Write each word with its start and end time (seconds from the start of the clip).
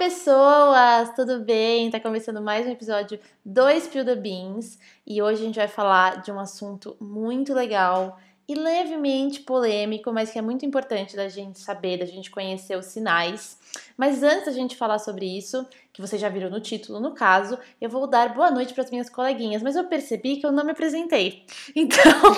pessoas! 0.00 1.14
Tudo 1.14 1.40
bem? 1.40 1.90
Tá 1.90 2.00
começando 2.00 2.40
mais 2.40 2.66
um 2.66 2.70
episódio 2.70 3.20
do 3.44 3.68
Spill 3.68 4.02
the 4.02 4.16
Beans 4.16 4.78
e 5.06 5.20
hoje 5.20 5.42
a 5.42 5.44
gente 5.44 5.56
vai 5.56 5.68
falar 5.68 6.22
de 6.22 6.32
um 6.32 6.40
assunto 6.40 6.96
muito 6.98 7.52
legal 7.52 8.18
e 8.48 8.54
levemente 8.54 9.40
polêmico, 9.40 10.10
mas 10.10 10.30
que 10.30 10.38
é 10.38 10.42
muito 10.42 10.64
importante 10.64 11.14
da 11.14 11.28
gente 11.28 11.58
saber, 11.58 11.98
da 11.98 12.06
gente 12.06 12.30
conhecer 12.30 12.78
os 12.78 12.86
sinais. 12.86 13.58
Mas 13.94 14.22
antes 14.22 14.46
da 14.46 14.52
gente 14.52 14.74
falar 14.74 14.98
sobre 14.98 15.26
isso, 15.26 15.66
que 15.92 16.00
vocês 16.00 16.18
já 16.18 16.30
viram 16.30 16.48
no 16.48 16.60
título, 16.60 16.98
no 16.98 17.12
caso, 17.12 17.58
eu 17.78 17.90
vou 17.90 18.06
dar 18.06 18.32
boa 18.32 18.50
noite 18.50 18.72
para 18.72 18.84
as 18.84 18.90
minhas 18.90 19.10
coleguinhas, 19.10 19.62
mas 19.62 19.76
eu 19.76 19.84
percebi 19.84 20.38
que 20.38 20.46
eu 20.46 20.50
não 20.50 20.64
me 20.64 20.70
apresentei. 20.70 21.44
Então. 21.76 22.34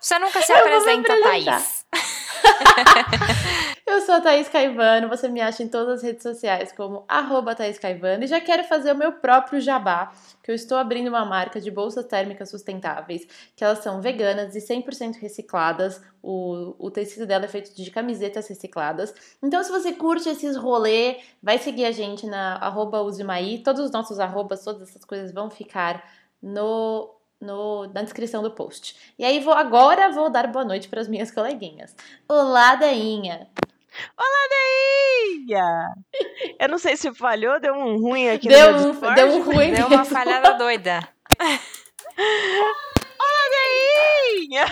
Você 0.00 0.18
nunca 0.18 0.42
se 0.42 0.50
apresenta, 0.52 1.16
Thaís. 1.22 1.86
Eu 3.84 4.00
sou 4.00 4.14
a 4.14 4.20
Thaís 4.20 4.48
Caivano, 4.48 5.08
você 5.08 5.28
me 5.28 5.40
acha 5.40 5.62
em 5.62 5.68
todas 5.68 5.96
as 5.96 6.02
redes 6.02 6.22
sociais 6.22 6.70
como 6.70 7.04
arroba 7.08 7.54
Thaís 7.54 7.78
Caivano 7.80 8.22
e 8.22 8.28
já 8.28 8.40
quero 8.40 8.62
fazer 8.64 8.92
o 8.92 8.96
meu 8.96 9.12
próprio 9.14 9.60
jabá, 9.60 10.12
que 10.42 10.52
eu 10.52 10.54
estou 10.54 10.78
abrindo 10.78 11.08
uma 11.08 11.24
marca 11.24 11.60
de 11.60 11.68
bolsas 11.68 12.06
térmicas 12.06 12.48
sustentáveis, 12.48 13.26
que 13.56 13.64
elas 13.64 13.80
são 13.80 14.00
veganas 14.00 14.54
e 14.54 14.60
100% 14.60 15.16
recicladas, 15.16 16.00
o, 16.22 16.76
o 16.78 16.90
tecido 16.92 17.26
dela 17.26 17.44
é 17.44 17.48
feito 17.48 17.74
de 17.74 17.90
camisetas 17.90 18.48
recicladas. 18.48 19.12
Então 19.42 19.62
se 19.64 19.70
você 19.70 19.92
curte 19.92 20.28
esses 20.28 20.56
rolê, 20.56 21.18
vai 21.42 21.58
seguir 21.58 21.84
a 21.84 21.92
gente 21.92 22.24
na 22.26 22.56
arroba 22.56 22.98
todos 23.64 23.84
os 23.84 23.90
nossos 23.90 24.20
arrobas, 24.20 24.64
todas 24.64 24.88
essas 24.88 25.04
coisas 25.04 25.32
vão 25.32 25.50
ficar 25.50 26.08
no 26.40 27.10
no, 27.40 27.88
na 27.88 28.02
descrição 28.02 28.40
do 28.40 28.52
post. 28.52 28.96
E 29.18 29.24
aí 29.24 29.40
vou 29.40 29.52
agora 29.52 30.12
vou 30.12 30.30
dar 30.30 30.46
boa 30.46 30.64
noite 30.64 30.88
para 30.88 31.00
as 31.00 31.08
minhas 31.08 31.28
coleguinhas. 31.32 31.96
Olá, 32.28 32.76
Dainha. 32.76 33.50
Olá, 34.16 34.48
Deia! 34.50 35.94
Eu 36.58 36.68
não 36.68 36.78
sei 36.78 36.96
se 36.96 37.12
falhou, 37.14 37.60
deu 37.60 37.74
um 37.74 37.98
ruim 37.98 38.28
aqui 38.28 38.48
deu 38.48 38.72
no 38.72 38.78
um, 38.78 38.90
Discord. 38.92 39.14
Deu 39.14 39.28
um 39.28 39.42
ruim 39.42 39.72
Deu 39.72 39.86
uma 39.86 40.04
falhada 40.04 40.54
doida. 40.54 41.00
Olá, 43.18 43.48
Deia! 43.50 44.66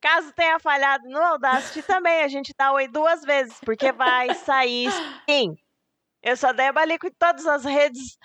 Caso 0.00 0.32
tenha 0.32 0.58
falhado 0.58 1.08
no 1.08 1.18
Audacity 1.18 1.82
também, 1.82 2.22
a 2.22 2.28
gente 2.28 2.54
dá 2.56 2.72
oi 2.72 2.88
duas 2.88 3.22
vezes, 3.22 3.58
porque 3.64 3.92
vai 3.92 4.34
sair 4.34 4.90
sim. 5.28 5.54
Eu 6.22 6.36
sou 6.36 6.50
a 6.50 6.52
Deia 6.52 6.72
Balico 6.72 7.06
em 7.06 7.12
todas 7.18 7.46
as 7.46 7.64
redes 7.64 8.16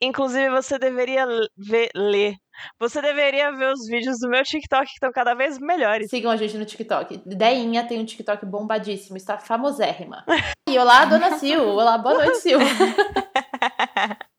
Inclusive, 0.00 0.50
você 0.50 0.78
deveria 0.78 1.26
ver, 1.56 1.90
ler. 1.94 2.36
Você 2.78 3.00
deveria 3.00 3.52
ver 3.52 3.72
os 3.72 3.86
vídeos 3.88 4.18
do 4.20 4.28
meu 4.28 4.42
TikTok 4.42 4.86
que 4.86 4.92
estão 4.92 5.10
cada 5.12 5.34
vez 5.34 5.58
melhores. 5.58 6.08
Sigam 6.08 6.30
a 6.30 6.36
gente 6.36 6.56
no 6.56 6.64
TikTok. 6.64 7.22
Deinha 7.26 7.86
tem 7.86 8.00
um 8.00 8.04
TikTok 8.04 8.44
bombadíssimo, 8.46 9.16
está 9.16 9.38
famosérrima. 9.38 10.24
E 10.68 10.78
olá, 10.78 11.04
dona 11.04 11.38
Sil. 11.38 11.62
Olá, 11.62 11.98
boa 11.98 12.18
noite, 12.18 12.38
Sil. 12.42 12.58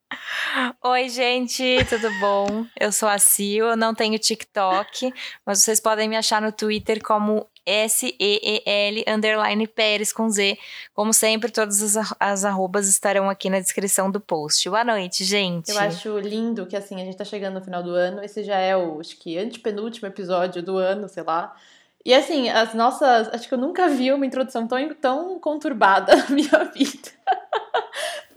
Oi, 0.84 1.10
gente, 1.10 1.86
tudo 1.88 2.10
bom? 2.20 2.66
Eu 2.80 2.92
sou 2.92 3.08
a 3.08 3.20
Sil, 3.22 3.70
eu 3.70 3.78
não 3.78 3.94
tenho 3.94 4.18
TikTok, 4.18 5.14
mas 5.46 5.60
vocês 5.62 5.80
podem 5.80 6.10
me 6.10 6.18
achar 6.18 6.42
no 6.42 6.52
Twitter 6.52 7.00
como 7.04 7.46
S-E-E-L 7.64 9.06
underline 9.08 9.68
Pérez 9.68 10.12
com 10.12 10.28
Z. 10.30 10.58
Como 10.96 11.14
sempre, 11.14 11.52
todas 11.52 11.96
as, 11.96 12.16
as 12.20 12.44
arrobas 12.44 12.88
estarão 12.88 13.30
aqui 13.30 13.52
na 13.52 13.60
descrição 13.60 14.10
do 14.10 14.20
post. 14.20 14.68
Boa 14.68 14.84
noite, 14.84 15.24
gente. 15.24 15.70
Eu 15.70 15.78
acho 15.78 16.18
lindo 16.18 16.66
que 16.66 16.76
assim, 16.76 16.96
a 16.96 17.06
gente 17.06 17.18
tá 17.18 17.26
chegando 17.26 17.56
no 17.56 17.62
final 17.62 17.84
do 17.84 17.92
ano. 17.92 18.24
Esse 18.24 18.44
já 18.44 18.58
é 18.58 18.76
o, 18.76 19.00
acho 19.00 19.16
que, 19.20 19.38
antepenúltimo 19.38 20.08
episódio 20.08 20.64
do 20.64 20.78
ano, 20.78 21.08
sei 21.08 21.22
lá. 21.22 21.56
E 22.04 22.14
assim, 22.14 22.50
as 22.50 22.74
nossas. 22.74 23.28
Acho 23.28 23.48
que 23.48 23.54
eu 23.54 23.60
nunca 23.60 23.90
vi 23.90 24.12
uma 24.12 24.26
introdução 24.26 24.68
tão, 24.68 24.94
tão 24.96 25.40
conturbada 25.40 26.16
na 26.24 26.30
minha 26.30 26.64
vida. 26.74 27.12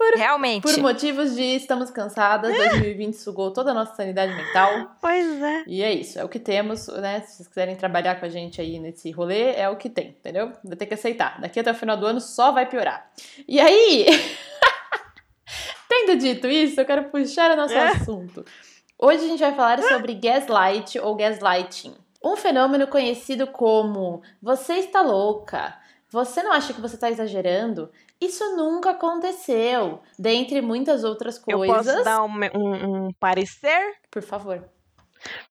Por, 0.01 0.17
Realmente. 0.17 0.63
Por 0.63 0.77
motivos 0.79 1.35
de 1.35 1.43
estamos 1.43 1.91
cansadas, 1.91 2.55
2020 2.57 3.13
sugou 3.13 3.51
toda 3.51 3.69
a 3.69 3.73
nossa 3.73 3.93
sanidade 3.93 4.33
mental. 4.33 4.95
Pois 4.99 5.41
é. 5.41 5.63
E 5.67 5.83
é 5.83 5.93
isso, 5.93 6.19
é 6.19 6.23
o 6.23 6.29
que 6.29 6.39
temos, 6.39 6.87
né? 6.87 7.21
Se 7.21 7.35
vocês 7.35 7.47
quiserem 7.47 7.75
trabalhar 7.75 8.19
com 8.19 8.25
a 8.25 8.29
gente 8.29 8.59
aí 8.59 8.79
nesse 8.79 9.11
rolê, 9.11 9.53
é 9.53 9.69
o 9.69 9.75
que 9.75 9.89
tem, 9.89 10.09
entendeu? 10.09 10.53
Vai 10.63 10.75
ter 10.75 10.87
que 10.87 10.95
aceitar. 10.95 11.39
Daqui 11.39 11.59
até 11.59 11.71
o 11.71 11.75
final 11.75 11.95
do 11.95 12.07
ano 12.07 12.19
só 12.19 12.51
vai 12.51 12.67
piorar. 12.67 13.11
E 13.47 13.59
aí. 13.59 14.07
Tendo 15.87 16.17
dito 16.17 16.47
isso, 16.47 16.81
eu 16.81 16.85
quero 16.85 17.03
puxar 17.09 17.51
o 17.51 17.55
nosso 17.55 17.75
é. 17.75 17.89
assunto. 17.89 18.43
Hoje 18.97 19.25
a 19.25 19.27
gente 19.27 19.39
vai 19.39 19.53
falar 19.53 19.83
sobre 19.83 20.15
gaslight 20.15 20.97
ou 20.97 21.15
gaslighting. 21.15 21.93
Um 22.23 22.35
fenômeno 22.35 22.87
conhecido 22.87 23.45
como 23.45 24.21
você 24.41 24.75
está 24.75 25.01
louca, 25.01 25.75
você 26.09 26.41
não 26.43 26.51
acha 26.51 26.73
que 26.73 26.81
você 26.81 26.95
está 26.95 27.09
exagerando? 27.09 27.91
Isso 28.21 28.55
nunca 28.55 28.91
aconteceu, 28.91 30.01
dentre 30.17 30.61
muitas 30.61 31.03
outras 31.03 31.39
coisas. 31.39 31.87
Eu 31.87 31.93
posso 31.95 32.03
dar 32.03 32.23
um, 32.23 32.29
um, 32.55 33.07
um 33.07 33.09
parecer? 33.19 33.95
Por 34.11 34.21
favor. 34.21 34.63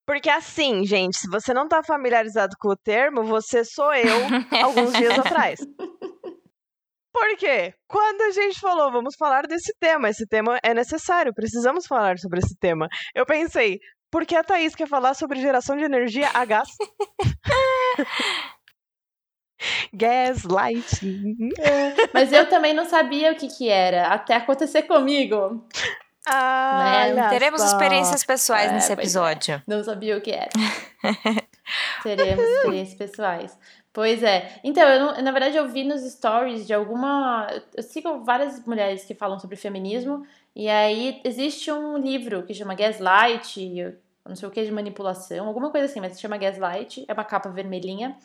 Porque 0.07 0.31
assim, 0.31 0.85
gente, 0.85 1.17
se 1.17 1.29
você 1.29 1.53
não 1.53 1.65
está 1.65 1.83
familiarizado 1.83 2.55
com 2.61 2.71
o 2.71 2.77
termo, 2.77 3.25
você 3.25 3.65
sou 3.65 3.93
eu 3.93 4.17
alguns 4.65 4.93
dias 4.93 5.19
atrás. 5.19 5.61
Por 7.13 7.37
quê? 7.37 7.75
Quando 7.89 8.23
a 8.23 8.31
gente 8.31 8.61
falou, 8.61 8.93
vamos 8.93 9.17
falar 9.19 9.43
desse 9.47 9.75
tema, 9.81 10.09
esse 10.09 10.27
tema 10.27 10.59
é 10.63 10.73
necessário, 10.73 11.35
precisamos 11.35 11.87
falar 11.87 12.19
sobre 12.19 12.39
esse 12.39 12.57
tema. 12.57 12.87
Eu 13.15 13.27
pensei, 13.27 13.79
porque 14.11 14.37
a 14.37 14.45
Thaís 14.45 14.75
quer 14.75 14.89
falar 14.89 15.15
sobre 15.15 15.41
geração 15.41 15.77
de 15.77 15.85
energia 15.85 16.31
a 16.33 16.45
gás. 16.45 16.69
Gaslighting. 19.93 21.50
É, 21.59 21.94
mas 22.12 22.32
eu 22.32 22.48
também 22.48 22.75
não 22.75 22.84
sabia 22.84 23.32
o 23.32 23.34
que, 23.34 23.48
que 23.48 23.69
era, 23.69 24.09
até 24.09 24.37
acontecer 24.37 24.82
comigo. 24.82 25.66
Ah, 26.26 27.06
né? 27.15 27.28
Teremos 27.31 27.60
só. 27.60 27.69
experiências 27.69 28.25
pessoais 28.25 28.71
é, 28.71 28.75
nesse 28.75 28.91
é. 28.91 28.94
episódio. 28.94 29.54
É. 29.54 29.62
Não 29.66 29.82
sabia 29.82 30.16
o 30.16 30.21
que 30.21 30.31
era. 30.31 30.50
Teremos 32.03 32.44
experiências 32.44 32.98
pessoais. 32.98 33.59
Pois 33.93 34.22
é. 34.22 34.60
Então, 34.62 34.88
eu 34.88 35.00
não, 35.00 35.22
na 35.22 35.32
verdade, 35.32 35.56
eu 35.56 35.69
vi 35.69 35.82
nos 35.82 36.03
stories 36.03 36.66
de 36.66 36.72
alguma. 36.72 37.48
Eu 37.75 37.82
sigo 37.82 38.22
várias 38.22 38.65
mulheres 38.65 39.04
que 39.04 39.15
falam 39.15 39.38
sobre 39.38 39.56
feminismo 39.56 40.25
e 40.54 40.69
aí 40.69 41.21
existe 41.25 41.71
um 41.71 41.97
livro 41.97 42.42
que 42.44 42.54
chama 42.54 42.75
Gaslight, 42.75 43.98
não 44.27 44.37
sei 44.37 44.48
o 44.48 44.50
que 44.50 44.65
de 44.65 44.72
manipulação, 44.72 45.47
alguma 45.47 45.71
coisa 45.71 45.87
assim, 45.87 46.00
mas 46.00 46.12
se 46.12 46.21
chama 46.21 46.37
Gaslight, 46.37 47.04
é 47.06 47.12
uma 47.12 47.25
capa 47.25 47.48
vermelhinha. 47.48 48.16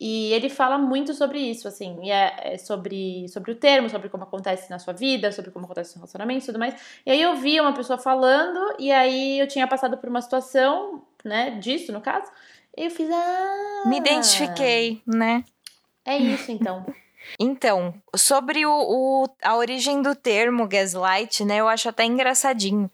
E 0.00 0.32
ele 0.32 0.48
fala 0.48 0.78
muito 0.78 1.12
sobre 1.12 1.38
isso, 1.38 1.68
assim, 1.68 1.98
e 2.02 2.10
é, 2.10 2.54
é, 2.54 2.58
sobre, 2.58 3.28
sobre 3.28 3.52
o 3.52 3.54
termo, 3.54 3.90
sobre 3.90 4.08
como 4.08 4.22
acontece 4.24 4.70
na 4.70 4.78
sua 4.78 4.94
vida, 4.94 5.30
sobre 5.30 5.50
como 5.50 5.66
acontece 5.66 5.94
no 5.94 6.00
relacionamento 6.00 6.42
e 6.42 6.46
tudo 6.46 6.58
mais. 6.58 6.74
E 7.04 7.10
aí 7.10 7.20
eu 7.20 7.36
vi 7.36 7.60
uma 7.60 7.74
pessoa 7.74 7.98
falando, 7.98 8.76
e 8.78 8.90
aí 8.90 9.38
eu 9.38 9.46
tinha 9.46 9.68
passado 9.68 9.98
por 9.98 10.08
uma 10.08 10.22
situação, 10.22 11.02
né, 11.22 11.50
disso, 11.60 11.92
no 11.92 12.00
caso, 12.00 12.32
e 12.74 12.84
eu 12.84 12.90
fiz, 12.90 13.10
ah... 13.10 13.82
Me 13.84 13.98
identifiquei, 13.98 15.02
né? 15.06 15.44
É 16.06 16.16
isso, 16.16 16.50
então. 16.50 16.86
Então, 17.38 17.94
sobre 18.16 18.64
o, 18.64 18.72
o, 18.72 19.28
a 19.42 19.54
origem 19.54 20.00
do 20.00 20.16
termo 20.16 20.66
gaslight, 20.66 21.44
né, 21.44 21.58
eu 21.58 21.68
acho 21.68 21.88
até 21.88 22.04
engraçadinho. 22.04 22.90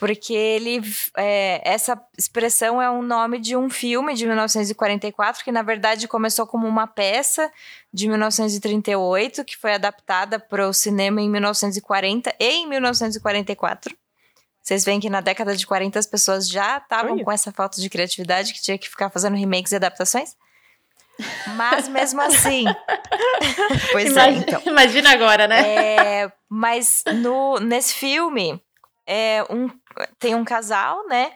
Porque 0.00 0.32
ele. 0.32 0.80
É, 1.14 1.60
essa 1.62 2.02
expressão 2.16 2.80
é 2.80 2.90
um 2.90 3.02
nome 3.02 3.38
de 3.38 3.54
um 3.54 3.68
filme 3.68 4.14
de 4.14 4.24
1944, 4.24 5.44
que 5.44 5.52
na 5.52 5.60
verdade 5.60 6.08
começou 6.08 6.46
como 6.46 6.66
uma 6.66 6.86
peça 6.86 7.52
de 7.92 8.08
1938, 8.08 9.44
que 9.44 9.58
foi 9.58 9.74
adaptada 9.74 10.38
para 10.38 10.66
o 10.66 10.72
cinema 10.72 11.20
em 11.20 11.28
1940 11.28 12.34
e 12.40 12.48
em 12.48 12.66
1944. 12.66 13.94
Vocês 14.62 14.86
veem 14.86 15.00
que 15.00 15.10
na 15.10 15.20
década 15.20 15.54
de 15.54 15.66
40 15.66 15.98
as 15.98 16.06
pessoas 16.06 16.48
já 16.48 16.78
estavam 16.78 17.18
com 17.18 17.30
essa 17.30 17.52
falta 17.52 17.78
de 17.78 17.90
criatividade 17.90 18.54
que 18.54 18.62
tinha 18.62 18.78
que 18.78 18.88
ficar 18.88 19.10
fazendo 19.10 19.36
remakes 19.36 19.72
e 19.72 19.76
adaptações? 19.76 20.34
Mas 21.56 21.88
mesmo 21.88 22.22
assim. 22.22 22.64
pois 23.92 24.16
é, 24.16 24.30
imagina, 24.30 24.30
é, 24.30 24.38
então. 24.38 24.62
Imagina 24.64 25.10
agora, 25.12 25.46
né? 25.46 25.74
É, 25.74 26.32
mas 26.48 27.04
no, 27.16 27.58
nesse 27.58 27.92
filme, 27.92 28.62
é, 29.12 29.44
um, 29.50 29.68
tem 30.18 30.34
um 30.34 30.44
casal, 30.44 31.06
né? 31.08 31.32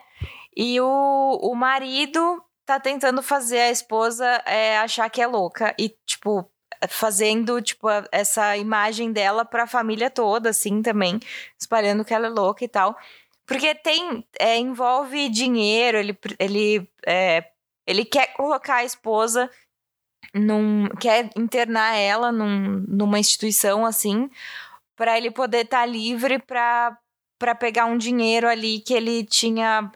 E 0.55 0.79
o, 0.79 1.39
o 1.41 1.55
marido 1.55 2.41
tá 2.65 2.79
tentando 2.79 3.21
fazer 3.21 3.59
a 3.59 3.71
esposa 3.71 4.25
é, 4.45 4.77
achar 4.77 5.09
que 5.09 5.21
é 5.21 5.27
louca. 5.27 5.75
E, 5.77 5.89
tipo, 6.05 6.49
fazendo, 6.89 7.61
tipo, 7.61 7.87
essa 8.11 8.57
imagem 8.57 9.11
dela 9.11 9.45
pra 9.45 9.67
família 9.67 10.09
toda, 10.09 10.49
assim, 10.49 10.81
também. 10.81 11.19
Espalhando 11.59 12.05
que 12.05 12.13
ela 12.13 12.27
é 12.27 12.29
louca 12.29 12.63
e 12.63 12.67
tal. 12.67 12.97
Porque 13.45 13.75
tem. 13.75 14.25
É, 14.39 14.57
envolve 14.57 15.29
dinheiro, 15.29 15.97
ele, 15.97 16.17
ele, 16.39 16.89
é, 17.05 17.45
ele 17.85 18.05
quer 18.05 18.33
colocar 18.33 18.77
a 18.77 18.85
esposa 18.85 19.49
num, 20.33 20.87
quer 20.99 21.29
internar 21.35 21.95
ela 21.95 22.31
num, 22.31 22.83
numa 22.87 23.19
instituição 23.19 23.85
assim, 23.85 24.29
para 24.95 25.17
ele 25.17 25.31
poder 25.31 25.65
estar 25.65 25.81
tá 25.81 25.85
livre 25.85 26.39
para 26.39 26.97
pegar 27.55 27.85
um 27.85 27.97
dinheiro 27.97 28.47
ali 28.47 28.79
que 28.79 28.93
ele 28.93 29.23
tinha 29.23 29.91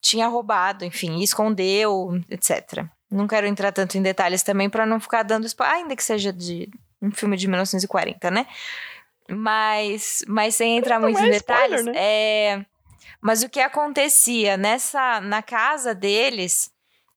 tinha 0.00 0.26
roubado, 0.28 0.84
enfim, 0.84 1.20
escondeu, 1.20 2.18
etc. 2.30 2.84
Não 3.10 3.26
quero 3.28 3.46
entrar 3.46 3.70
tanto 3.70 3.98
em 3.98 4.02
detalhes 4.02 4.42
também 4.42 4.70
para 4.70 4.86
não 4.86 4.98
ficar 4.98 5.22
dando 5.22 5.44
spoiler, 5.46 5.76
ainda 5.76 5.94
que 5.94 6.02
seja 6.02 6.32
de 6.32 6.70
um 7.02 7.10
filme 7.12 7.36
de 7.36 7.46
1940, 7.46 8.30
né? 8.30 8.46
Mas, 9.28 10.24
mas 10.26 10.54
sem 10.56 10.76
entrar 10.78 10.98
muito 10.98 11.20
em 11.20 11.26
é 11.26 11.30
detalhes, 11.30 11.80
spoiler, 11.80 11.94
né? 11.94 12.00
é, 12.02 12.66
mas 13.20 13.42
o 13.42 13.48
que 13.48 13.60
acontecia 13.60 14.56
nessa 14.56 15.20
na 15.20 15.42
casa 15.42 15.94
deles, 15.94 16.70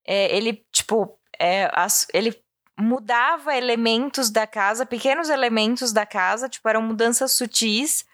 é, 0.05 0.35
ele 0.35 0.63
tipo, 0.71 1.17
é, 1.39 1.69
as- 1.73 2.05
ele 2.13 2.39
mudava 2.77 3.55
elementos 3.55 4.29
da 4.29 4.45
casa, 4.45 4.85
pequenos 4.85 5.29
elementos 5.29 5.91
da 5.93 6.05
casa, 6.05 6.49
tipo 6.49 6.67
eram 6.67 6.81
mudanças 6.81 7.31
sutis. 7.31 8.05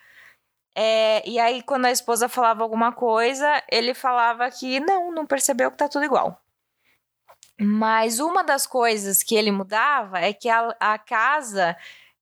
É, 0.75 1.27
e 1.27 1.39
aí 1.39 1.61
quando 1.63 1.85
a 1.85 1.91
esposa 1.91 2.29
falava 2.29 2.63
alguma 2.63 2.91
coisa, 2.91 3.63
ele 3.71 3.93
falava 3.93 4.49
que 4.49 4.79
não, 4.79 5.11
não 5.11 5.25
percebeu 5.25 5.71
que 5.71 5.77
tá 5.77 5.87
tudo 5.87 6.05
igual. 6.05 6.41
Mas 7.59 8.19
uma 8.19 8.43
das 8.43 8.65
coisas 8.65 9.21
que 9.21 9.35
ele 9.35 9.51
mudava 9.51 10.19
é 10.19 10.31
que 10.31 10.47
a, 10.47 10.75
a 10.79 10.97
casa 10.97 11.75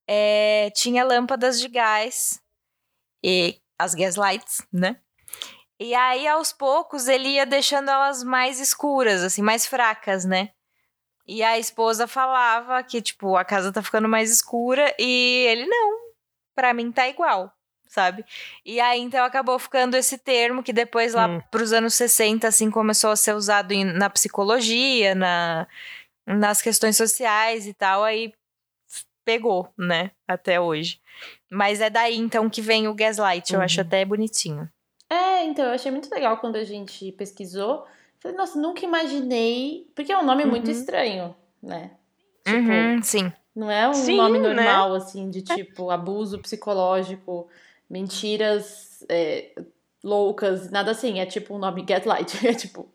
é, 0.06 0.70
tinha 0.74 1.04
lâmpadas 1.04 1.60
de 1.60 1.68
gás 1.68 2.42
e 3.22 3.60
as 3.78 4.16
lights, 4.16 4.66
né? 4.72 4.96
E 5.80 5.94
aí, 5.94 6.26
aos 6.26 6.52
poucos, 6.52 7.06
ele 7.06 7.28
ia 7.28 7.46
deixando 7.46 7.88
elas 7.88 8.24
mais 8.24 8.58
escuras, 8.58 9.22
assim, 9.22 9.42
mais 9.42 9.64
fracas, 9.64 10.24
né? 10.24 10.50
E 11.24 11.42
a 11.42 11.58
esposa 11.58 12.08
falava 12.08 12.82
que, 12.82 13.00
tipo, 13.00 13.36
a 13.36 13.44
casa 13.44 13.72
tá 13.72 13.80
ficando 13.82 14.08
mais 14.08 14.30
escura 14.30 14.92
e 14.98 15.46
ele, 15.48 15.66
não, 15.66 16.00
pra 16.54 16.74
mim 16.74 16.90
tá 16.90 17.06
igual, 17.06 17.52
sabe? 17.88 18.24
E 18.64 18.78
aí, 18.80 19.00
então, 19.00 19.24
acabou 19.24 19.58
ficando 19.58 19.96
esse 19.96 20.16
termo 20.18 20.62
que 20.62 20.72
depois, 20.72 21.14
lá 21.14 21.28
Hum. 21.28 21.40
pros 21.50 21.72
anos 21.72 21.94
60, 21.94 22.46
assim, 22.48 22.70
começou 22.70 23.10
a 23.10 23.16
ser 23.16 23.34
usado 23.34 23.72
em- 23.72 23.84
na 23.84 24.08
psicologia, 24.10 25.14
na, 25.14 25.66
nas 26.26 26.60
questões 26.62 26.96
sociais 26.96 27.66
e 27.66 27.74
tal, 27.74 28.04
aí 28.04 28.32
pegou, 29.24 29.68
né, 29.76 30.10
até 30.26 30.60
hoje. 30.60 31.00
Mas 31.50 31.80
é 31.80 31.90
daí, 31.90 32.16
então, 32.16 32.48
que 32.48 32.62
vem 32.62 32.88
o 32.88 32.94
gaslight, 32.94 33.52
eu 33.52 33.60
acho 33.60 33.80
Uhum. 33.80 33.86
até 33.86 34.04
bonitinho. 34.04 34.70
É, 35.10 35.44
então, 35.44 35.64
eu 35.64 35.72
achei 35.72 35.90
muito 35.90 36.10
legal 36.10 36.36
quando 36.38 36.56
a 36.56 36.64
gente 36.64 37.12
pesquisou. 37.12 37.86
Falei, 38.20 38.36
nossa, 38.36 38.58
nunca 38.58 38.84
imaginei. 38.84 39.90
Porque 39.94 40.12
é 40.12 40.18
um 40.18 40.24
nome 40.24 40.44
muito 40.44 40.66
Uhum. 40.66 40.72
estranho, 40.72 41.36
né? 41.62 41.92
Tipo, 42.44 42.56
Uhum, 42.56 43.02
sim. 43.02 43.32
não 43.54 43.70
é 43.70 43.88
um 43.88 43.92
Sim, 43.94 44.16
nome 44.16 44.38
né? 44.38 44.54
normal, 44.54 44.94
assim, 44.94 45.30
de 45.30 45.40
tipo 45.42 45.90
abuso 45.90 46.38
psicológico, 46.40 47.48
mentiras 47.88 49.04
é, 49.08 49.52
loucas, 50.02 50.70
nada 50.70 50.90
assim. 50.90 51.20
É 51.20 51.26
tipo 51.26 51.54
um 51.54 51.58
nome 51.58 51.82
gaslight. 51.82 52.36
É 52.46 52.54
tipo. 52.54 52.88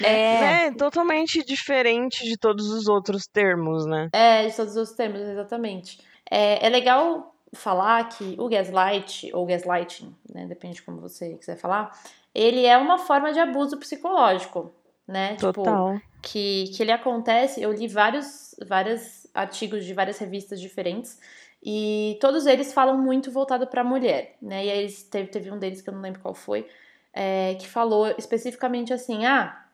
É, 0.00 0.66
É 0.66 0.72
totalmente 0.72 1.44
diferente 1.44 2.24
de 2.24 2.36
todos 2.36 2.70
os 2.70 2.88
outros 2.88 3.26
termos, 3.26 3.86
né? 3.86 4.08
É, 4.12 4.46
de 4.46 4.54
todos 4.54 4.76
os 4.76 4.92
termos, 4.92 5.20
exatamente. 5.20 5.98
É, 6.30 6.64
é 6.66 6.68
legal 6.68 7.34
falar 7.54 8.08
que 8.10 8.36
o 8.38 8.48
gaslight, 8.48 9.30
ou 9.34 9.46
gaslighting, 9.46 10.14
né? 10.32 10.46
Depende 10.46 10.76
de 10.76 10.82
como 10.82 11.00
você 11.00 11.34
quiser 11.34 11.56
falar, 11.56 11.98
ele 12.34 12.66
é 12.66 12.76
uma 12.76 12.98
forma 12.98 13.32
de 13.32 13.40
abuso 13.40 13.78
psicológico, 13.78 14.72
né? 15.06 15.34
Tipo, 15.36 15.52
Total. 15.54 16.00
que, 16.22 16.64
que 16.76 16.82
ele 16.82 16.92
acontece. 16.92 17.62
Eu 17.62 17.72
li 17.72 17.88
vários, 17.88 18.54
vários 18.66 19.26
artigos 19.34 19.84
de 19.84 19.94
várias 19.94 20.18
revistas 20.18 20.60
diferentes 20.60 21.18
e 21.62 22.16
todos 22.20 22.46
eles 22.46 22.72
falam 22.72 22.96
muito 22.98 23.30
voltado 23.30 23.66
para 23.66 23.80
a 23.80 23.84
mulher, 23.84 24.36
né? 24.40 24.64
E 24.66 24.70
aí 24.70 24.78
eles- 24.80 25.02
teve, 25.02 25.28
teve 25.28 25.50
um 25.50 25.58
deles 25.58 25.82
que 25.82 25.88
eu 25.90 25.94
não 25.94 26.00
lembro 26.00 26.20
qual 26.20 26.34
foi, 26.34 26.66
é, 27.12 27.54
que 27.56 27.66
falou 27.68 28.08
especificamente 28.16 28.92
assim: 28.92 29.26
ah, 29.26 29.64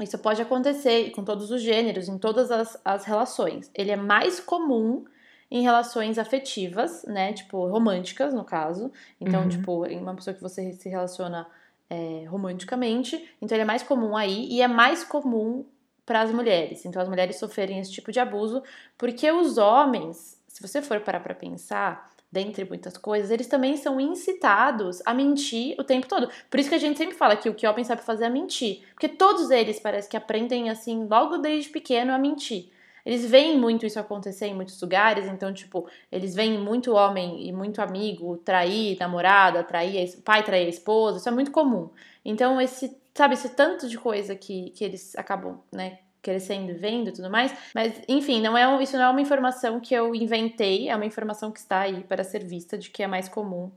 isso 0.00 0.18
pode 0.18 0.42
acontecer 0.42 1.10
com 1.12 1.24
todos 1.24 1.50
os 1.50 1.62
gêneros, 1.62 2.08
em 2.08 2.18
todas 2.18 2.50
as, 2.50 2.78
as 2.84 3.04
relações. 3.04 3.70
Ele 3.74 3.90
é 3.90 3.96
mais 3.96 4.38
comum 4.40 5.04
em 5.50 5.62
relações 5.62 6.18
afetivas, 6.18 7.04
né? 7.04 7.32
Tipo, 7.32 7.66
românticas, 7.66 8.34
no 8.34 8.44
caso. 8.44 8.92
Então, 9.20 9.44
Uhum. 9.44 9.48
tipo, 9.48 9.86
em 9.86 9.98
uma 9.98 10.14
pessoa 10.14 10.34
que 10.34 10.42
você 10.42 10.72
se 10.74 10.88
relaciona 10.88 11.46
é, 11.88 12.24
romanticamente. 12.28 13.30
Então, 13.40 13.56
ele 13.56 13.62
é 13.62 13.66
mais 13.66 13.82
comum 13.82 14.16
aí 14.16 14.46
e 14.50 14.60
é 14.60 14.68
mais 14.68 15.02
comum 15.04 15.64
para 16.04 16.20
as 16.20 16.30
mulheres. 16.32 16.84
Então, 16.84 17.00
as 17.00 17.08
mulheres 17.08 17.36
sofrerem 17.38 17.78
esse 17.78 17.92
tipo 17.92 18.12
de 18.12 18.18
abuso, 18.20 18.62
porque 18.98 19.30
os 19.30 19.56
homens, 19.56 20.35
se 20.56 20.66
você 20.66 20.80
for 20.80 20.98
parar 21.00 21.20
para 21.20 21.34
pensar, 21.34 22.10
dentre 22.32 22.64
muitas 22.64 22.96
coisas, 22.96 23.30
eles 23.30 23.46
também 23.46 23.76
são 23.76 24.00
incitados 24.00 25.02
a 25.04 25.12
mentir 25.12 25.78
o 25.78 25.84
tempo 25.84 26.08
todo. 26.08 26.30
Por 26.50 26.58
isso 26.58 26.70
que 26.70 26.74
a 26.74 26.78
gente 26.78 26.96
sempre 26.96 27.14
fala 27.14 27.36
que 27.36 27.50
o 27.50 27.54
que 27.54 27.66
o 27.66 27.70
homem 27.70 27.84
sabe 27.84 28.00
fazer 28.00 28.24
é 28.24 28.30
mentir. 28.30 28.82
Porque 28.94 29.06
todos 29.06 29.50
eles 29.50 29.78
parece 29.78 30.08
que 30.08 30.16
aprendem 30.16 30.70
assim, 30.70 31.06
logo 31.10 31.36
desde 31.36 31.68
pequeno, 31.68 32.10
a 32.10 32.18
mentir. 32.18 32.70
Eles 33.04 33.26
veem 33.26 33.58
muito 33.58 33.84
isso 33.84 34.00
acontecer 34.00 34.46
em 34.46 34.54
muitos 34.54 34.80
lugares, 34.80 35.26
então, 35.26 35.52
tipo, 35.52 35.86
eles 36.10 36.34
veem 36.34 36.58
muito 36.58 36.94
homem 36.94 37.46
e 37.46 37.52
muito 37.52 37.82
amigo 37.82 38.38
trair 38.38 38.96
namorada, 38.98 39.62
trair 39.62 40.10
pai 40.24 40.42
trair 40.42 40.64
a 40.64 40.70
esposa, 40.70 41.18
isso 41.18 41.28
é 41.28 41.32
muito 41.32 41.50
comum. 41.50 41.90
Então, 42.24 42.58
esse, 42.58 42.96
sabe, 43.14 43.34
esse 43.34 43.50
tanto 43.50 43.90
de 43.90 43.98
coisa 43.98 44.34
que, 44.34 44.70
que 44.70 44.82
eles 44.82 45.14
acabam, 45.16 45.60
né, 45.70 45.98
crescendo 46.26 46.72
e 46.72 46.74
vendo 46.74 47.08
e 47.10 47.12
tudo 47.12 47.30
mais. 47.30 47.54
Mas, 47.72 47.92
enfim, 48.08 48.40
não 48.42 48.58
é 48.58 48.66
um- 48.66 48.80
isso 48.80 48.96
não 48.96 49.04
é 49.04 49.08
uma 49.08 49.20
informação 49.20 49.78
que 49.78 49.94
eu 49.94 50.12
inventei, 50.12 50.88
é 50.88 50.96
uma 50.96 51.06
informação 51.06 51.52
que 51.52 51.60
está 51.60 51.80
aí 51.80 52.02
para 52.02 52.24
ser 52.24 52.44
vista 52.44 52.76
de 52.76 52.90
que 52.90 53.02
é 53.02 53.06
mais 53.06 53.28
comum 53.28 53.70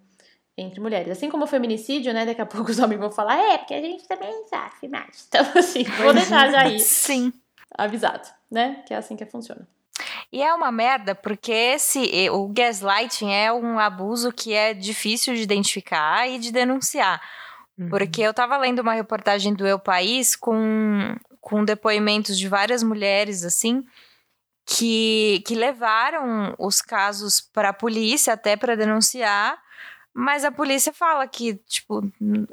entre 0.58 0.82
mulheres. 0.82 1.12
Assim 1.12 1.30
como 1.30 1.44
o 1.44 1.48
feminicídio, 1.48 2.12
né? 2.12 2.26
Daqui 2.26 2.42
a 2.42 2.46
pouco 2.66 2.72
os 2.72 2.80
homens 2.80 3.00
vão 3.00 3.12
falar, 3.12 3.38
é, 3.38 3.58
porque 3.60 3.76
a 3.76 3.82
gente 3.82 4.08
também 4.08 4.34
sofre 4.48 4.88
mais. 4.90 5.28
Então, 5.30 5.46
assim, 5.56 5.84
vou 6.02 6.12
deixar 6.14 6.50
já 6.50 6.62
aí 6.62 6.80
Sim. 6.80 7.32
avisado, 7.78 8.28
né? 8.50 8.84
Que 8.88 8.94
é 8.94 8.98
assim 8.98 9.16
que 9.16 9.26
funciona. 9.28 9.68
E 10.32 10.42
é 10.42 10.52
uma 10.54 10.72
merda, 10.72 11.14
porque 11.14 11.52
esse, 11.52 12.30
o 12.32 12.48
gaslighting 12.48 13.32
é 13.32 13.52
um 13.54 13.78
abuso 13.80 14.32
que 14.32 14.54
é 14.54 14.74
difícil 14.74 15.34
de 15.36 15.42
identificar 15.42 16.28
e 16.28 16.40
de 16.40 16.52
denunciar. 16.52 17.22
Porque 17.90 18.22
eu 18.22 18.34
tava 18.34 18.58
lendo 18.58 18.80
uma 18.80 18.94
reportagem 18.94 19.54
do 19.54 19.66
Eu 19.66 19.80
País 19.80 20.36
com, 20.36 21.16
com 21.50 21.66
depoimentos 21.66 22.38
de 22.38 22.48
várias 22.48 22.84
mulheres, 22.84 23.44
assim, 23.44 23.84
que, 24.64 25.44
que 25.48 25.56
levaram 25.56 26.54
os 26.60 26.80
casos 26.80 27.42
para 27.42 27.70
a 27.70 27.74
polícia 27.74 28.34
até 28.34 28.56
para 28.56 28.76
denunciar, 28.76 29.60
mas 30.14 30.46
a 30.46 30.52
polícia 30.52 30.94
fala 30.94 31.28
que, 31.28 31.56
tipo, 31.68 32.04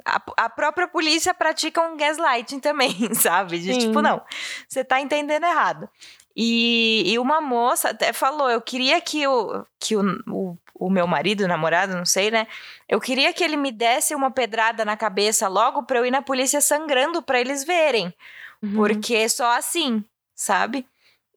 a, 0.03 0.21
a 0.37 0.49
própria 0.49 0.87
polícia 0.87 1.31
pratica 1.31 1.79
um 1.79 1.95
gaslighting 1.95 2.59
também, 2.59 2.91
sabe? 3.13 3.59
De 3.59 3.73
Sim. 3.73 3.79
tipo, 3.81 4.01
não, 4.01 4.19
você 4.67 4.83
tá 4.83 4.99
entendendo 4.99 5.43
errado. 5.43 5.87
E, 6.35 7.03
e 7.05 7.19
uma 7.19 7.39
moça 7.39 7.89
até 7.89 8.11
falou: 8.13 8.49
eu 8.49 8.61
queria 8.61 8.99
que, 8.99 9.27
o, 9.27 9.63
que 9.79 9.95
o, 9.95 10.03
o, 10.27 10.57
o 10.73 10.89
meu 10.89 11.05
marido, 11.05 11.43
o 11.43 11.47
namorado, 11.47 11.95
não 11.95 12.05
sei, 12.05 12.31
né? 12.31 12.47
Eu 12.89 12.99
queria 12.99 13.31
que 13.31 13.43
ele 13.43 13.57
me 13.57 13.71
desse 13.71 14.15
uma 14.15 14.31
pedrada 14.31 14.83
na 14.83 14.97
cabeça 14.97 15.47
logo 15.47 15.83
pra 15.83 15.99
eu 15.99 16.05
ir 16.05 16.11
na 16.11 16.21
polícia 16.21 16.61
sangrando 16.61 17.21
pra 17.21 17.39
eles 17.39 17.63
verem. 17.63 18.13
Uhum. 18.63 18.73
Porque 18.75 19.27
só 19.29 19.55
assim, 19.57 20.03
sabe? 20.35 20.87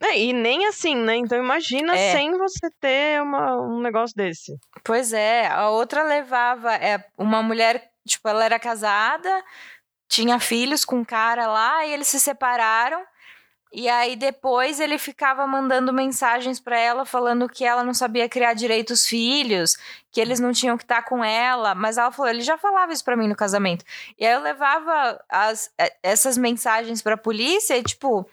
É, 0.02 0.18
e 0.18 0.32
nem 0.32 0.66
assim, 0.66 0.94
né? 0.96 1.16
Então 1.16 1.38
imagina 1.38 1.94
É. 1.94 2.12
sem 2.12 2.32
você 2.36 2.70
ter 2.80 3.20
uma, 3.22 3.60
um 3.60 3.80
negócio 3.80 4.16
desse. 4.16 4.56
Pois 4.82 5.12
é, 5.12 5.46
a 5.46 5.68
outra 5.68 6.02
levava 6.02 6.74
é, 6.74 7.04
uma 7.18 7.42
mulher, 7.42 7.90
tipo, 8.06 8.26
ela 8.26 8.44
era 8.44 8.58
casada, 8.58 9.44
tinha 10.08 10.40
filhos 10.40 10.84
com 10.84 10.96
um 10.96 11.04
cara 11.04 11.46
lá 11.46 11.84
e 11.84 11.92
eles 11.92 12.08
se 12.08 12.18
separaram. 12.18 13.02
E 13.72 13.88
aí 13.88 14.16
depois 14.16 14.80
ele 14.80 14.98
ficava 14.98 15.46
mandando 15.46 15.92
mensagens 15.92 16.58
pra 16.58 16.76
ela 16.78 17.04
falando 17.04 17.48
que 17.48 17.64
ela 17.64 17.84
não 17.84 17.94
sabia 17.94 18.28
criar 18.28 18.52
direito 18.52 18.90
os 18.90 19.06
filhos, 19.06 19.76
que 20.10 20.20
eles 20.20 20.40
não 20.40 20.52
tinham 20.52 20.76
que 20.76 20.82
estar 20.82 21.02
com 21.02 21.22
ela, 21.22 21.72
mas 21.74 21.96
ela 21.96 22.10
falou, 22.10 22.30
ele 22.30 22.42
já 22.42 22.58
falava 22.58 22.92
isso 22.92 23.04
pra 23.04 23.16
mim 23.16 23.28
no 23.28 23.36
casamento. 23.36 23.84
E 24.18 24.26
aí 24.26 24.32
eu 24.32 24.40
levava 24.40 25.22
as, 25.28 25.70
eh, 25.78 25.94
essas 26.02 26.36
mensagens 26.36 27.00
pra 27.00 27.16
polícia 27.16 27.76
e 27.76 27.82
tipo, 27.82 28.28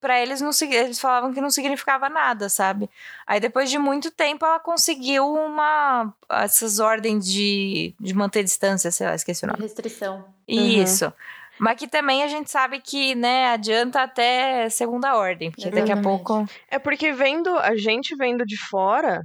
pra 0.00 0.20
eles 0.20 0.40
não 0.40 0.50
eles 0.62 0.98
falavam 0.98 1.34
que 1.34 1.40
não 1.40 1.50
significava 1.50 2.08
nada, 2.08 2.48
sabe? 2.48 2.88
Aí 3.26 3.40
depois 3.40 3.70
de 3.70 3.78
muito 3.78 4.10
tempo 4.10 4.46
ela 4.46 4.58
conseguiu 4.58 5.30
uma 5.34 6.12
essas 6.30 6.78
ordens 6.78 7.26
de, 7.26 7.94
de 8.00 8.14
manter 8.14 8.42
distância, 8.42 8.90
sei 8.90 9.06
lá, 9.06 9.14
esqueci 9.14 9.44
o 9.44 9.48
nome. 9.48 9.60
Restrição. 9.60 10.24
Isso. 10.46 11.12
Mas 11.60 11.78
que 11.78 11.88
também 11.88 12.22
a 12.22 12.28
gente 12.28 12.50
sabe 12.50 12.80
que, 12.80 13.14
né, 13.14 13.48
adianta 13.48 14.02
até 14.02 14.68
segunda 14.68 15.16
ordem, 15.16 15.50
porque 15.50 15.70
daqui 15.70 15.92
a 15.92 15.94
Exatamente. 15.94 16.04
pouco. 16.04 16.46
É 16.68 16.78
porque 16.78 17.12
vendo, 17.12 17.56
a 17.58 17.76
gente 17.76 18.14
vendo 18.16 18.44
de 18.44 18.56
fora, 18.56 19.22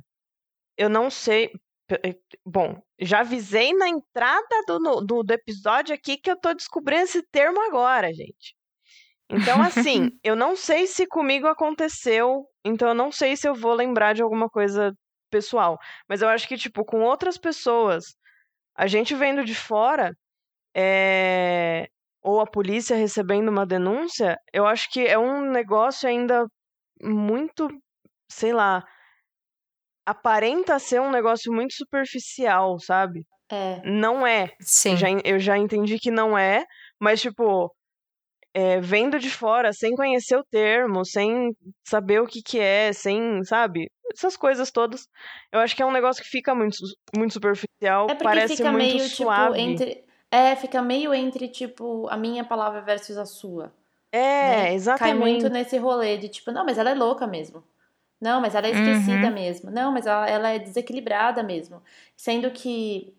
eu 0.77 0.89
não 0.89 1.09
sei. 1.09 1.51
eh, 2.03 2.15
Bom, 2.45 2.81
já 2.99 3.19
avisei 3.19 3.73
na 3.73 3.87
entrada 3.87 4.63
do, 4.67 5.01
do, 5.01 5.23
do 5.23 5.33
episódio 5.33 5.93
aqui 5.93 6.17
que 6.17 6.29
eu 6.31 6.39
tô 6.39 6.53
descobrindo 6.53 7.03
esse 7.03 7.21
termo 7.31 7.61
agora, 7.61 8.13
gente. 8.13 8.55
Então, 9.29 9.61
assim, 9.61 10.11
eu 10.23 10.35
não 10.35 10.55
sei 10.55 10.87
se 10.87 11.07
comigo 11.07 11.47
aconteceu, 11.47 12.45
então 12.63 12.89
eu 12.89 12.93
não 12.93 13.11
sei 13.11 13.35
se 13.35 13.47
eu 13.47 13.55
vou 13.55 13.73
lembrar 13.73 14.13
de 14.13 14.21
alguma 14.21 14.49
coisa 14.49 14.93
pessoal. 15.29 15.79
Mas 16.07 16.21
eu 16.21 16.29
acho 16.29 16.47
que, 16.47 16.57
tipo, 16.57 16.85
com 16.85 17.01
outras 17.01 17.37
pessoas, 17.37 18.15
a 18.75 18.87
gente 18.87 19.15
vendo 19.15 19.43
de 19.43 19.55
fora, 19.55 20.15
é, 20.75 21.89
ou 22.23 22.39
a 22.39 22.45
polícia 22.47 22.95
recebendo 22.95 23.49
uma 23.49 23.65
denúncia, 23.65 24.37
eu 24.53 24.65
acho 24.65 24.89
que 24.91 25.05
é 25.05 25.17
um 25.19 25.51
negócio 25.51 26.07
ainda 26.07 26.47
muito, 27.01 27.67
sei 28.31 28.53
lá, 28.53 28.83
aparenta 30.05 30.79
ser 30.79 31.01
um 31.01 31.11
negócio 31.11 31.51
muito 31.51 31.73
superficial, 31.73 32.79
sabe? 32.79 33.23
É. 33.51 33.81
Não 33.83 34.25
é. 34.25 34.49
Sim. 34.61 34.95
Já, 34.97 35.07
eu 35.23 35.39
já 35.39 35.57
entendi 35.57 35.99
que 35.99 36.09
não 36.11 36.37
é, 36.37 36.65
mas, 36.99 37.21
tipo, 37.21 37.69
é, 38.53 38.79
vendo 38.79 39.19
de 39.19 39.29
fora, 39.29 39.73
sem 39.73 39.95
conhecer 39.95 40.37
o 40.37 40.43
termo, 40.45 41.05
sem 41.05 41.51
saber 41.85 42.21
o 42.21 42.27
que 42.27 42.41
que 42.41 42.59
é, 42.59 42.93
sem, 42.93 43.43
sabe? 43.43 43.89
Essas 44.15 44.37
coisas 44.37 44.71
todas. 44.71 45.07
Eu 45.51 45.59
acho 45.59 45.75
que 45.75 45.81
é 45.81 45.85
um 45.85 45.91
negócio 45.91 46.23
que 46.23 46.29
fica 46.29 46.53
muito, 46.53 46.77
muito 47.15 47.33
superficial, 47.33 48.05
É 48.05 48.13
porque 48.13 48.23
parece 48.23 48.55
fica 48.57 48.71
muito 48.71 48.95
meio, 48.95 49.09
suave. 49.09 49.57
tipo, 49.57 49.69
entre. 49.69 50.12
É, 50.33 50.55
fica 50.55 50.81
meio 50.81 51.13
entre, 51.13 51.47
tipo, 51.47 52.07
a 52.09 52.17
minha 52.17 52.43
palavra 52.43 52.81
versus 52.81 53.17
a 53.17 53.25
sua. 53.25 53.71
É, 54.11 54.19
né? 54.19 54.63
Cai 54.63 54.73
exatamente. 54.73 55.19
muito 55.19 55.49
nesse 55.49 55.77
rolê 55.77 56.17
de, 56.17 56.27
tipo, 56.27 56.51
não, 56.51 56.65
mas 56.65 56.77
ela 56.77 56.89
é 56.89 56.95
louca 56.95 57.27
mesmo. 57.27 57.63
Não, 58.19 58.41
mas 58.41 58.55
ela 58.55 58.67
é 58.67 58.71
esquecida 58.71 59.27
Uhum. 59.27 59.33
mesmo. 59.33 59.69
Não, 59.69 59.91
mas 59.91 60.05
ela, 60.07 60.27
ela 60.29 60.49
é 60.49 60.57
desequilibrada 60.59 61.43
mesmo. 61.43 61.81
Sendo 62.15 62.49
que 62.51 63.13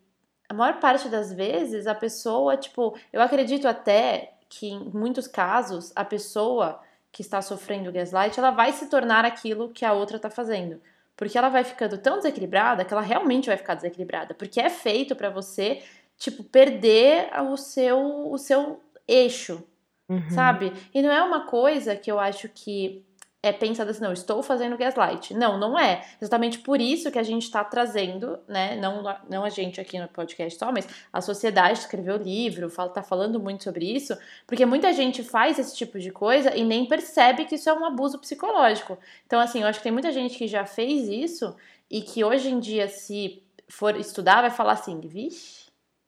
a 0.48 0.54
maior 0.54 0.80
parte 0.80 1.08
das 1.08 1.32
vezes 1.32 1.86
a 1.86 1.94
pessoa, 1.94 2.56
tipo, 2.56 2.96
eu 3.12 3.20
acredito 3.20 3.68
até 3.68 4.32
que 4.48 4.68
em 4.68 4.90
muitos 4.92 5.26
casos 5.26 5.92
a 5.94 6.04
pessoa 6.04 6.80
que 7.12 7.22
está 7.22 7.40
sofrendo 7.42 7.92
gaslight, 7.92 8.38
ela 8.38 8.50
vai 8.50 8.72
se 8.72 8.86
tornar 8.88 9.24
aquilo 9.24 9.68
que 9.68 9.84
a 9.84 9.92
outra 9.92 10.16
está 10.16 10.30
fazendo. 10.30 10.80
Porque 11.16 11.38
ela 11.38 11.48
vai 11.48 11.62
ficando 11.62 11.96
tão 11.98 12.16
desequilibrada 12.16 12.84
que 12.84 12.92
ela 12.92 13.02
realmente 13.02 13.46
vai 13.46 13.56
ficar 13.56 13.74
desequilibrada. 13.76 14.34
Porque 14.34 14.60
é 14.60 14.68
feito 14.68 15.14
pra 15.14 15.30
você, 15.30 15.82
tipo, 16.18 16.42
perder 16.44 17.28
o 17.50 17.56
seu, 17.56 18.30
o 18.30 18.38
seu 18.38 18.80
eixo, 19.06 19.62
Uhum. 20.06 20.28
sabe? 20.30 20.70
E 20.92 21.00
não 21.00 21.10
é 21.10 21.22
uma 21.22 21.46
coisa 21.46 21.96
que 21.96 22.12
eu 22.12 22.20
acho 22.20 22.46
que 22.50 23.02
é 23.42 23.52
pensada 23.52 23.90
assim, 23.90 24.02
não, 24.02 24.12
estou 24.12 24.42
fazendo 24.42 24.76
gaslight. 24.76 25.34
Não, 25.34 25.58
não 25.58 25.78
é. 25.78 26.02
Exatamente 26.20 26.58
por 26.60 26.80
isso 26.80 27.10
que 27.10 27.18
a 27.18 27.22
gente 27.22 27.42
está 27.42 27.62
trazendo, 27.62 28.38
né? 28.48 28.74
Não, 28.76 29.02
não 29.28 29.44
a 29.44 29.50
gente 29.50 29.78
aqui 29.78 29.98
no 29.98 30.08
podcast 30.08 30.58
só, 30.58 30.72
mas 30.72 30.88
a 31.12 31.20
sociedade 31.20 31.80
escreveu 31.80 32.16
livro, 32.16 32.70
fala, 32.70 32.88
tá 32.88 33.02
falando 33.02 33.38
muito 33.38 33.64
sobre 33.64 33.84
isso, 33.84 34.16
porque 34.46 34.64
muita 34.64 34.94
gente 34.94 35.22
faz 35.22 35.58
esse 35.58 35.76
tipo 35.76 35.98
de 35.98 36.10
coisa 36.10 36.56
e 36.56 36.64
nem 36.64 36.86
percebe 36.86 37.44
que 37.44 37.56
isso 37.56 37.68
é 37.68 37.72
um 37.74 37.84
abuso 37.84 38.18
psicológico. 38.18 38.98
Então, 39.26 39.38
assim, 39.38 39.60
eu 39.60 39.66
acho 39.68 39.78
que 39.78 39.84
tem 39.84 39.92
muita 39.92 40.10
gente 40.10 40.38
que 40.38 40.46
já 40.46 40.64
fez 40.64 41.06
isso 41.08 41.54
e 41.90 42.00
que 42.00 42.24
hoje 42.24 42.48
em 42.50 42.58
dia, 42.58 42.88
se 42.88 43.42
for 43.68 43.94
estudar, 43.96 44.40
vai 44.40 44.50
falar 44.50 44.72
assim, 44.72 45.00
vixe. 45.00 45.63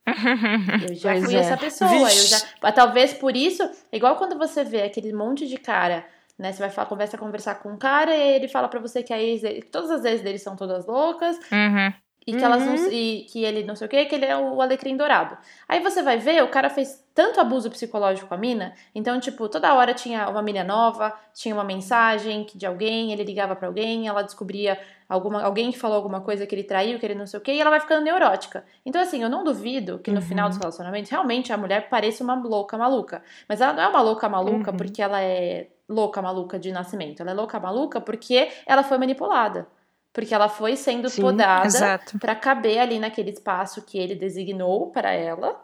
Eu 0.07 0.95
já 0.95 1.11
Pois 1.11 1.25
fui 1.25 1.35
é. 1.35 1.39
essa 1.39 1.57
pessoa. 1.57 2.09
Já, 2.09 2.71
talvez 2.71 3.13
por 3.13 3.35
isso, 3.35 3.69
igual 3.91 4.15
quando 4.15 4.37
você 4.37 4.63
vê 4.63 4.83
aquele 4.83 5.11
monte 5.13 5.47
de 5.47 5.57
cara, 5.57 6.05
né? 6.37 6.51
Você 6.51 6.59
vai 6.59 6.69
falar, 6.69 6.87
conversa, 6.87 7.17
conversar 7.17 7.55
com 7.55 7.69
um 7.69 7.77
cara 7.77 8.15
e 8.15 8.35
ele 8.35 8.47
fala 8.47 8.67
pra 8.67 8.79
você 8.79 9.03
que 9.03 9.13
a 9.13 9.21
ex 9.21 9.41
dele, 9.41 9.61
todas 9.63 9.91
as 9.91 10.05
exes 10.05 10.21
dele 10.21 10.39
são 10.39 10.55
todas 10.55 10.85
loucas 10.85 11.35
Uhum. 11.51 11.93
e 12.25 12.35
que 12.35 12.43
elas 12.43 12.63
não, 12.65 12.75
Uhum. 12.75 12.91
e 12.91 13.25
que 13.31 13.43
ele 13.43 13.63
não 13.63 13.75
sei 13.75 13.87
o 13.87 13.89
que, 13.89 14.05
que 14.05 14.15
ele 14.15 14.25
é 14.25 14.37
o 14.37 14.61
alecrim 14.61 14.95
dourado. 14.95 15.37
Aí 15.67 15.79
você 15.81 16.01
vai 16.03 16.17
ver, 16.17 16.43
o 16.43 16.47
cara 16.49 16.69
fez 16.69 17.03
tanto 17.15 17.39
abuso 17.41 17.69
psicológico 17.71 18.27
com 18.27 18.33
a 18.35 18.37
mina, 18.37 18.73
então, 18.93 19.19
tipo, 19.19 19.49
toda 19.49 19.73
hora 19.73 19.93
tinha 19.93 20.29
uma 20.29 20.41
mina 20.43 20.63
nova, 20.63 21.11
tinha 21.33 21.55
uma 21.55 21.63
mensagem 21.63 22.45
de 22.53 22.65
alguém, 22.65 23.11
ele 23.11 23.23
ligava 23.23 23.55
pra 23.55 23.67
alguém, 23.67 24.07
ela 24.07 24.21
descobria 24.21 24.77
alguma, 25.07 25.41
alguém 25.43 25.71
que 25.71 25.77
falou 25.79 25.95
alguma 25.97 26.21
coisa 26.21 26.45
que 26.45 26.53
ele 26.53 26.63
traiu, 26.63 26.99
que 26.99 27.05
ele 27.05 27.15
não 27.15 27.25
sei 27.27 27.39
o 27.39 27.41
que, 27.41 27.51
e 27.51 27.59
ela 27.61 27.69
vai 27.69 27.79
ficando 27.79 28.03
neurótica. 28.03 28.65
Então, 28.85 29.01
assim, 29.01 29.21
eu 29.23 29.29
não 29.29 29.43
duvido 29.43 29.99
que 29.99 30.11
no 30.11 30.17
Uhum. 30.17 30.21
final 30.25 30.49
dos 30.49 30.57
relacionamentos, 30.57 31.09
realmente 31.11 31.51
a 31.53 31.57
mulher 31.57 31.89
pareça 31.89 32.23
uma 32.23 32.35
louca 32.35 32.77
maluca. 32.77 33.23
Mas 33.47 33.61
ela 33.61 33.73
não 33.73 33.83
é 33.83 33.87
uma 33.87 34.01
louca 34.01 34.27
maluca 34.27 34.71
Uhum. 34.71 34.77
porque 34.77 35.01
ela 35.01 35.21
é 35.21 35.67
louca 35.87 36.21
maluca 36.21 36.59
de 36.59 36.71
nascimento. 36.71 37.21
Ela 37.21 37.31
é 37.31 37.33
louca 37.33 37.59
maluca 37.59 38.01
porque 38.01 38.49
ela 38.65 38.83
foi 38.83 38.97
manipulada. 38.97 39.67
Porque 40.11 40.33
ela 40.33 40.49
foi 40.49 40.75
sendo 40.75 41.09
Sim, 41.09 41.21
podada 41.21 41.99
para 42.19 42.35
caber 42.35 42.79
ali 42.79 42.97
naquele 42.99 43.29
espaço 43.29 43.83
que 43.83 43.97
ele 43.99 44.15
designou 44.15 44.87
para 44.91 45.11
ela. 45.13 45.61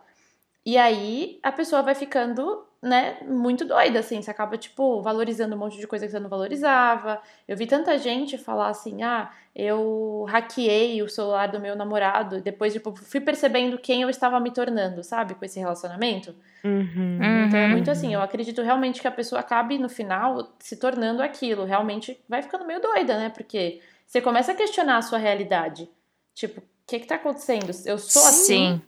E 0.65 0.77
aí 0.77 1.39
a 1.43 1.51
pessoa 1.51 1.81
vai 1.81 1.95
ficando, 1.95 2.63
né, 2.83 3.17
muito 3.25 3.63
doida, 3.65 3.99
assim. 3.99 4.21
Você 4.21 4.29
acaba, 4.29 4.57
tipo, 4.57 5.01
valorizando 5.01 5.55
um 5.55 5.57
monte 5.59 5.77
de 5.77 5.87
coisa 5.87 6.05
que 6.05 6.11
você 6.11 6.19
não 6.19 6.29
valorizava. 6.29 7.21
Eu 7.47 7.55
vi 7.55 7.65
tanta 7.65 7.97
gente 7.97 8.37
falar 8.37 8.67
assim: 8.67 9.01
ah, 9.01 9.31
eu 9.55 10.25
hackeei 10.27 11.01
o 11.01 11.07
celular 11.09 11.47
do 11.47 11.59
meu 11.59 11.75
namorado. 11.75 12.37
E 12.37 12.41
depois, 12.41 12.73
tipo, 12.73 12.93
fui 12.95 13.21
percebendo 13.21 13.77
quem 13.77 14.01
eu 14.01 14.09
estava 14.09 14.39
me 14.39 14.51
tornando, 14.51 15.03
sabe, 15.03 15.33
com 15.33 15.45
esse 15.45 15.59
relacionamento. 15.59 16.35
Uhum. 16.63 17.19
Então 17.47 17.59
é 17.59 17.65
Uhum. 17.65 17.71
muito 17.71 17.89
assim, 17.89 18.13
eu 18.13 18.21
acredito 18.21 18.61
realmente 18.61 19.01
que 19.01 19.07
a 19.07 19.11
pessoa 19.11 19.39
acabe 19.39 19.77
no 19.77 19.89
final 19.89 20.53
se 20.59 20.75
tornando 20.77 21.21
aquilo, 21.23 21.65
realmente 21.65 22.19
vai 22.27 22.41
ficando 22.41 22.65
meio 22.65 22.81
doida, 22.81 23.17
né? 23.17 23.29
Porque 23.29 23.81
você 24.05 24.21
começa 24.21 24.51
a 24.51 24.55
questionar 24.55 24.97
a 24.97 25.01
sua 25.01 25.17
realidade. 25.17 25.89
Tipo, 26.33 26.59
o 26.61 26.63
que 26.87 26.99
que 26.99 27.07
tá 27.07 27.15
acontecendo? 27.15 27.71
Eu 27.85 27.97
sou 27.97 28.23
assim, 28.27 28.75
Sim. 28.75 28.81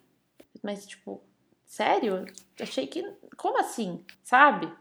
mas 0.64 0.86
tipo, 0.86 1.22
sério? 1.76 2.26
Achei 2.60 2.88
que 2.88 3.04
como 3.36 3.60
assim? 3.60 4.04
Sabe? 4.24 4.72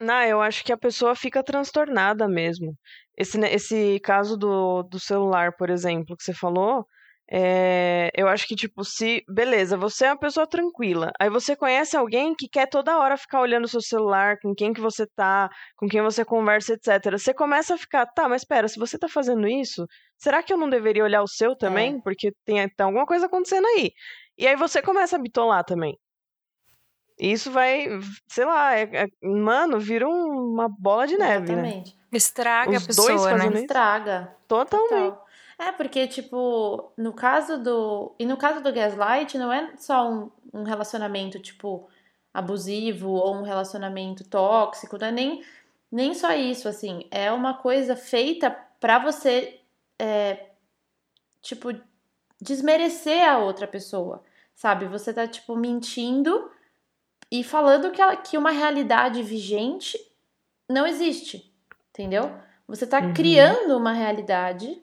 Não, 0.00 0.22
eu 0.22 0.42
acho 0.42 0.62
que 0.64 0.72
a 0.72 0.76
pessoa 0.76 1.14
fica 1.14 1.42
transtornada 1.42 2.28
mesmo. 2.28 2.76
Esse, 3.16 3.38
ne- 3.38 3.52
esse 3.52 3.98
caso 4.00 4.36
do, 4.36 4.82
do 4.82 5.00
celular, 5.00 5.56
por 5.56 5.70
exemplo, 5.70 6.16
que 6.16 6.22
você 6.24 6.34
falou, 6.34 6.84
é, 7.30 8.10
eu 8.14 8.28
acho 8.28 8.46
que, 8.46 8.54
tipo, 8.54 8.84
se. 8.84 9.24
Beleza, 9.28 9.76
você 9.78 10.04
é 10.06 10.10
uma 10.10 10.18
pessoa 10.18 10.46
tranquila. 10.46 11.10
Aí 11.18 11.30
você 11.30 11.56
conhece 11.56 11.96
alguém 11.96 12.34
que 12.34 12.48
quer 12.48 12.68
toda 12.68 12.98
hora 12.98 13.16
ficar 13.16 13.40
olhando 13.40 13.64
o 13.64 13.68
seu 13.68 13.80
celular, 13.80 14.36
com 14.42 14.54
quem 14.54 14.74
que 14.74 14.80
você 14.80 15.06
tá, 15.16 15.48
com 15.76 15.88
quem 15.88 16.02
você 16.02 16.24
conversa, 16.24 16.74
etc. 16.74 17.12
Você 17.18 17.32
começa 17.32 17.74
a 17.74 17.78
ficar, 17.78 18.04
tá, 18.06 18.28
mas 18.28 18.44
pera, 18.44 18.68
se 18.68 18.78
você 18.78 18.98
tá 18.98 19.08
fazendo 19.08 19.48
isso, 19.48 19.86
será 20.18 20.42
que 20.42 20.52
eu 20.52 20.58
não 20.58 20.68
deveria 20.68 21.04
olhar 21.04 21.22
o 21.22 21.28
seu 21.28 21.56
também? 21.56 21.98
Porque 22.02 22.32
tem, 22.44 22.68
tem 22.68 22.84
alguma 22.84 23.06
coisa 23.06 23.26
acontecendo 23.26 23.66
aí. 23.68 23.92
E 24.36 24.46
aí 24.46 24.56
você 24.56 24.82
começa 24.82 25.16
a 25.16 25.18
bitolar 25.18 25.64
também. 25.64 25.96
Isso 27.18 27.50
vai, 27.50 27.86
sei 28.26 28.44
lá, 28.44 28.74
é- 28.76 28.90
é- 29.04 29.26
mano, 29.26 29.78
vira 29.78 30.08
um- 30.08 30.52
uma 30.52 30.68
bola 30.68 31.06
de 31.06 31.16
neve, 31.16 31.54
né? 31.54 31.62
Exatamente. 31.62 31.98
Estraga 32.12 32.76
Os 32.76 32.82
a 32.84 32.86
dois 32.86 32.96
pessoa, 32.96 33.24
né? 33.32 33.38
fazendo 33.38 33.52
isso? 33.54 33.62
Estraga. 33.62 34.36
Totalmente. 34.48 34.88
Total. 34.90 35.26
É, 35.58 35.70
porque, 35.72 36.06
tipo, 36.08 36.92
no 36.96 37.12
caso 37.12 37.56
do. 37.62 38.12
E 38.18 38.26
no 38.26 38.36
caso 38.36 38.60
do 38.60 38.72
gaslight, 38.72 39.38
não 39.38 39.52
é 39.52 39.72
só 39.76 40.10
um, 40.10 40.30
um 40.52 40.62
relacionamento, 40.64 41.38
tipo, 41.38 41.88
abusivo 42.32 43.10
ou 43.10 43.36
um 43.36 43.42
relacionamento 43.42 44.24
tóxico, 44.28 44.98
não 44.98 45.06
é 45.06 45.12
nem, 45.12 45.44
nem 45.90 46.12
só 46.14 46.32
isso, 46.32 46.68
assim. 46.68 47.06
É 47.10 47.30
uma 47.30 47.54
coisa 47.54 47.94
feita 47.94 48.50
pra 48.80 48.98
você, 48.98 49.60
é, 50.00 50.46
tipo, 51.40 51.68
desmerecer 52.40 53.28
a 53.28 53.38
outra 53.38 53.66
pessoa, 53.68 54.22
sabe? 54.54 54.86
Você 54.86 55.12
tá, 55.14 55.26
tipo, 55.28 55.54
mentindo 55.56 56.50
e 57.30 57.42
falando 57.42 57.90
que, 57.90 58.00
ela, 58.00 58.16
que 58.16 58.36
uma 58.38 58.50
realidade 58.50 59.22
vigente 59.22 59.98
não 60.68 60.86
existe, 60.86 61.52
entendeu? 61.90 62.32
Você 62.66 62.86
tá 62.86 63.00
Uhum. 63.00 63.12
criando 63.14 63.76
uma 63.76 63.92
realidade 63.92 64.80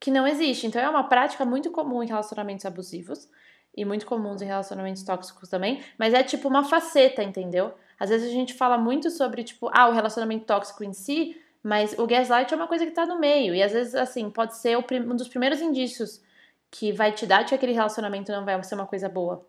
que 0.00 0.10
não 0.10 0.26
existe. 0.26 0.66
Então 0.66 0.80
é 0.80 0.88
uma 0.88 1.04
prática 1.08 1.44
muito 1.44 1.70
comum 1.70 2.02
em 2.02 2.06
relacionamentos 2.06 2.64
abusivos 2.66 3.28
e 3.76 3.84
muito 3.84 4.06
comuns 4.06 4.42
em 4.42 4.46
relacionamentos 4.46 5.02
tóxicos 5.02 5.48
também, 5.48 5.82
mas 5.98 6.12
é 6.14 6.22
tipo 6.22 6.48
uma 6.48 6.64
faceta, 6.64 7.22
entendeu? 7.22 7.72
Às 7.98 8.10
vezes 8.10 8.28
a 8.28 8.32
gente 8.32 8.54
fala 8.54 8.76
muito 8.78 9.10
sobre 9.10 9.42
tipo, 9.42 9.70
ah, 9.72 9.88
o 9.88 9.92
relacionamento 9.92 10.44
tóxico 10.44 10.84
em 10.84 10.92
si, 10.92 11.40
mas 11.62 11.98
o 11.98 12.06
gaslight 12.06 12.52
é 12.52 12.56
uma 12.56 12.68
coisa 12.68 12.84
que 12.86 12.92
tá 12.92 13.04
no 13.06 13.18
meio 13.18 13.54
e 13.54 13.62
às 13.62 13.72
vezes 13.72 13.94
assim, 13.94 14.30
pode 14.30 14.56
ser 14.56 14.76
um 14.78 15.16
dos 15.16 15.28
primeiros 15.28 15.60
indícios 15.60 16.22
que 16.70 16.92
vai 16.92 17.12
te 17.12 17.26
dar 17.26 17.44
que 17.44 17.54
aquele 17.54 17.72
relacionamento 17.72 18.30
não 18.30 18.44
vai 18.44 18.62
ser 18.62 18.74
uma 18.74 18.86
coisa 18.86 19.08
boa. 19.08 19.46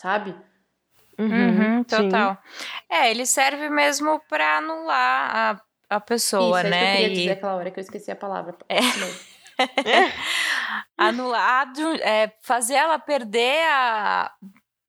Sabe? 0.00 0.34
Uhum, 1.18 1.78
sim. 1.78 1.84
total. 2.08 2.38
É, 2.88 3.10
ele 3.10 3.26
serve 3.26 3.68
mesmo 3.68 4.20
pra 4.28 4.56
anular 4.58 5.36
a, 5.90 5.96
a 5.96 6.00
pessoa, 6.00 6.60
Isso, 6.62 6.66
é 6.66 6.70
isso 6.70 6.78
que 6.78 6.84
eu 6.84 6.88
né? 6.88 6.92
queria 6.92 7.08
E- 7.08 7.18
dizer 7.18 7.30
aquela 7.32 7.54
hora 7.56 7.70
que 7.70 7.78
eu 7.78 7.82
esqueci 7.82 8.10
a 8.10 8.16
palavra. 8.16 8.56
É. 8.68 8.80
Isso 8.80 9.30
anular, 10.96 11.70
é, 12.02 12.32
fazer 12.42 12.74
ela 12.74 12.98
perder 12.98 13.62
a, 13.68 14.32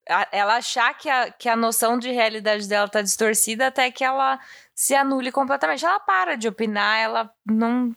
a- 0.09 0.27
ela 0.31 0.55
achar 0.55 0.93
que 0.97 1.09
a, 1.09 1.31
que 1.31 1.49
a 1.49 1.55
noção 1.55 1.97
de 1.97 2.11
realidade 2.11 2.67
dela 2.67 2.87
tá 2.87 3.01
distorcida 3.01 3.67
até 3.67 3.91
que 3.91 4.03
ela 4.03 4.39
se 4.73 4.95
anule 4.95 5.31
completamente. 5.31 5.85
Ela 5.85 5.99
para 5.99 6.35
de 6.35 6.47
opinar, 6.47 6.99
ela 6.99 7.31
não. 7.45 7.93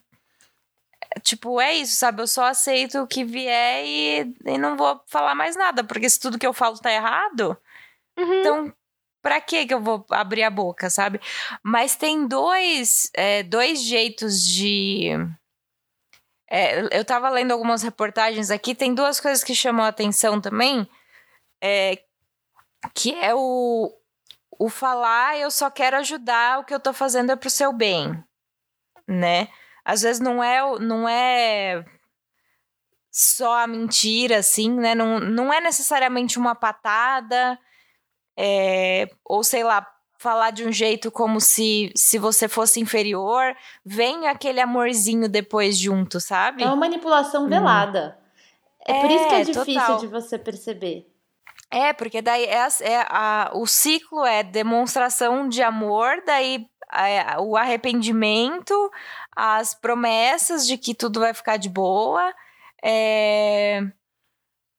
é, 1.14 1.20
Tipo, 1.20 1.60
é 1.60 1.74
isso, 1.74 1.96
sabe? 1.96 2.22
Eu 2.22 2.26
só 2.26 2.44
aceito 2.46 3.00
o 3.00 3.06
que 3.06 3.24
vier 3.24 3.84
e, 3.84 4.34
e 4.46 4.58
não 4.58 4.76
vou 4.76 5.00
falar 5.06 5.34
mais 5.34 5.56
nada, 5.56 5.84
porque 5.84 6.08
se 6.10 6.18
tudo 6.20 6.38
que 6.38 6.46
eu 6.46 6.52
falo 6.52 6.78
tá 6.78 6.90
errado, 6.92 7.56
Uhum. 8.16 8.40
então 8.40 8.75
pra 9.25 9.40
que 9.40 9.66
eu 9.71 9.80
vou 9.80 10.04
abrir 10.11 10.42
a 10.42 10.50
boca, 10.50 10.90
sabe? 10.90 11.18
Mas 11.62 11.97
tem 11.97 12.28
dois, 12.28 13.11
é, 13.14 13.42
dois 13.42 13.83
jeitos 13.83 14.42
de. 14.42 15.09
É, 16.49 16.99
eu 16.99 17.04
tava 17.06 17.30
lendo 17.30 17.52
algumas 17.52 17.83
reportagens 17.83 18.50
aqui, 18.50 18.75
tem 18.75 18.94
duas 18.94 19.18
coisas 19.18 19.42
que 19.42 19.54
chamam 19.54 19.83
a 19.83 19.88
atenção 19.88 20.42
também. 20.42 20.87
É, 21.62 22.04
que 22.94 23.14
é 23.14 23.35
o, 23.35 23.90
o 24.59 24.68
falar, 24.68 25.38
eu 25.38 25.50
só 25.50 25.71
quero 25.71 25.97
ajudar, 25.97 26.59
o 26.59 26.64
que 26.64 26.75
eu 26.75 26.80
tô 26.80 26.92
fazendo 26.92 27.33
é 27.33 27.37
pro 27.37 27.49
seu 27.49 27.73
bem, 27.73 28.23
né? 29.09 29.49
Às 29.83 30.02
vezes 30.02 30.21
não 30.21 30.44
é, 30.44 30.61
não 30.80 31.09
é 31.09 31.83
só 33.11 33.59
a 33.59 33.66
mentira, 33.66 34.38
assim, 34.38 34.71
né? 34.71 34.94
Não, 34.94 35.18
não 35.18 35.50
é 35.50 35.62
necessariamente 35.62 36.38
uma 36.38 36.54
patada, 36.54 37.59
é, 38.36 39.08
ou 39.24 39.42
sei 39.44 39.64
lá, 39.64 39.86
falar 40.18 40.50
de 40.50 40.64
um 40.64 40.72
jeito 40.72 41.10
como 41.10 41.40
se, 41.40 41.92
se 41.94 42.18
você 42.18 42.48
fosse 42.48 42.80
inferior, 42.80 43.54
vem 43.84 44.26
aquele 44.26 44.60
amorzinho 44.60 45.28
depois 45.28 45.76
junto, 45.76 46.18
sabe? 46.20 46.62
É 46.62 46.66
uma 46.66 46.76
manipulação 46.76 47.48
velada. 47.48 48.18
Hum. 48.18 48.24
É, 48.86 48.92
é 48.92 49.00
por 49.00 49.10
isso 49.10 49.28
que 49.28 49.34
é, 49.34 49.40
é 49.40 49.44
difícil 49.44 49.80
total. 49.80 49.98
de 49.98 50.06
você 50.06 50.38
perceber. 50.38 51.06
É, 51.70 51.92
porque 51.92 52.22
daí 52.22 52.44
é, 52.44 52.66
é 52.82 53.06
a, 53.08 53.50
o 53.54 53.66
ciclo 53.66 54.24
é 54.24 54.42
demonstração 54.42 55.48
de 55.48 55.62
amor, 55.62 56.22
daí 56.24 56.66
é, 56.92 57.38
o 57.40 57.56
arrependimento, 57.56 58.90
as 59.34 59.74
promessas 59.74 60.66
de 60.66 60.78
que 60.78 60.94
tudo 60.94 61.20
vai 61.20 61.34
ficar 61.34 61.56
de 61.56 61.68
boa. 61.68 62.32
É, 62.82 63.82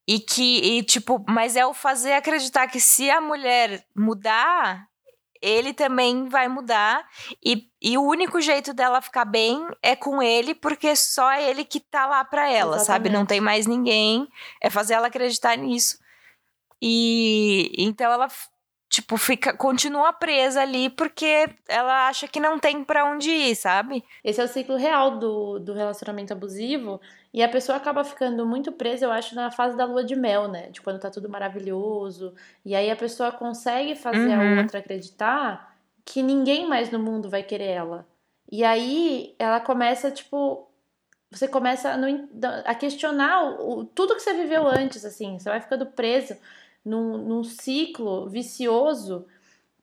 e 0.08 0.20
que, 0.20 0.78
e, 0.78 0.84
tipo, 0.84 1.24
mas 1.28 1.56
é 1.56 1.66
o 1.66 1.74
fazer 1.74 2.14
acreditar 2.14 2.68
que 2.68 2.80
se 2.80 3.10
a 3.10 3.20
mulher 3.20 3.86
mudar, 3.96 4.88
ele 5.42 5.74
também 5.74 6.28
vai 6.28 6.48
mudar. 6.48 7.08
E, 7.44 7.70
e 7.82 7.98
o 7.98 8.04
único 8.04 8.40
jeito 8.40 8.74
dela 8.74 9.02
ficar 9.02 9.26
bem 9.26 9.66
é 9.82 9.96
com 9.96 10.22
ele, 10.22 10.54
porque 10.54 10.96
só 10.96 11.32
é 11.32 11.50
ele 11.50 11.66
que 11.66 11.80
tá 11.80 12.06
lá 12.06 12.24
pra 12.24 12.50
ela, 12.50 12.78
Exatamente. 12.78 12.86
sabe? 12.86 13.10
Não 13.10 13.26
tem 13.26 13.42
mais 13.42 13.66
ninguém. 13.66 14.28
É 14.62 14.70
fazer 14.70 14.94
ela 14.94 15.08
acreditar 15.08 15.56
nisso. 15.58 15.98
E 16.82 17.72
então 17.78 18.12
ela 18.12 18.28
tipo, 18.90 19.18
fica, 19.18 19.56
continua 19.56 20.14
presa 20.14 20.62
ali 20.62 20.90
porque 20.90 21.50
ela 21.68 22.08
acha 22.08 22.28
que 22.28 22.40
não 22.40 22.58
tem 22.58 22.84
para 22.84 23.06
onde 23.06 23.30
ir, 23.30 23.56
sabe? 23.56 24.04
Esse 24.24 24.40
é 24.40 24.44
o 24.44 24.48
ciclo 24.48 24.78
real 24.78 25.20
do, 25.20 25.60
do 25.60 25.74
relacionamento 25.74 26.32
abusivo. 26.32 27.02
E 27.36 27.44
a 27.44 27.50
pessoa 27.50 27.76
acaba 27.76 28.02
ficando 28.06 28.46
muito 28.46 28.72
presa, 28.72 29.06
eu 29.06 29.12
acho, 29.12 29.36
na 29.36 29.52
fase 29.52 29.76
da 29.76 29.84
lua 29.84 30.06
de 30.06 30.16
mel, 30.16 30.48
né? 30.48 30.70
De 30.70 30.80
quando 30.80 31.02
tá 31.02 31.10
tudo 31.10 31.28
maravilhoso. 31.28 32.34
E 32.64 32.74
aí 32.74 32.90
a 32.90 32.96
pessoa 32.96 33.30
consegue 33.30 33.94
fazer 33.94 34.38
uhum. 34.38 34.58
a 34.58 34.62
outra 34.62 34.80
acreditar 34.80 35.76
que 36.06 36.24
ninguém 36.24 36.66
mais 36.66 36.90
no 36.90 36.98
mundo 36.98 37.30
vai 37.30 37.44
querer 37.44 37.72
ela. 37.72 38.08
E 38.50 38.64
aí 38.64 39.36
ela 39.38 39.60
começa, 39.60 40.10
tipo. 40.10 40.66
Você 41.30 41.46
começa 41.46 42.00
a, 42.64 42.74
questionar 42.74 43.44
o, 43.44 43.80
o, 43.80 43.86
tudo 43.86 44.16
que 44.16 44.22
você 44.22 44.34
viveu 44.34 44.66
antes, 44.66 45.04
assim. 45.04 45.38
Você 45.38 45.50
vai 45.50 45.60
ficando 45.60 45.88
preso 45.88 46.38
num, 46.86 47.18
num 47.18 47.44
ciclo 47.44 48.30
vicioso 48.30 49.28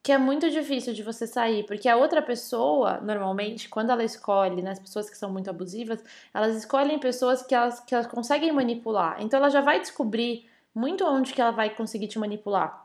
que 0.02 0.10
é 0.10 0.18
muito 0.18 0.50
difícil 0.50 0.92
de 0.92 1.02
você 1.02 1.26
sair, 1.26 1.64
porque 1.64 1.88
a 1.88 1.96
outra 1.96 2.20
pessoa, 2.20 3.00
normalmente, 3.00 3.68
quando 3.68 3.90
ela 3.90 4.02
escolhe, 4.02 4.60
né, 4.60 4.72
as 4.72 4.78
pessoas 4.80 5.08
que 5.08 5.16
são 5.16 5.30
muito 5.30 5.48
abusivas, 5.48 6.02
elas 6.34 6.56
escolhem 6.56 6.98
pessoas 6.98 7.42
que 7.42 7.54
elas, 7.54 7.78
que 7.80 7.94
elas 7.94 8.08
conseguem 8.08 8.50
manipular. 8.52 9.16
Então 9.20 9.38
ela 9.38 9.48
já 9.48 9.60
vai 9.60 9.78
descobrir 9.78 10.48
muito 10.74 11.04
onde 11.04 11.32
que 11.32 11.40
ela 11.40 11.52
vai 11.52 11.70
conseguir 11.70 12.08
te 12.08 12.18
manipular, 12.18 12.84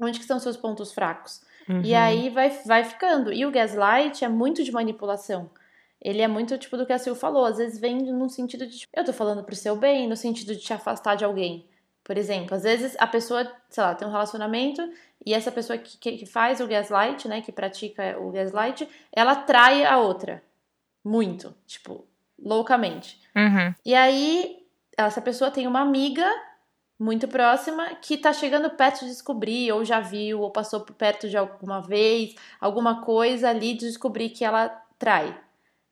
onde 0.00 0.18
que 0.18 0.24
são 0.24 0.38
seus 0.38 0.56
pontos 0.56 0.92
fracos. 0.92 1.42
Uhum. 1.68 1.82
E 1.82 1.94
aí 1.94 2.30
vai, 2.30 2.48
vai 2.64 2.84
ficando. 2.84 3.30
E 3.30 3.44
o 3.44 3.50
gaslight 3.50 4.24
é 4.24 4.28
muito 4.28 4.64
de 4.64 4.72
manipulação. 4.72 5.50
Ele 6.00 6.22
é 6.22 6.28
muito 6.28 6.56
tipo 6.56 6.76
do 6.76 6.86
que 6.86 6.92
a 6.92 6.98
Sil 7.00 7.16
falou, 7.16 7.44
às 7.44 7.58
vezes 7.58 7.78
vem 7.78 7.96
num 8.12 8.28
sentido 8.28 8.66
de, 8.66 8.78
tipo, 8.78 8.92
eu 8.94 9.04
tô 9.04 9.12
falando 9.12 9.42
pro 9.42 9.56
seu 9.56 9.76
bem, 9.76 10.06
no 10.08 10.16
sentido 10.16 10.54
de 10.54 10.60
te 10.60 10.72
afastar 10.72 11.14
de 11.14 11.24
alguém. 11.24 11.66
Por 12.04 12.18
exemplo, 12.18 12.54
às 12.54 12.62
vezes 12.62 12.94
a 12.98 13.06
pessoa, 13.06 13.50
sei 13.70 13.82
lá, 13.82 13.94
tem 13.94 14.06
um 14.06 14.10
relacionamento 14.10 14.82
e 15.24 15.32
essa 15.32 15.50
pessoa 15.50 15.78
que, 15.78 16.18
que 16.18 16.26
faz 16.26 16.60
o 16.60 16.66
gaslight, 16.68 17.26
né, 17.26 17.40
que 17.40 17.50
pratica 17.50 18.18
o 18.20 18.30
gaslight, 18.30 18.86
ela 19.10 19.34
trai 19.34 19.84
a 19.84 19.98
outra. 19.98 20.42
Muito. 21.02 21.54
Tipo, 21.66 22.06
loucamente. 22.38 23.18
Uhum. 23.34 23.74
E 23.84 23.94
aí, 23.94 24.64
essa 24.96 25.22
pessoa 25.22 25.50
tem 25.50 25.66
uma 25.66 25.80
amiga 25.80 26.30
muito 26.98 27.26
próxima 27.26 27.94
que 27.96 28.16
tá 28.16 28.32
chegando 28.32 28.70
perto 28.70 29.00
de 29.00 29.06
descobrir, 29.06 29.72
ou 29.72 29.84
já 29.84 30.00
viu, 30.00 30.40
ou 30.40 30.50
passou 30.50 30.80
por 30.80 30.94
perto 30.94 31.28
de 31.28 31.36
alguma 31.36 31.80
vez, 31.80 32.34
alguma 32.60 33.02
coisa 33.02 33.48
ali 33.48 33.72
de 33.74 33.86
descobrir 33.86 34.30
que 34.30 34.44
ela 34.44 34.68
trai, 34.98 35.38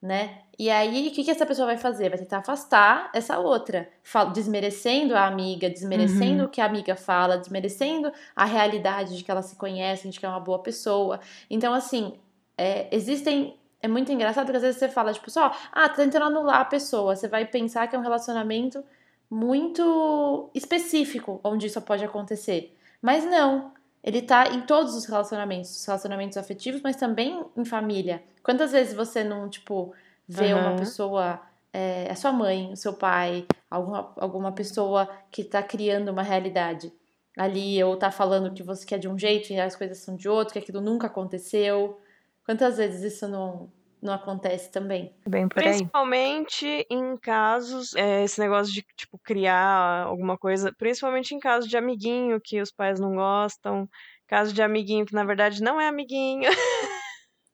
né? 0.00 0.42
E 0.62 0.70
aí, 0.70 1.08
o 1.08 1.10
que, 1.10 1.24
que 1.24 1.30
essa 1.32 1.44
pessoa 1.44 1.66
vai 1.66 1.76
fazer? 1.76 2.08
Vai 2.08 2.20
tentar 2.20 2.38
afastar 2.38 3.10
essa 3.12 3.36
outra, 3.36 3.88
desmerecendo 4.32 5.16
a 5.16 5.26
amiga, 5.26 5.68
desmerecendo 5.68 6.42
uhum. 6.42 6.46
o 6.46 6.48
que 6.48 6.60
a 6.60 6.64
amiga 6.64 6.94
fala, 6.94 7.36
desmerecendo 7.36 8.12
a 8.36 8.44
realidade 8.44 9.16
de 9.16 9.24
que 9.24 9.30
ela 9.32 9.42
se 9.42 9.56
conhece, 9.56 10.08
de 10.08 10.20
que 10.20 10.24
é 10.24 10.28
uma 10.28 10.38
boa 10.38 10.60
pessoa. 10.60 11.18
Então, 11.50 11.74
assim, 11.74 12.14
é, 12.56 12.86
existem. 12.94 13.58
É 13.80 13.88
muito 13.88 14.12
engraçado 14.12 14.44
porque 14.44 14.58
às 14.58 14.62
vezes 14.62 14.78
você 14.78 14.88
fala, 14.88 15.12
tipo, 15.12 15.28
só, 15.32 15.52
ah, 15.72 15.88
tá 15.88 15.96
tentando 15.96 16.26
anular 16.26 16.60
a 16.60 16.64
pessoa. 16.64 17.16
Você 17.16 17.26
vai 17.26 17.44
pensar 17.44 17.88
que 17.88 17.96
é 17.96 17.98
um 17.98 18.02
relacionamento 18.02 18.84
muito 19.28 20.48
específico 20.54 21.40
onde 21.42 21.66
isso 21.66 21.82
pode 21.82 22.04
acontecer. 22.04 22.72
Mas 23.02 23.24
não. 23.24 23.72
Ele 24.00 24.22
tá 24.22 24.46
em 24.46 24.60
todos 24.60 24.94
os 24.94 25.06
relacionamentos, 25.06 25.84
relacionamentos 25.84 26.36
afetivos, 26.36 26.80
mas 26.82 26.94
também 26.94 27.44
em 27.56 27.64
família. 27.64 28.22
Quantas 28.44 28.70
vezes 28.70 28.94
você 28.94 29.24
não, 29.24 29.48
tipo, 29.48 29.92
ver 30.28 30.54
uhum. 30.54 30.60
uma 30.60 30.76
pessoa, 30.76 31.40
é, 31.72 32.10
a 32.10 32.14
sua 32.14 32.32
mãe, 32.32 32.72
o 32.72 32.76
seu 32.76 32.94
pai, 32.94 33.46
alguma, 33.70 34.12
alguma 34.16 34.52
pessoa 34.52 35.08
que 35.30 35.42
está 35.42 35.62
criando 35.62 36.10
uma 36.10 36.22
realidade 36.22 36.92
ali, 37.36 37.82
ou 37.82 37.94
está 37.94 38.10
falando 38.10 38.52
que 38.52 38.62
você 38.62 38.84
quer 38.84 38.98
de 38.98 39.08
um 39.08 39.18
jeito 39.18 39.52
e 39.52 39.60
as 39.60 39.74
coisas 39.74 39.98
são 39.98 40.16
de 40.16 40.28
outro, 40.28 40.52
que 40.52 40.58
aquilo 40.58 40.80
nunca 40.80 41.06
aconteceu. 41.06 41.98
Quantas 42.44 42.76
vezes 42.76 43.14
isso 43.14 43.26
não, 43.26 43.70
não 44.02 44.12
acontece 44.12 44.70
também. 44.70 45.14
Bem 45.26 45.48
por 45.48 45.60
aí. 45.60 45.68
Principalmente 45.68 46.86
em 46.90 47.16
casos, 47.16 47.94
é, 47.94 48.24
esse 48.24 48.40
negócio 48.40 48.72
de, 48.72 48.84
tipo, 48.96 49.18
criar 49.18 50.04
alguma 50.04 50.36
coisa, 50.36 50.72
principalmente 50.76 51.34
em 51.34 51.38
casos 51.38 51.70
de 51.70 51.76
amiguinho 51.76 52.40
que 52.40 52.60
os 52.60 52.72
pais 52.72 52.98
não 52.98 53.14
gostam, 53.14 53.88
caso 54.26 54.52
de 54.52 54.60
amiguinho 54.60 55.06
que 55.06 55.14
na 55.14 55.24
verdade 55.24 55.62
não 55.62 55.80
é 55.80 55.88
amiguinho. 55.88 56.50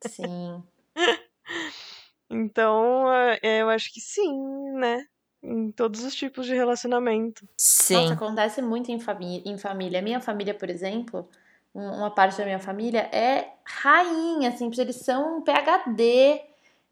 Sim. 0.07 0.63
Então, 2.31 3.13
eh, 3.43 3.61
eu 3.61 3.69
acho 3.71 3.93
que 3.93 4.01
sim, 4.01 4.73
né? 4.75 5.05
Em 5.43 5.71
todos 5.71 6.03
os 6.03 6.15
tipos 6.15 6.47
de 6.47 6.55
relacionamento. 6.55 7.49
Sim. 7.57 7.95
Nossa, 7.95 8.15
acontece 8.15 8.61
muito 8.61 8.91
em, 8.91 8.99
família, 8.99 9.43
em 9.51 9.57
família. 9.57 10.03
Minha 10.03 10.21
família, 10.21 10.53
por 10.53 10.69
exemplo, 10.69 11.29
uma 11.75 12.11
parte 12.11 12.37
da 12.37 12.45
minha 12.45 12.59
família 12.59 13.09
é 13.13 13.53
rainha, 13.65 14.49
assim, 14.49 14.71
eles 14.79 14.97
são 14.97 15.39
um 15.39 15.43
PHD 15.43 16.41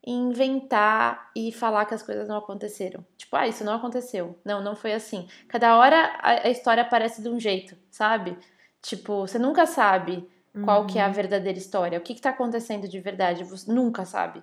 em 0.04 0.28
inventar 0.28 1.30
e 1.34 1.50
falar 1.50 1.84
que 1.84 1.94
as 1.94 2.02
coisas 2.02 2.28
não 2.28 2.36
aconteceram. 2.36 3.04
Tipo, 3.16 3.34
ah, 3.36 3.48
isso 3.48 3.64
não 3.64 3.74
aconteceu. 3.74 4.38
Não, 4.44 4.62
não 4.62 4.76
foi 4.76 4.92
assim. 4.92 5.26
Cada 5.48 5.76
hora 5.76 5.96
a, 6.20 6.46
a 6.46 6.50
história 6.50 6.82
aparece 6.82 7.20
de 7.20 7.28
um 7.28 7.40
jeito, 7.40 7.76
sabe? 7.90 8.38
Tipo, 8.80 9.26
você 9.26 9.38
nunca 9.38 9.66
sabe 9.66 10.28
qual 10.64 10.82
uhum. 10.82 10.86
que 10.86 10.98
é 10.98 11.02
a 11.02 11.08
uhum. 11.08 11.12
verdadeira 11.12 11.58
história. 11.58 11.98
O 11.98 12.02
que, 12.02 12.14
que 12.14 12.20
tá 12.20 12.30
acontecendo 12.30 12.88
de 12.88 13.00
verdade? 13.00 13.42
Você 13.42 13.70
nunca 13.70 14.04
sabe. 14.04 14.42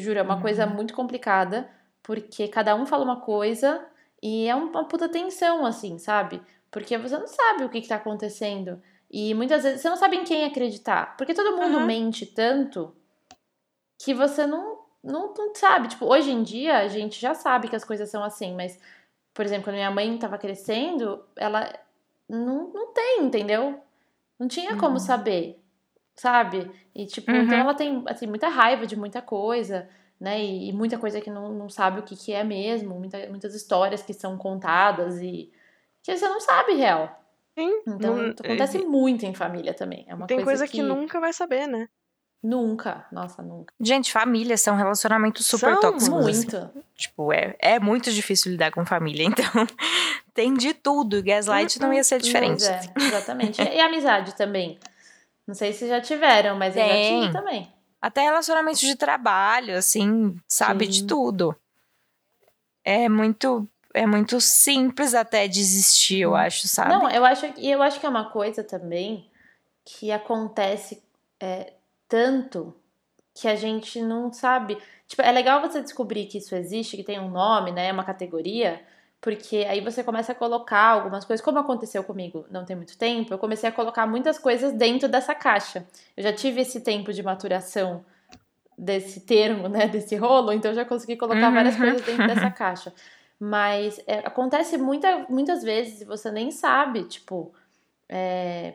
Juro, 0.00 0.18
é 0.18 0.22
uma 0.22 0.36
uhum. 0.36 0.42
coisa 0.42 0.66
muito 0.66 0.94
complicada, 0.94 1.68
porque 2.02 2.48
cada 2.48 2.74
um 2.74 2.86
fala 2.86 3.04
uma 3.04 3.20
coisa 3.20 3.84
e 4.22 4.46
é 4.46 4.54
uma 4.54 4.84
puta 4.84 5.08
tensão, 5.08 5.64
assim, 5.64 5.98
sabe? 5.98 6.40
Porque 6.70 6.96
você 6.98 7.16
não 7.18 7.26
sabe 7.26 7.64
o 7.64 7.68
que, 7.68 7.80
que 7.80 7.88
tá 7.88 7.96
acontecendo. 7.96 8.82
E 9.10 9.32
muitas 9.34 9.62
vezes 9.62 9.80
você 9.80 9.88
não 9.88 9.96
sabe 9.96 10.16
em 10.16 10.24
quem 10.24 10.44
acreditar. 10.44 11.16
Porque 11.16 11.34
todo 11.34 11.56
mundo 11.56 11.78
uhum. 11.78 11.86
mente 11.86 12.26
tanto 12.26 12.94
que 13.98 14.12
você 14.12 14.46
não, 14.46 14.80
não, 15.02 15.32
não, 15.32 15.54
sabe. 15.54 15.88
Tipo, 15.88 16.06
hoje 16.06 16.30
em 16.30 16.42
dia 16.42 16.78
a 16.78 16.88
gente 16.88 17.20
já 17.20 17.34
sabe 17.34 17.68
que 17.68 17.76
as 17.76 17.84
coisas 17.84 18.10
são 18.10 18.22
assim, 18.22 18.54
mas, 18.54 18.78
por 19.32 19.44
exemplo, 19.44 19.64
quando 19.64 19.76
minha 19.76 19.90
mãe 19.90 20.18
tava 20.18 20.36
crescendo, 20.38 21.24
ela 21.34 21.72
não, 22.28 22.68
não 22.68 22.92
tem, 22.92 23.22
entendeu? 23.22 23.80
Não 24.38 24.48
tinha 24.48 24.72
uhum. 24.72 24.78
como 24.78 25.00
saber 25.00 25.62
sabe? 26.16 26.70
E, 26.94 27.06
tipo, 27.06 27.30
então 27.30 27.40
uhum. 27.40 27.46
então 27.46 27.58
ela 27.58 27.74
tem, 27.74 28.04
assim, 28.06 28.26
muita 28.26 28.48
raiva 28.48 28.86
de 28.86 28.96
muita 28.96 29.20
coisa, 29.20 29.88
né? 30.20 30.42
E, 30.42 30.70
e, 30.70 30.72
muita 30.72 30.98
coisa 30.98 31.20
que 31.20 31.30
não, 31.30 31.52
não 31.52 31.68
sabe 31.68 32.00
o 32.00 32.02
que, 32.02 32.16
que 32.16 32.32
é 32.32 32.42
mesmo, 32.42 32.98
muita, 32.98 33.18
muitas 33.28 33.54
histórias 33.54 34.02
que 34.02 34.14
são 34.14 34.36
contadas 34.36 35.20
e 35.20 35.52
que 36.02 36.16
você 36.16 36.28
não 36.28 36.40
sabe 36.40 36.74
real. 36.74 37.22
Sim. 37.58 37.82
Então, 37.86 38.16
não, 38.16 38.30
acontece 38.30 38.78
é, 38.78 38.82
muito 38.82 39.24
em 39.24 39.34
família 39.34 39.74
também. 39.74 40.04
É 40.08 40.14
uma 40.14 40.26
tem 40.26 40.38
coisa, 40.38 40.50
coisa 40.50 40.66
que... 40.66 40.78
que 40.78 40.82
nunca 40.82 41.20
vai 41.20 41.32
saber, 41.32 41.66
né? 41.66 41.88
Nunca, 42.42 43.06
nossa, 43.10 43.42
nunca. 43.42 43.74
Gente, 43.80 44.12
família 44.12 44.56
são 44.56 44.76
relacionamentos 44.76 45.46
super 45.46 45.72
são 45.72 45.80
tóxicos. 45.80 46.22
Muito. 46.22 46.56
Assim. 46.56 46.82
Tipo, 46.94 47.32
é, 47.32 47.56
é 47.58 47.80
muito 47.80 48.12
difícil 48.12 48.52
lidar 48.52 48.70
com 48.70 48.84
família, 48.86 49.24
então 49.26 49.66
tem 50.32 50.54
de 50.54 50.72
tudo. 50.74 51.22
Gaslight 51.22 51.80
não 51.80 51.92
ia 51.92 52.04
ser 52.04 52.20
diferente. 52.20 52.64
É, 52.64 52.80
exatamente. 52.98 53.60
e 53.60 53.80
amizade 53.80 54.36
também. 54.36 54.78
Não 55.46 55.54
sei 55.54 55.72
se 55.72 55.86
já 55.88 56.00
tiveram, 56.00 56.56
mas 56.56 56.74
Tem. 56.74 56.82
eu 56.82 56.88
já 56.88 57.20
tive 57.20 57.32
também. 57.32 57.72
Até 58.00 58.22
relacionamentos 58.22 58.80
de 58.80 58.96
trabalho, 58.96 59.76
assim, 59.76 60.36
sabe 60.48 60.86
Sim. 60.86 60.90
de 60.90 61.06
tudo. 61.06 61.56
É 62.84 63.08
muito 63.08 63.68
é 63.94 64.06
muito 64.06 64.38
simples 64.42 65.14
até 65.14 65.48
desistir, 65.48 66.20
eu 66.20 66.36
acho, 66.36 66.68
sabe? 66.68 66.90
Não, 66.90 67.08
eu 67.10 67.24
acho, 67.24 67.46
eu 67.56 67.82
acho 67.82 67.98
que 67.98 68.04
é 68.04 68.08
uma 68.08 68.30
coisa 68.30 68.62
também 68.62 69.30
que 69.82 70.12
acontece 70.12 71.02
é, 71.40 71.72
tanto 72.06 72.74
que 73.34 73.48
a 73.48 73.54
gente 73.54 74.02
não 74.02 74.30
sabe. 74.32 74.76
Tipo, 75.06 75.22
é 75.22 75.32
legal 75.32 75.62
você 75.62 75.80
descobrir 75.80 76.26
que 76.26 76.38
isso 76.38 76.54
existe, 76.54 76.96
que 76.96 77.04
tem 77.04 77.18
um 77.18 77.30
nome, 77.30 77.72
né? 77.72 77.90
Uma 77.90 78.04
categoria, 78.04 78.84
porque 79.26 79.66
aí 79.68 79.80
você 79.80 80.04
começa 80.04 80.30
a 80.30 80.34
colocar 80.36 80.84
algumas 80.92 81.24
coisas, 81.24 81.44
como 81.44 81.58
aconteceu 81.58 82.04
comigo 82.04 82.46
não 82.48 82.64
tem 82.64 82.76
muito 82.76 82.96
tempo, 82.96 83.34
eu 83.34 83.38
comecei 83.38 83.68
a 83.68 83.72
colocar 83.72 84.06
muitas 84.06 84.38
coisas 84.38 84.72
dentro 84.72 85.08
dessa 85.08 85.34
caixa. 85.34 85.84
Eu 86.16 86.22
já 86.22 86.32
tive 86.32 86.60
esse 86.60 86.80
tempo 86.80 87.12
de 87.12 87.24
maturação 87.24 88.04
desse 88.78 89.22
termo, 89.22 89.68
né, 89.68 89.88
desse 89.88 90.14
rolo, 90.14 90.52
então 90.52 90.70
eu 90.70 90.76
já 90.76 90.84
consegui 90.84 91.16
colocar 91.16 91.50
várias 91.50 91.74
Uhum. 91.74 91.80
coisas 91.80 92.02
dentro 92.02 92.24
dessa 92.24 92.48
caixa. 92.54 92.94
Mas 93.36 94.00
é, 94.06 94.18
acontece 94.20 94.78
muita, 94.78 95.26
muitas 95.28 95.64
vezes 95.64 96.02
e 96.02 96.04
você 96.04 96.30
nem 96.30 96.52
sabe, 96.52 97.02
tipo, 97.02 97.52
é, 98.08 98.74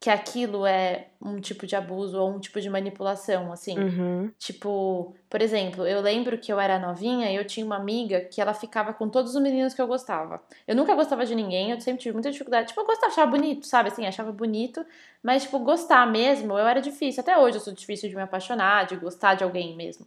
que 0.00 0.08
aquilo 0.08 0.64
é 0.64 1.08
um 1.20 1.38
tipo 1.38 1.66
de 1.66 1.76
abuso 1.76 2.18
ou 2.18 2.30
um 2.30 2.40
tipo 2.40 2.58
de 2.58 2.70
manipulação, 2.70 3.52
assim. 3.52 3.78
Uhum. 3.78 4.32
Tipo, 4.38 5.14
por 5.28 5.42
exemplo, 5.42 5.86
eu 5.86 6.00
lembro 6.00 6.38
que 6.38 6.50
eu 6.50 6.58
era 6.58 6.78
novinha 6.78 7.30
e 7.30 7.36
eu 7.36 7.44
tinha 7.46 7.66
uma 7.66 7.76
amiga 7.76 8.18
que 8.22 8.40
ela 8.40 8.54
ficava 8.54 8.94
com 8.94 9.10
todos 9.10 9.34
os 9.34 9.42
meninos 9.42 9.74
que 9.74 9.82
eu 9.82 9.86
gostava. 9.86 10.40
Eu 10.66 10.74
nunca 10.74 10.94
gostava 10.94 11.26
de 11.26 11.34
ninguém, 11.34 11.70
eu 11.70 11.78
sempre 11.82 12.00
tive 12.00 12.14
muita 12.14 12.30
dificuldade. 12.30 12.68
Tipo, 12.68 12.80
eu 12.80 12.86
gostava, 12.86 13.12
achava 13.12 13.30
bonito, 13.30 13.66
sabe? 13.66 13.90
Assim, 13.90 14.06
achava 14.06 14.32
bonito, 14.32 14.82
mas, 15.22 15.42
tipo, 15.42 15.58
gostar 15.58 16.06
mesmo, 16.06 16.58
eu 16.58 16.66
era 16.66 16.80
difícil. 16.80 17.20
Até 17.20 17.36
hoje 17.36 17.58
eu 17.58 17.60
sou 17.60 17.74
difícil 17.74 18.08
de 18.08 18.16
me 18.16 18.22
apaixonar, 18.22 18.86
de 18.86 18.96
gostar 18.96 19.34
de 19.34 19.44
alguém 19.44 19.76
mesmo. 19.76 20.06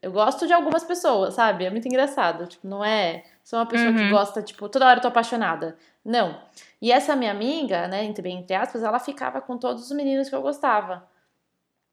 Eu 0.00 0.10
gosto 0.12 0.46
de 0.46 0.52
algumas 0.54 0.84
pessoas, 0.84 1.34
sabe? 1.34 1.64
É 1.66 1.70
muito 1.70 1.86
engraçado. 1.86 2.46
Tipo, 2.46 2.66
não 2.66 2.82
é. 2.84 3.24
Sou 3.42 3.58
uma 3.58 3.66
pessoa 3.66 3.92
que 3.92 4.00
Uhum. 4.00 4.10
gosta, 4.10 4.42
tipo, 4.42 4.68
toda 4.70 4.86
hora 4.86 4.98
eu 4.98 5.02
tô 5.02 5.08
apaixonada. 5.08 5.76
Não. 6.04 6.38
E 6.84 6.92
essa 6.92 7.16
minha 7.16 7.30
amiga, 7.30 7.88
né, 7.88 8.04
entre, 8.04 8.20
bem 8.20 8.40
entre 8.40 8.54
aspas, 8.54 8.82
ela 8.82 8.98
ficava 8.98 9.40
com 9.40 9.56
todos 9.56 9.84
os 9.84 9.96
meninos 9.96 10.28
que 10.28 10.34
eu 10.34 10.42
gostava. 10.42 11.08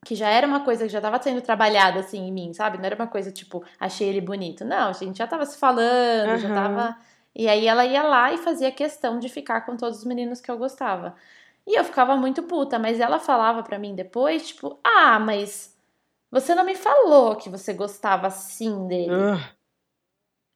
Que 0.05 0.15
já 0.15 0.27
era 0.27 0.45
uma 0.45 0.65
coisa 0.65 0.83
que 0.83 0.91
já 0.91 0.99
tava 0.99 1.21
sendo 1.23 1.41
trabalhada 1.41 2.01
assim 2.01 2.27
em 2.27 2.29
mim, 2.29 2.53
sabe? 2.53 2.77
Não 2.77 2.83
era 2.83 2.95
uma 2.95 3.07
coisa 3.07 3.31
tipo, 3.31 3.63
achei 3.79 4.09
ele 4.09 4.19
bonito. 4.19 4.65
Não, 4.65 4.89
a 4.89 4.91
gente 4.91 5.17
já 5.17 5.25
tava 5.25 5.45
se 5.45 5.57
falando, 5.57 6.37
já 6.37 6.49
Aham. 6.49 6.55
tava. 6.55 6.97
E 7.33 7.47
aí 7.47 7.67
ela 7.67 7.85
ia 7.85 8.03
lá 8.03 8.33
e 8.33 8.37
fazia 8.39 8.69
questão 8.69 9.17
de 9.17 9.29
ficar 9.29 9.61
com 9.61 9.77
todos 9.77 9.99
os 9.99 10.03
meninos 10.03 10.41
que 10.41 10.51
eu 10.51 10.57
gostava. 10.57 11.15
E 11.65 11.79
eu 11.79 11.85
ficava 11.85 12.17
muito 12.17 12.43
puta, 12.43 12.77
mas 12.77 12.99
ela 12.99 13.17
falava 13.17 13.63
pra 13.63 13.79
mim 13.79 13.95
depois, 13.95 14.45
tipo, 14.49 14.77
ah, 14.83 15.17
mas 15.19 15.73
você 16.29 16.53
não 16.53 16.65
me 16.65 16.75
falou 16.75 17.37
que 17.37 17.47
você 17.49 17.71
gostava 17.71 18.27
assim 18.27 18.89
dele. 18.89 19.13
Ugh. 19.13 19.39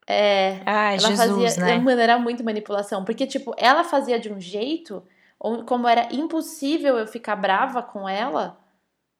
É. 0.07 0.59
Ai, 0.65 0.97
Ela 0.97 1.07
Jesus, 1.09 1.17
fazia, 1.17 1.65
né? 1.65 1.79
mano, 1.79 1.99
era 1.99 2.19
muito 2.19 2.43
manipulação, 2.43 3.03
porque 3.03 3.25
tipo, 3.25 3.53
ela 3.57 3.83
fazia 3.83 4.19
de 4.19 4.31
um 4.31 4.39
jeito, 4.39 5.03
ou 5.39 5.63
como 5.63 5.87
era 5.87 6.07
impossível 6.13 6.97
eu 6.97 7.07
ficar 7.07 7.35
brava 7.35 7.81
com 7.81 8.07
ela, 8.07 8.57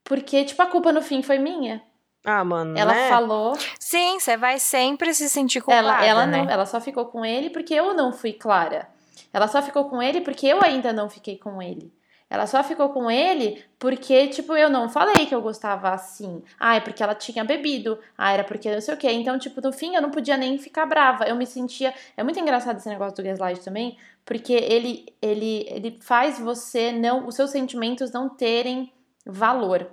porque 0.04 0.46
tipo 0.46 0.62
a 0.62 0.68
culpa 0.68 0.92
no 0.92 1.02
fim 1.02 1.22
foi 1.24 1.40
minha. 1.40 1.82
Ah, 2.24 2.44
mano, 2.44 2.76
Ela 2.78 2.94
né? 2.94 3.10
falou, 3.10 3.56
Sim, 3.80 4.20
você 4.20 4.36
vai 4.36 4.58
sempre 4.58 5.14
se 5.14 5.30
sentir 5.30 5.62
culpada, 5.62 5.88
ela, 5.88 6.06
ela 6.06 6.26
né? 6.26 6.42
não, 6.44 6.50
ela 6.50 6.66
só 6.66 6.82
ficou 6.82 7.06
com 7.06 7.24
ele 7.24 7.52
porque 7.52 7.74
eu 7.74 7.94
não 7.94 8.12
fui 8.12 8.34
clara. 8.34 8.88
Ela 9.32 9.48
só 9.48 9.62
ficou 9.62 9.90
com 9.90 10.02
ele 10.02 10.22
porque 10.22 10.48
eu 10.48 10.60
ainda 10.64 10.92
não 10.92 11.08
fiquei 11.08 11.38
com 11.38 11.62
ele. 11.62 11.94
Ela 12.30 12.48
só 12.48 12.64
ficou 12.64 12.90
com 12.90 13.10
ele 13.10 13.64
porque, 13.78 14.28
tipo, 14.28 14.54
eu 14.56 14.70
não 14.70 14.90
falei 14.90 15.26
que 15.28 15.36
eu 15.36 15.42
gostava 15.42 15.90
assim. 15.90 16.42
Ah, 16.60 16.76
é 16.76 16.80
porque 16.80 17.04
ela 17.04 17.14
tinha 17.14 17.44
bebido. 17.44 18.00
Ah, 18.18 18.32
era 18.32 18.44
porque 18.44 18.74
não 18.74 18.82
sei 18.82 18.96
o 18.96 18.98
quê. 18.98 19.12
Então, 19.12 19.38
tipo, 19.38 19.62
no 19.62 19.72
fim 19.72 19.96
eu 19.96 20.02
não 20.02 20.10
podia 20.10 20.36
nem 20.36 20.58
ficar 20.58 20.86
brava. 20.86 21.26
Eu 21.26 21.36
me 21.36 21.46
sentia. 21.46 21.94
É 22.18 22.24
muito 22.24 22.40
engraçado 22.40 22.78
esse 22.78 22.90
negócio 22.90 23.16
do 23.16 23.24
gaslight 23.24 23.64
também, 23.64 23.98
porque 24.26 24.54
ele, 24.54 25.06
ele, 25.22 25.68
ele 25.70 26.00
faz 26.02 26.40
você 26.40 26.92
não. 26.92 27.28
Os 27.28 27.36
seus 27.36 27.52
sentimentos 27.52 28.12
não 28.12 28.28
terem 28.28 28.92
valor. 29.26 29.88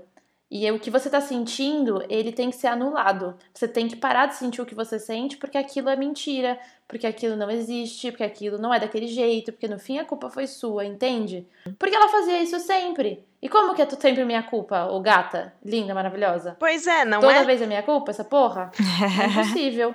E 0.54 0.70
o 0.70 0.78
que 0.78 0.90
você 0.90 1.08
tá 1.08 1.18
sentindo, 1.18 2.04
ele 2.10 2.30
tem 2.30 2.50
que 2.50 2.56
ser 2.56 2.66
anulado. 2.66 3.34
Você 3.54 3.66
tem 3.66 3.88
que 3.88 3.96
parar 3.96 4.26
de 4.26 4.34
sentir 4.34 4.60
o 4.60 4.66
que 4.66 4.74
você 4.74 4.98
sente, 4.98 5.38
porque 5.38 5.56
aquilo 5.56 5.88
é 5.88 5.96
mentira, 5.96 6.60
porque 6.86 7.06
aquilo 7.06 7.34
não 7.36 7.50
existe, 7.50 8.10
porque 8.10 8.22
aquilo 8.22 8.58
não 8.58 8.72
é 8.72 8.78
daquele 8.78 9.06
jeito, 9.06 9.50
porque 9.50 9.66
no 9.66 9.78
fim 9.78 9.98
a 9.98 10.04
culpa 10.04 10.28
foi 10.28 10.46
sua, 10.46 10.84
entende? 10.84 11.48
Porque 11.78 11.96
ela 11.96 12.10
fazia 12.10 12.42
isso 12.42 12.60
sempre. 12.60 13.26
E 13.40 13.48
como 13.48 13.74
que 13.74 13.80
é 13.80 13.86
tu 13.86 13.98
sempre 13.98 14.26
minha 14.26 14.42
culpa, 14.42 14.84
ô 14.88 15.00
gata, 15.00 15.54
linda, 15.64 15.94
maravilhosa? 15.94 16.54
Pois 16.60 16.86
é, 16.86 17.06
não 17.06 17.20
Toda 17.20 17.32
é? 17.32 17.44
vez 17.44 17.62
é 17.62 17.66
minha 17.66 17.82
culpa, 17.82 18.10
essa 18.10 18.22
porra? 18.22 18.70
É 19.24 19.26
impossível. 19.28 19.94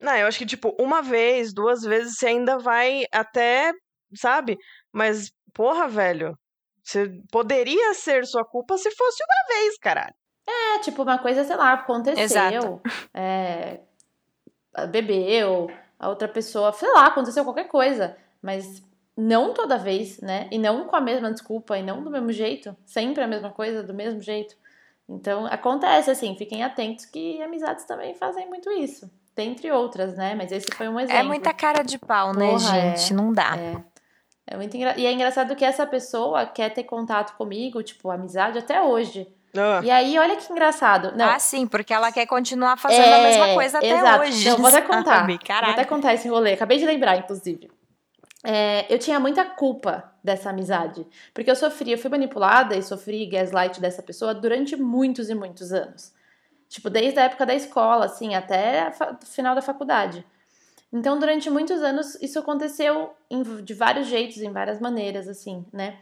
Não, 0.00 0.16
eu 0.16 0.26
acho 0.26 0.38
que, 0.38 0.46
tipo, 0.46 0.74
uma 0.80 1.02
vez, 1.02 1.52
duas 1.52 1.82
vezes 1.82 2.14
você 2.16 2.28
ainda 2.28 2.56
vai 2.56 3.04
até, 3.12 3.74
sabe? 4.14 4.56
Mas, 4.90 5.30
porra, 5.52 5.86
velho, 5.86 6.34
você 6.82 7.08
poderia 7.30 7.94
ser 7.94 8.26
sua 8.26 8.44
culpa 8.44 8.76
se 8.76 8.90
fosse 8.90 9.22
uma 9.22 9.56
vez, 9.56 9.78
caralho. 9.78 10.14
É, 10.46 10.78
tipo, 10.80 11.02
uma 11.02 11.18
coisa, 11.18 11.44
sei 11.44 11.56
lá, 11.56 11.72
aconteceu. 11.72 12.22
Exato. 12.22 12.80
É, 13.14 13.80
bebeu, 14.88 15.70
a 15.98 16.08
outra 16.08 16.26
pessoa, 16.26 16.72
sei 16.72 16.90
lá, 16.90 17.06
aconteceu 17.06 17.44
qualquer 17.44 17.68
coisa. 17.68 18.16
Mas 18.40 18.82
não 19.16 19.52
toda 19.52 19.76
vez, 19.76 20.18
né? 20.20 20.48
E 20.50 20.58
não 20.58 20.86
com 20.86 20.96
a 20.96 21.00
mesma 21.00 21.30
desculpa, 21.30 21.78
e 21.78 21.82
não 21.82 22.02
do 22.02 22.10
mesmo 22.10 22.32
jeito. 22.32 22.74
Sempre 22.84 23.22
a 23.22 23.26
mesma 23.28 23.50
coisa, 23.50 23.82
do 23.82 23.94
mesmo 23.94 24.20
jeito. 24.20 24.56
Então, 25.08 25.46
acontece, 25.46 26.10
assim, 26.10 26.34
fiquem 26.36 26.62
atentos 26.62 27.04
que 27.04 27.40
amizades 27.42 27.84
também 27.84 28.14
fazem 28.14 28.48
muito 28.48 28.70
isso. 28.70 29.10
Dentre 29.36 29.70
outras, 29.70 30.16
né? 30.16 30.34
Mas 30.34 30.50
esse 30.50 30.66
foi 30.74 30.88
um 30.88 30.98
exemplo. 30.98 31.20
É 31.20 31.22
muita 31.22 31.52
cara 31.52 31.82
de 31.82 31.98
pau, 31.98 32.34
né, 32.34 32.50
Porra, 32.50 32.76
é. 32.76 32.96
gente? 32.96 33.14
Não 33.14 33.32
dá. 33.32 33.56
É 33.56 33.91
muito 34.56 34.76
engra... 34.76 34.94
E 34.98 35.06
é 35.06 35.12
engraçado 35.12 35.54
que 35.56 35.64
essa 35.64 35.86
pessoa 35.86 36.46
quer 36.46 36.70
ter 36.70 36.84
contato 36.84 37.36
comigo, 37.36 37.82
tipo, 37.82 38.10
amizade 38.10 38.58
até 38.58 38.80
hoje. 38.82 39.26
Ah, 39.56 39.80
E 39.84 39.90
aí, 39.90 40.18
olha 40.18 40.36
que 40.36 40.50
engraçado. 40.50 41.16
Não, 41.16 41.28
Ah, 41.28 41.38
sim, 41.38 41.66
porque 41.66 41.92
ela 41.92 42.10
quer 42.10 42.26
continuar 42.26 42.76
fazendo 42.76 43.12
a 43.12 43.18
mesma 43.22 43.54
coisa 43.54 43.78
até 43.78 43.88
É, 43.88 43.98
exato. 43.98 44.22
hoje. 44.22 44.48
Não, 44.48 44.56
vou 44.56 44.66
até 44.66 44.80
contar. 44.80 45.20
sabe? 45.20 45.38
Vou 45.66 45.72
até 45.72 45.84
contar 45.84 46.14
esse 46.14 46.28
rolê. 46.28 46.52
Acabei 46.54 46.78
de 46.78 46.86
lembrar, 46.86 47.16
inclusive. 47.18 47.70
É, 48.44 48.92
eu 48.92 48.98
tinha 48.98 49.20
muita 49.20 49.44
culpa 49.44 50.10
dessa 50.24 50.50
amizade. 50.50 51.06
Porque 51.32 51.50
eu 51.50 51.54
sofri, 51.56 51.92
eu 51.92 51.98
fui 51.98 52.10
manipulada 52.10 52.74
e 52.76 52.82
sofri 52.82 53.26
gaslight 53.26 53.80
dessa 53.80 54.02
pessoa 54.02 54.34
durante 54.34 54.74
muitos 54.74 55.28
e 55.30 55.34
muitos 55.34 55.72
anos. 55.72 56.12
Tipo, 56.68 56.88
desde 56.88 57.20
a 57.20 57.24
época 57.24 57.44
da 57.46 57.54
escola, 57.54 58.06
assim, 58.06 58.34
até 58.34 58.90
o 59.22 59.26
final 59.26 59.54
da 59.54 59.60
faculdade. 59.62 60.24
Então, 60.92 61.18
durante 61.18 61.48
muitos 61.48 61.82
anos, 61.82 62.16
isso 62.20 62.38
aconteceu 62.38 63.10
em- 63.30 63.42
de 63.62 63.74
vários 63.74 64.08
jeitos, 64.08 64.38
em 64.38 64.52
várias 64.52 64.78
maneiras, 64.80 65.26
assim, 65.28 65.64
né? 65.72 65.98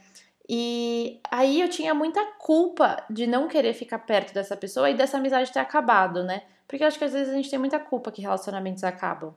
E 0.48 1.20
aí 1.30 1.60
eu 1.60 1.68
tinha 1.68 1.94
muita 1.94 2.24
culpa 2.38 3.04
de 3.08 3.26
não 3.26 3.46
querer 3.46 3.72
ficar 3.72 4.00
perto 4.00 4.34
dessa 4.34 4.56
pessoa 4.56 4.90
e 4.90 4.94
dessa 4.94 5.16
amizade 5.18 5.52
ter 5.52 5.60
acabado, 5.60 6.24
né? 6.24 6.42
Porque 6.66 6.82
eu 6.82 6.88
acho 6.88 6.98
que 6.98 7.04
às 7.04 7.12
vezes 7.12 7.32
a 7.32 7.36
gente 7.36 7.48
tem 7.50 7.58
muita 7.58 7.78
culpa 7.78 8.10
que 8.10 8.20
relacionamentos 8.22 8.82
acabam. 8.82 9.32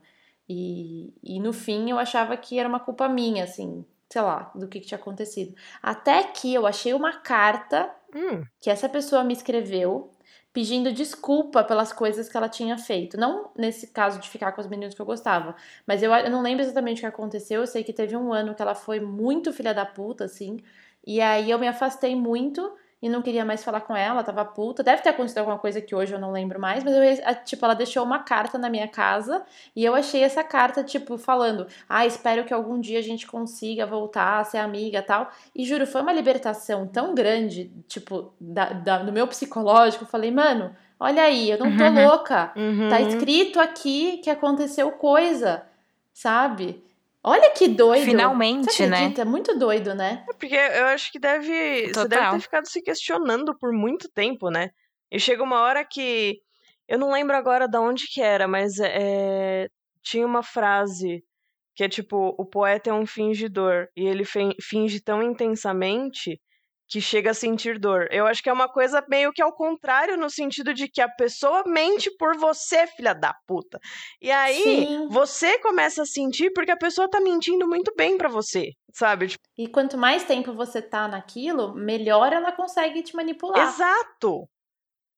E, 0.49 1.13
e 1.23 1.39
no 1.39 1.53
fim 1.53 1.89
eu 1.89 1.99
achava 1.99 2.35
que 2.35 2.59
era 2.59 2.67
uma 2.67 2.79
culpa 2.79 3.07
minha, 3.07 3.43
assim, 3.43 3.85
sei 4.09 4.21
lá, 4.21 4.51
do 4.55 4.67
que, 4.67 4.79
que 4.79 4.87
tinha 4.87 4.97
acontecido. 4.99 5.55
Até 5.81 6.23
que 6.23 6.53
eu 6.53 6.65
achei 6.65 6.93
uma 6.93 7.13
carta 7.13 7.89
hum, 8.13 8.43
que 8.59 8.69
essa 8.69 8.89
pessoa 8.89 9.23
me 9.23 9.33
escreveu 9.33 10.12
pedindo 10.53 10.93
desculpa 10.93 11.63
pelas 11.63 11.91
coisas 11.91 12.29
que 12.29 12.37
ela 12.37 12.47
tinha 12.47 12.77
feito. 12.77 13.17
Não 13.17 13.51
nesse 13.57 13.87
caso 13.87 14.19
de 14.19 14.29
ficar 14.29 14.51
com 14.53 14.61
os 14.61 14.67
meninos 14.67 14.93
que 14.95 15.01
eu 15.01 15.05
gostava, 15.05 15.55
mas 15.85 16.03
eu, 16.03 16.13
eu 16.13 16.29
não 16.29 16.41
lembro 16.41 16.63
exatamente 16.63 16.99
o 16.99 17.01
que 17.01 17.05
aconteceu. 17.07 17.61
Eu 17.61 17.67
sei 17.67 17.83
que 17.83 17.91
teve 17.91 18.15
um 18.15 18.31
ano 18.31 18.55
que 18.55 18.61
ela 18.61 18.75
foi 18.75 18.99
muito 18.99 19.51
filha 19.51 19.73
da 19.73 19.85
puta, 19.85 20.25
assim, 20.25 20.59
e 21.05 21.19
aí 21.19 21.49
eu 21.49 21.59
me 21.59 21.67
afastei 21.67 22.15
muito 22.15 22.73
e 23.03 23.09
não 23.09 23.21
queria 23.21 23.43
mais 23.43 23.61
falar 23.63 23.81
com 23.81 23.93
ela, 23.95 24.23
tava 24.23 24.45
puta. 24.45 24.81
Deve 24.81 25.01
ter 25.01 25.09
acontecido 25.09 25.39
alguma 25.39 25.59
coisa 25.59 25.81
que 25.81 25.93
hoje 25.93 26.13
eu 26.13 26.19
não 26.19 26.31
lembro 26.31 26.57
mais, 26.57 26.85
mas 26.85 26.95
eu, 26.95 27.35
tipo, 27.43 27.65
ela 27.65 27.73
deixou 27.73 28.01
uma 28.01 28.19
carta 28.19 28.57
na 28.57 28.69
minha 28.69 28.87
casa 28.87 29.43
e 29.75 29.83
eu 29.83 29.93
achei 29.93 30.23
essa 30.23 30.41
carta, 30.41 30.83
tipo, 30.85 31.17
falando: 31.17 31.67
Ah, 31.89 32.05
espero 32.05 32.45
que 32.45 32.53
algum 32.53 32.79
dia 32.79 32.99
a 32.99 33.01
gente 33.03 33.27
consiga 33.27 33.85
voltar 33.85 34.39
a 34.39 34.43
ser 34.45 34.59
amiga 34.59 34.99
e 34.99 35.01
tal. 35.01 35.29
E 35.53 35.65
juro, 35.65 35.85
foi 35.85 36.01
uma 36.01 36.13
libertação 36.13 36.87
tão 36.87 37.13
grande, 37.13 37.69
tipo, 37.89 38.33
da, 38.39 38.67
da- 38.71 38.99
do 38.99 39.11
meu 39.11 39.27
psicológico. 39.27 40.05
Eu 40.05 40.07
falei, 40.07 40.31
mano, 40.31 40.73
olha 40.97 41.23
aí, 41.23 41.51
eu 41.51 41.59
não 41.59 41.75
tô 41.75 41.83
Uhum. 41.83 42.07
louca. 42.07 42.53
uhum. 42.55 42.87
Tá 42.89 43.01
escrito 43.01 43.59
aqui 43.59 44.19
que 44.23 44.29
aconteceu 44.29 44.89
coisa, 44.93 45.63
sabe? 46.13 46.81
Olha 47.23 47.51
que 47.51 47.69
doido. 47.69 48.03
Finalmente, 48.03 48.71
Você 48.71 48.85
né? 48.85 48.97
acredita? 48.97 49.23
Muito 49.23 49.57
doido, 49.57 49.95
né? 49.95 50.25
É 50.29 50.33
Porque 50.33 50.55
eu 50.55 50.85
acho 50.87 51.11
que 51.11 51.19
deve. 51.19 51.47
Você 51.47 52.07
deve 52.07 52.09
Total. 52.09 52.33
ter 52.33 52.39
ficado 52.41 52.67
se 52.67 52.81
questionando 52.81 53.57
por 53.57 53.71
muito 53.71 54.09
tempo, 54.11 54.49
né? 54.49 54.71
E 55.09 55.19
chega 55.19 55.41
uma 55.41 55.61
hora 55.61 55.85
que. 55.85 56.39
Eu 56.87 56.99
não 56.99 57.11
lembro 57.11 57.35
agora 57.35 57.65
de 57.65 57.77
onde 57.77 58.07
que 58.11 58.21
era, 58.21 58.45
mas 58.45 58.77
é, 58.77 59.69
tinha 60.03 60.25
uma 60.25 60.43
frase 60.43 61.23
que 61.73 61.83
é 61.85 61.87
tipo: 61.89 62.35
o 62.37 62.45
poeta 62.45 62.89
é 62.89 62.93
um 62.93 63.05
fingidor. 63.05 63.87
E 63.95 64.05
ele 64.05 64.25
finge 64.25 64.99
tão 65.01 65.23
intensamente 65.23 66.41
que 66.87 67.01
chega 67.01 67.31
a 67.31 67.33
sentir 67.33 67.79
dor. 67.79 68.07
Eu 68.11 68.27
acho 68.27 68.41
que 68.41 68.49
é 68.49 68.53
uma 68.53 68.67
coisa 68.67 69.03
meio 69.09 69.31
que 69.31 69.41
ao 69.41 69.53
contrário, 69.53 70.17
no 70.17 70.29
sentido 70.29 70.73
de 70.73 70.87
que 70.87 71.01
a 71.01 71.09
pessoa 71.09 71.63
mente 71.65 72.09
por 72.17 72.37
você, 72.37 72.85
filha 72.87 73.13
da 73.13 73.33
puta. 73.47 73.79
E 74.21 74.31
aí, 74.31 74.61
Sim. 74.61 75.07
você 75.09 75.59
começa 75.59 76.03
a 76.03 76.05
sentir 76.05 76.51
porque 76.53 76.71
a 76.71 76.77
pessoa 76.77 77.09
tá 77.09 77.19
mentindo 77.19 77.67
muito 77.67 77.93
bem 77.95 78.17
pra 78.17 78.29
você, 78.29 78.69
sabe? 78.93 79.27
Tipo, 79.27 79.43
E 79.57 79.67
quanto 79.67 79.97
mais 79.97 80.23
tempo 80.23 80.53
você 80.53 80.81
tá 80.81 81.07
naquilo, 81.07 81.73
melhor 81.73 82.31
ela 82.31 82.51
consegue 82.51 83.01
te 83.01 83.15
manipular. 83.15 83.67
Exato! 83.67 84.47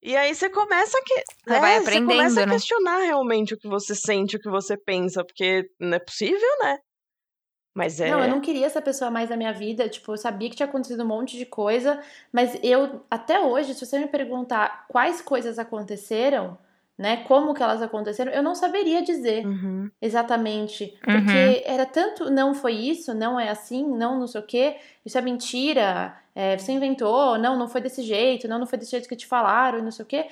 E 0.02 0.16
aí 0.16 0.36
você 0.36 0.50
começa 0.50 1.02
que. 1.04 1.24
Você 1.48 1.60
vai 1.60 1.78
aprendendo, 1.78 2.12
você 2.12 2.18
começa 2.18 2.44
a 2.44 2.46
né? 2.46 2.54
questionar 2.54 3.00
realmente 3.00 3.56
o 3.56 3.58
que 3.58 3.68
você 3.68 3.96
sente, 3.96 4.38
o 4.38 4.40
que 4.40 4.50
você 4.50 4.78
pensa, 4.78 5.26
porque 5.26 5.68
não 5.80 5.96
é 5.96 6.00
possível, 6.00 6.48
né? 6.62 6.78
Mas 7.76 8.00
é. 8.00 8.10
Não, 8.10 8.22
eu 8.24 8.30
não 8.30 8.40
queria 8.40 8.66
essa 8.66 8.82
pessoa 8.82 9.12
mais 9.12 9.30
na 9.30 9.36
minha 9.36 9.52
vida. 9.52 9.90
Tipo, 9.90 10.14
eu 10.14 10.18
sabia 10.18 10.50
que 10.50 10.56
tinha 10.56 10.66
acontecido 10.66 11.04
um 11.04 11.08
monte 11.08 11.38
de 11.38 11.46
coisa, 11.46 12.00
mas 12.32 12.58
eu, 12.64 13.02
até 13.12 13.40
hoje, 13.42 13.74
se 13.74 13.86
você 13.86 14.00
me 14.00 14.08
perguntar 14.08 14.86
quais 14.88 15.22
coisas 15.22 15.60
aconteceram, 15.60 16.58
né, 16.98 17.18
como 17.28 17.54
que 17.54 17.62
elas 17.62 17.82
aconteceram, 17.82 18.32
eu 18.32 18.42
não 18.42 18.56
saberia 18.56 19.02
dizer 19.04 19.46
Uhum. 19.46 19.92
exatamente. 20.02 20.98
Uhum. 21.06 21.14
Porque 21.16 21.64
era 21.66 21.86
tanto, 21.86 22.32
não 22.32 22.56
foi 22.56 22.72
isso, 22.72 23.14
não 23.14 23.38
é 23.38 23.50
assim, 23.50 23.86
não 23.86 24.18
não 24.18 24.28
sei 24.28 24.40
o 24.40 24.46
quê, 24.46 24.78
isso 25.06 25.18
é 25.18 25.22
mentira, 25.22 26.16
é, 26.34 26.58
você 26.58 26.72
inventou, 26.72 27.38
não, 27.38 27.58
não 27.60 27.68
foi 27.68 27.82
desse 27.82 28.02
jeito, 28.02 28.48
não, 28.48 28.58
não 28.58 28.66
foi 28.66 28.80
desse 28.80 28.92
jeito 28.92 29.10
que 29.10 29.16
te 29.18 29.28
falaram, 29.28 29.80
e 29.80 29.82
não 29.82 29.92
sei 29.92 30.04
o 30.04 30.08
quê, 30.08 30.28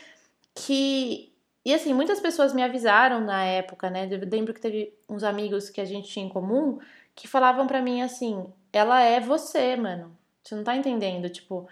que. 0.56 1.30
E 1.66 1.74
assim, 1.74 1.94
muitas 1.94 2.20
pessoas 2.20 2.54
me 2.54 2.62
avisaram 2.62 3.22
na 3.22 3.44
época, 3.46 3.90
né? 3.90 4.08
Eu 4.12 4.20
lembro 4.30 4.54
que 4.54 4.60
teve 4.60 4.94
uns 5.10 5.24
amigos 5.24 5.70
que 5.70 5.80
a 5.80 5.86
gente 5.86 6.10
tinha 6.10 6.26
em 6.26 6.30
comum 6.30 6.78
que 7.16 7.28
falavam 7.28 7.68
pra 7.68 7.82
mim 7.82 8.02
assim: 8.02 8.46
ela 8.72 9.02
é 9.02 9.20
você, 9.20 9.76
mano. 9.76 10.16
Você 10.44 10.56
não 10.56 10.64
tá 10.64 10.76
entendendo? 10.76 11.30
Tipo, 11.30 11.68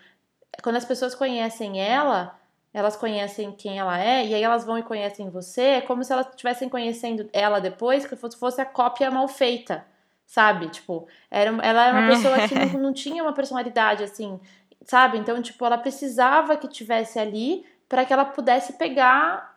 quando 0.64 0.78
as 0.78 0.86
pessoas 0.86 1.14
conhecem 1.14 1.82
ela, 1.82 2.40
elas 2.74 2.96
conhecem 2.96 3.52
quem 3.52 3.80
ela 3.80 4.00
é, 4.00 4.26
e 4.26 4.34
aí 4.34 4.42
elas 4.42 4.64
vão 4.64 4.78
e 4.78 4.84
conhecem 4.84 5.30
você, 5.30 5.62
é 5.62 5.82
como 5.82 6.04
se 6.04 6.14
elas 6.14 6.28
estivessem 6.30 6.70
conhecendo 6.70 7.30
ela 7.34 7.60
depois, 7.60 8.06
que 8.06 8.16
fosse, 8.16 8.38
fosse 8.38 8.62
a 8.62 8.66
cópia 8.66 9.12
mal 9.12 9.28
feita, 9.28 9.86
sabe? 10.26 10.70
Tipo, 10.70 11.08
era, 11.30 11.50
ela 11.62 11.88
era 11.88 12.00
uma 12.00 12.08
pessoa 12.08 12.48
que 12.48 12.56
não, 12.56 12.82
não 12.90 12.94
tinha 12.94 13.22
uma 13.22 13.34
personalidade 13.34 14.04
assim, 14.04 14.40
sabe? 14.86 15.18
Então, 15.18 15.42
tipo, 15.42 15.66
ela 15.66 15.78
precisava 15.78 16.56
que 16.56 16.68
tivesse 16.68 17.20
ali 17.20 17.66
para 17.90 18.06
que 18.06 18.14
ela 18.14 18.24
pudesse 18.24 18.74
pegar 18.74 19.51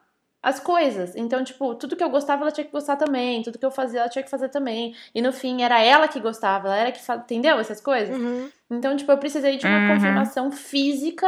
as 0.45 0.61
coisas. 0.61 1.17
Então, 1.17 1.43
tipo, 1.43 1.75
tudo 1.75 1.97
que 1.97 2.05
eu 2.05 2.11
gostava, 2.11 2.43
ela 2.43 2.53
tinha 2.53 2.65
que 2.67 2.71
gostar 2.71 2.97
também. 2.97 3.43
Tudo 3.43 3.59
que 3.59 3.65
eu 3.65 3.71
fazia, 3.71 4.01
ela 4.01 4.09
tinha 4.09 4.23
que 4.23 4.31
fazer 4.31 4.51
também. 4.51 4.95
E 5.15 5.23
no 5.23 5.33
fim, 5.33 5.63
era 5.63 5.81
ela 5.83 6.07
que 6.07 6.21
gostava, 6.21 6.69
ela 6.69 6.77
era 6.77 6.93
que 6.93 7.03
fazia. 7.03 7.23
Entendeu 7.25 7.59
essas 7.59 7.81
coisas? 7.81 8.15
Uhum. 8.17 8.51
Então, 8.71 8.95
tipo, 8.97 9.11
eu 9.11 9.19
precisei 9.19 9.57
de 9.57 9.67
uma 9.67 9.79
Uhum. 9.89 9.95
confirmação 9.95 10.53
física 10.53 11.27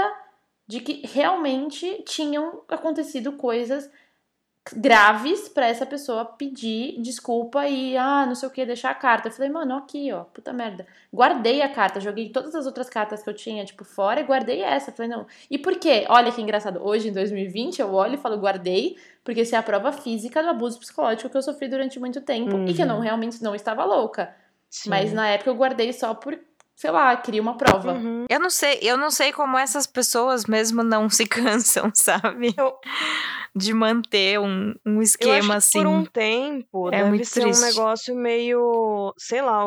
de 0.69 0.81
que 0.81 1.07
realmente 1.07 2.03
tinham 2.07 2.63
acontecido 2.69 3.33
coisas 3.33 3.91
graves 4.75 5.49
pra 5.49 5.67
essa 5.67 5.85
pessoa 5.87 6.25
pedir 6.25 7.01
desculpa 7.01 7.67
e, 7.67 7.97
ah, 7.97 8.25
não 8.27 8.35
sei 8.35 8.49
o 8.49 8.53
que, 8.53 8.65
deixar 8.65 8.91
a 8.91 8.95
carta. 8.95 9.29
Eu 9.29 9.33
falei, 9.33 9.51
mano, 9.51 9.75
aqui, 9.77 10.13
ó, 10.13 10.25
puta 10.25 10.53
merda. 10.53 10.87
Guardei 11.13 11.63
a 11.63 11.69
carta, 11.69 12.01
joguei 12.01 12.29
todas 12.31 12.55
as 12.55 12.67
outras 12.67 12.89
cartas 12.89 13.23
que 13.23 13.29
eu 13.31 13.35
tinha, 13.35 13.65
tipo, 13.65 13.85
fora 13.85 14.21
e 14.21 14.25
guardei 14.25 14.63
essa. 14.63 14.91
Eu 14.91 14.95
falei, 14.95 15.11
não. 15.11 15.27
E 15.51 15.59
por 15.59 15.77
quê? 15.79 16.05
Olha 16.09 16.33
que 16.33 16.41
engraçado. 16.43 16.81
Hoje, 16.83 17.09
em 17.09 17.13
2020, 17.13 17.81
eu 17.81 17.93
olho 17.93 18.15
e 18.15 18.19
falo, 18.19 18.37
guardei, 18.39 18.97
porque 19.25 19.43
isso 19.43 19.55
é 19.55 19.59
a 19.59 19.63
prova 19.63 19.93
física 19.93 20.43
do 20.43 20.49
abuso 20.51 20.79
psicológico 20.79 21.29
que 21.31 21.37
eu 21.37 21.43
sofri 21.43 21.69
durante 21.69 21.99
muito 21.99 22.21
tempo 22.21 22.59
e 22.69 22.75
que 22.75 22.83
eu 22.83 22.87
não 22.87 22.97
Uhum. 22.97 23.03
realmente 23.03 23.43
não 23.43 23.55
estava 23.55 23.85
louca. 23.85 24.35
Sim. 24.69 24.91
Mas 24.91 25.13
na 25.13 25.29
época 25.29 25.49
eu 25.51 25.55
guardei 25.55 25.93
só 25.93 26.13
por, 26.13 26.39
sei 26.77 26.91
lá, 26.91 27.17
queria 27.17 27.43
uma 27.43 27.57
prova. 27.57 27.95
Uhum. 27.95 28.27
Eu 28.29 28.39
não 28.39 28.51
sei, 28.51 28.79
eu 28.83 28.97
não 28.97 29.11
sei 29.11 29.33
como 29.33 29.57
essas 29.59 29.87
pessoas 29.87 30.45
mesmo 30.45 30.83
não 30.85 31.09
se 31.11 31.27
cansam, 31.27 31.91
sabe? 31.95 32.55
Eu- 32.57 32.79
De 33.55 33.73
manter 33.73 34.39
um, 34.39 34.75
um 34.85 34.97
Eu 34.97 35.03
esquema 35.03 35.39
acho 35.39 35.49
que 35.49 35.55
assim. 35.55 35.79
por 35.83 35.87
um 35.89 36.05
tempo 36.05 36.89
É 36.89 36.99
deve 36.99 37.09
muito 37.09 37.25
ser 37.25 37.41
triste. 37.41 37.59
um 37.59 37.65
negócio 37.65 38.15
meio, 38.15 39.15
sei 39.17 39.41
lá, 39.41 39.63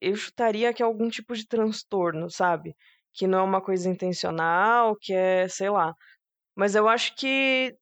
eu 0.00 0.16
chutaria 0.16 0.72
que 0.74 0.82
é 0.82 0.84
algum 0.86 1.08
tipo 1.08 1.34
de 1.34 1.46
transtorno, 1.46 2.28
sabe? 2.28 2.74
Que 3.14 3.26
não 3.28 3.38
é 3.38 3.42
uma 3.42 3.60
coisa 3.60 3.88
intencional, 3.88 4.96
que 5.00 5.12
é, 5.14 5.46
sei 5.48 5.70
lá. 5.70 5.94
Mas 6.56 6.74
eu 6.74 6.88
acho 6.88 7.14
que 7.14 7.72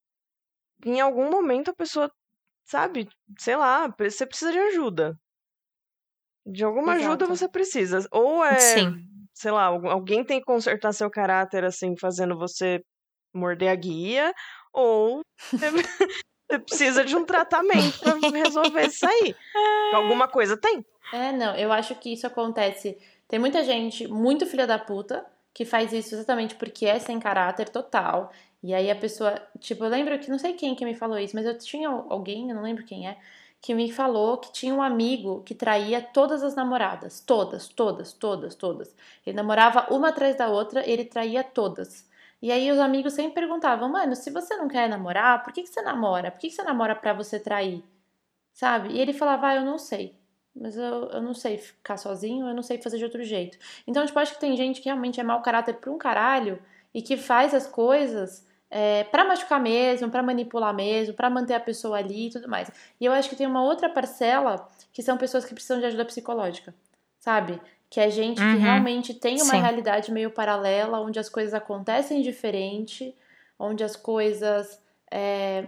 em 0.85 1.01
algum 1.01 1.31
momento 1.31 1.71
a 1.71 1.75
pessoa, 1.75 2.11
sabe, 2.67 3.09
sei 3.39 3.57
lá, 3.57 3.89
você 3.99 4.27
precisa 4.27 4.53
de 4.53 4.59
ajuda. 4.59 5.19
De 6.47 6.65
alguma 6.65 6.93
ajuda 6.93 7.25
Exato. 7.25 7.37
você 7.37 7.49
precisa. 7.49 8.07
Ou 8.13 8.45
é, 8.45 8.57
Sim. 8.59 8.95
sei 9.35 9.51
lá, 9.51 9.65
algu- 9.65 9.89
alguém 9.89 10.25
tem 10.25 10.39
que 10.39 10.45
consertar 10.47 10.93
seu 10.93 11.11
caráter 11.11 11.65
assim, 11.65 11.95
fazendo 12.01 12.39
você 12.39 12.81
morder 13.35 13.71
a 13.71 13.75
guia, 13.75 14.33
ou 14.73 15.21
você 15.51 15.67
precisa 16.65 17.05
de 17.05 17.17
um 17.17 17.25
tratamento 17.25 17.99
pra 17.99 18.15
resolver 18.31 18.87
isso 18.87 19.07
aí. 19.07 19.35
Alguma 19.93 20.29
coisa 20.29 20.57
tem. 20.57 20.85
É, 21.13 21.33
não, 21.33 21.55
eu 21.57 21.73
acho 21.73 21.95
que 21.97 22.13
isso 22.13 22.27
acontece. 22.27 22.97
Tem 23.29 23.39
muita 23.39 23.65
gente 23.65 24.07
muito 24.07 24.47
filha 24.47 24.67
da 24.67 24.79
puta 24.79 25.27
que 25.53 25.65
faz 25.65 25.93
isso 25.93 26.15
exatamente 26.15 26.55
porque 26.55 26.87
é 26.87 26.99
sem 26.99 27.19
caráter 27.19 27.69
total. 27.69 28.31
E 28.63 28.73
aí 28.75 28.91
a 28.91 28.97
pessoa, 28.97 29.41
tipo, 29.59 29.85
eu 29.85 29.89
lembro 29.89 30.19
que 30.19 30.31
não 30.31 30.39
sei 30.39 30.53
quem 30.55 30.75
que 30.75 30.85
me 30.85 30.95
falou 30.95 31.19
isso, 31.19 31.35
mas 31.35 31.47
eu 31.47 31.57
tinha 31.59 31.89
alguém, 31.89 32.49
eu 32.51 32.55
não 32.55 32.63
lembro 32.63 32.85
quem 32.85 33.09
é, 33.09 33.17
que 33.67 33.75
me 33.75 33.91
falou 33.91 34.39
que 34.39 34.53
tinha 34.53 34.73
um 34.73 34.81
amigo 34.81 35.43
que 35.43 35.53
traía 35.53 36.01
todas 36.01 36.45
as 36.45 36.55
namoradas, 36.55 37.19
todas, 37.19 37.67
todas, 37.67 38.13
todas, 38.13 38.55
todas. 38.55 38.95
Ele 39.27 39.35
namorava 39.35 39.93
uma 39.93 40.11
atrás 40.11 40.37
da 40.37 40.49
outra, 40.49 40.89
ele 40.89 41.05
traía 41.05 41.43
todas. 41.43 42.09
E 42.41 42.53
aí 42.53 42.71
os 42.71 42.79
amigos 42.79 43.15
sempre 43.15 43.41
perguntavam, 43.41 43.89
mano, 43.89 44.15
se 44.15 44.31
você 44.31 44.57
não 44.57 44.69
quer 44.69 44.89
namorar, 44.89 45.43
por 45.43 45.53
que, 45.53 45.65
que 45.65 45.69
você 45.69 45.83
namora? 45.83 46.31
Por 46.31 46.39
que, 46.39 46.49
que 46.49 46.55
você 46.55 46.63
namora 46.63 46.95
pra 46.95 47.13
você 47.13 47.41
trair? 47.41 47.83
Sabe? 48.53 48.91
E 48.91 49.01
ele 49.01 49.13
falava, 49.13 49.49
ah, 49.49 49.57
eu 49.57 49.65
não 49.65 49.79
sei. 49.79 50.15
Mas 50.55 50.77
eu, 50.77 51.09
eu 51.09 51.21
não 51.21 51.35
sei 51.35 51.59
ficar 51.59 51.97
sozinho, 51.97 52.47
eu 52.47 52.55
não 52.55 52.63
sei 52.63 52.81
fazer 52.81 52.99
de 52.99 53.05
outro 53.05 53.25
jeito. 53.25 53.59
Então, 53.85 54.07
tipo, 54.07 54.17
acho 54.21 54.35
que 54.35 54.41
tem 54.41 54.57
gente 54.57 54.81
que 54.81 54.89
realmente 54.89 55.19
é 55.19 55.25
mau 55.25 55.43
caráter 55.43 55.75
pra 55.75 55.91
um 55.91 55.99
caralho 55.99 56.63
e 56.95 57.03
que 57.03 57.17
faz 57.17 57.53
as 57.53 57.67
coisas 57.67 58.47
é, 58.79 59.05
para 59.05 59.25
machucar 59.25 59.59
mesmo, 59.59 60.11
pra 60.11 60.23
manipular 60.23 60.75
mesmo, 60.75 61.15
pra 61.15 61.31
manter 61.31 61.55
a 61.55 61.61
pessoa 61.61 61.97
ali 61.97 62.27
e 62.27 62.31
tudo 62.31 62.47
mais. 62.47 62.71
E 63.01 63.07
eu 63.07 63.13
acho 63.13 63.31
que 63.31 63.35
tem 63.35 63.47
uma 63.47 63.63
outra 63.65 63.89
parcela 63.89 64.69
que 64.93 65.03
são 65.03 65.17
pessoas 65.17 65.47
que 65.47 65.55
precisam 65.55 65.81
de 65.81 65.87
ajuda 65.87 66.05
psicológica, 66.05 66.75
sabe? 67.19 67.59
Que 67.89 68.01
é 68.01 68.11
gente 68.11 68.39
Uhum. 68.43 68.51
que 68.51 68.59
realmente 68.59 69.15
tem 69.15 69.37
uma 69.41 69.55
Sim. 69.55 69.61
realidade 69.63 70.13
meio 70.13 70.31
paralela, 70.31 71.01
onde 71.01 71.19
as 71.19 71.31
coisas 71.31 71.55
acontecem 71.55 72.21
diferente, 72.21 73.17
onde 73.59 73.83
as 73.83 73.97
coisas 73.97 74.79
é, 75.11 75.65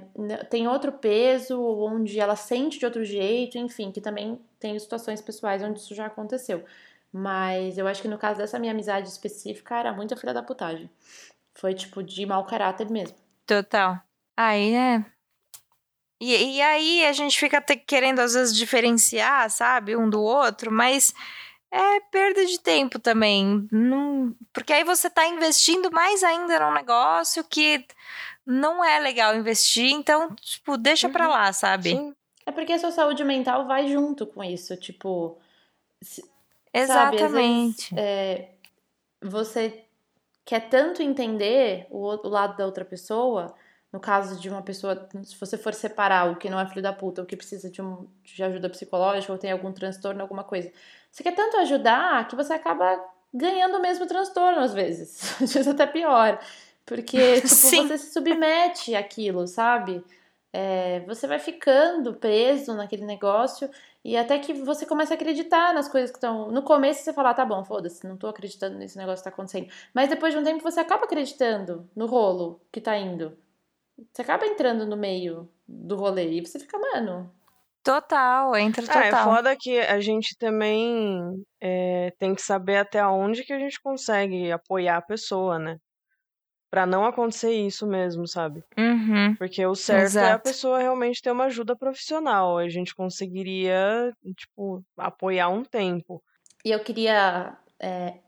têm 0.51 0.69
outro 0.69 0.93
peso, 0.93 1.59
onde 1.63 2.21
ela 2.21 2.37
sente 2.37 2.79
de 2.79 2.85
outro 2.85 3.07
jeito, 3.07 3.57
enfim, 3.57 3.91
que 3.91 4.03
também 4.03 4.39
tem 4.61 4.79
situações 4.79 5.23
pessoais 5.23 5.63
onde 5.63 5.79
isso 5.81 5.95
já 5.95 6.05
aconteceu. 6.07 6.63
Mas 7.11 7.79
eu 7.79 7.89
acho 7.89 8.03
que 8.03 8.09
no 8.09 8.19
caso 8.19 8.37
dessa 8.39 8.59
minha 8.59 8.73
amizade 8.73 9.09
específica 9.09 9.79
era 9.79 9.95
muita 9.95 10.15
filha 10.15 10.35
da 10.35 10.43
putagem. 10.43 10.91
Foi 11.59 11.75
tipo 11.75 12.03
de 12.03 12.25
mau 12.25 12.45
caráter 12.45 12.89
mesmo. 12.89 13.17
Total. 13.45 14.01
Aí, 14.37 14.71
né? 14.73 15.05
E, 16.21 16.57
e 16.57 16.63
aí 16.63 17.05
a 17.05 17.13
gente 17.13 17.39
fica 17.39 17.61
querendo 17.61 18.21
às 18.21 18.35
vezes 18.35 18.55
diferenciar, 18.57 19.51
sabe, 19.51 19.97
um 19.97 20.09
do 20.09 20.21
outro, 20.23 20.71
mas 20.71 21.13
é 21.71 22.01
perda 22.13 22.47
de 22.47 22.61
tempo 22.61 22.99
também. 23.01 23.67
Não, 23.73 24.35
porque 24.53 24.73
aí 24.73 24.85
você 24.85 25.11
tá 25.11 25.27
investindo 25.27 25.91
mais 25.91 26.23
ainda 26.23 26.61
num 26.61 26.75
negócio 26.75 27.43
que 27.43 27.85
não 28.47 28.85
é 28.85 29.01
legal 29.01 29.37
investir, 29.37 29.91
então, 29.93 30.35
tipo, 30.37 30.77
deixa 30.79 31.09
pra 31.09 31.25
Uhum. 31.27 31.31
lá, 31.33 31.53
sabe? 31.53 31.91
Sim. 31.91 32.15
É 32.47 32.53
porque 32.53 32.73
a 32.73 32.79
sua 32.79 32.93
saúde 32.93 33.25
mental 33.25 33.67
vai 33.67 33.89
junto 33.89 34.27
com 34.27 34.43
isso, 34.45 34.77
tipo, 34.77 35.39
Sabe, 36.01 36.23
às 36.73 36.85
Exatamente. 36.85 37.91
vezes, 37.91 37.93
é, 37.97 38.49
você 39.21 39.88
quer 40.49 40.61
tanto 40.71 41.03
entender 41.03 41.87
o, 41.91 42.07
o 42.07 42.29
lado 42.31 42.57
da 42.57 42.65
outra 42.65 42.83
pessoa, 42.83 43.55
no 43.93 44.01
caso 44.01 44.41
de 44.41 44.49
uma 44.49 44.63
pessoa, 44.63 45.07
se 45.23 45.39
você 45.39 45.59
for 45.59 45.75
separar 45.75 46.33
o 46.33 46.37
que 46.37 46.49
não 46.49 46.59
é 46.59 46.67
filho 46.67 46.81
da 46.81 46.91
puta, 46.91 47.21
o 47.21 47.27
que 47.27 47.37
precisa 47.37 47.71
de, 47.71 47.83
um, 47.83 48.09
de 48.25 48.43
ajuda 48.43 48.71
psicológica, 48.71 49.31
ou 49.31 49.39
tem 49.39 49.53
algum 49.53 49.71
transtorno, 49.71 50.23
alguma 50.23 50.43
coisa. 50.43 50.73
Você 51.13 51.23
quer 51.23 51.35
tanto 51.35 51.59
ajudar 51.59 52.27
que 52.29 52.35
você 52.35 52.55
acaba 52.55 52.99
ganhando 53.33 53.77
o 53.77 53.83
mesmo 53.83 54.07
transtorno 54.07 54.61
às 54.61 54.73
vezes. 54.73 55.21
Às 55.39 55.53
vezes 55.53 55.69
até 55.69 55.87
pior. 55.87 56.41
Porque, 56.87 57.43
tipo, 57.43 57.49
você 57.49 57.99
se 57.99 58.11
submete 58.15 58.95
àquilo, 58.95 59.47
sabe? 59.47 60.03
É, 60.51 61.01
você 61.01 61.27
vai 61.27 61.39
ficando 61.39 62.15
preso 62.15 62.73
naquele 62.73 63.05
negócio 63.05 63.69
e 64.05 64.17
até 64.17 64.39
que 64.39 64.53
você 64.55 64.87
começa 64.87 65.15
a 65.15 65.17
acreditar 65.17 65.75
nas 65.75 65.89
coisas 65.89 66.11
que 66.11 66.17
estão. 66.19 66.51
No 66.51 66.63
começo 66.63 67.03
você 67.03 67.13
fala, 67.13 67.31
ah, 67.31 67.35
tá 67.35 67.45
bom, 67.45 67.65
foda-se, 67.65 68.07
não 68.07 68.17
tô 68.17 68.27
acreditando 68.29 68.79
nesse 68.79 68.97
negócio 68.97 69.23
que 69.25 69.31
tá 69.31 69.35
acontecendo. 69.35 69.69
Mas 69.95 70.09
depois 70.09 70.33
de 70.35 70.41
um 70.41 70.45
tempo 70.45 70.63
você 70.63 70.81
acaba 70.81 71.05
acreditando 71.05 71.89
no 71.95 72.07
rolo 72.07 72.61
que 72.73 72.81
tá 72.81 72.97
indo. 72.97 73.37
Você 74.13 74.23
acaba 74.23 74.47
entrando 74.47 74.87
no 74.87 74.97
meio 74.97 75.49
do 75.67 75.97
rolê 75.97 76.31
e 76.33 76.41
você 76.47 76.59
fica, 76.59 76.79
mano. 76.79 77.33
Total, 77.83 78.55
entra 78.57 78.85
Ah, 78.89 79.05
é 79.07 79.11
total. 79.11 79.25
foda 79.25 79.57
que 79.59 79.79
a 79.81 80.01
gente 80.01 80.37
também 80.37 81.43
é, 81.61 82.11
tem 82.19 82.35
que 82.35 82.43
saber 82.43 82.77
até 82.77 83.05
onde 83.07 83.45
que 83.45 83.53
a 83.53 83.59
gente 83.59 83.81
consegue 83.81 84.53
apoiar 84.53 84.99
a 84.99 85.03
pessoa, 85.03 85.59
né? 85.59 85.79
Pra 86.71 86.85
não 86.85 87.05
acontecer 87.07 87.53
isso 87.53 87.87
mesmo, 87.87 88.27
sabe? 88.27 88.63
Uhum. 88.77 89.35
Porque 89.37 89.65
o 89.65 89.75
certo 89.75 90.19
é 90.19 90.21
a 90.21 90.35
Exato. 90.35 90.45
pessoa 90.45 90.79
realmente 90.79 91.23
ter 91.23 91.31
uma 91.31 91.45
ajuda 91.45 91.75
profissional. 91.75 92.59
A 92.59 92.69
gente 92.69 92.95
conseguiria, 92.95 94.15
tipo, 94.37 94.85
apoiar 94.97 95.49
um 95.49 95.65
tempo. 95.65 96.23
E 96.65 96.71
eu 96.71 96.81
queria 96.81 97.57
é, 97.81 98.19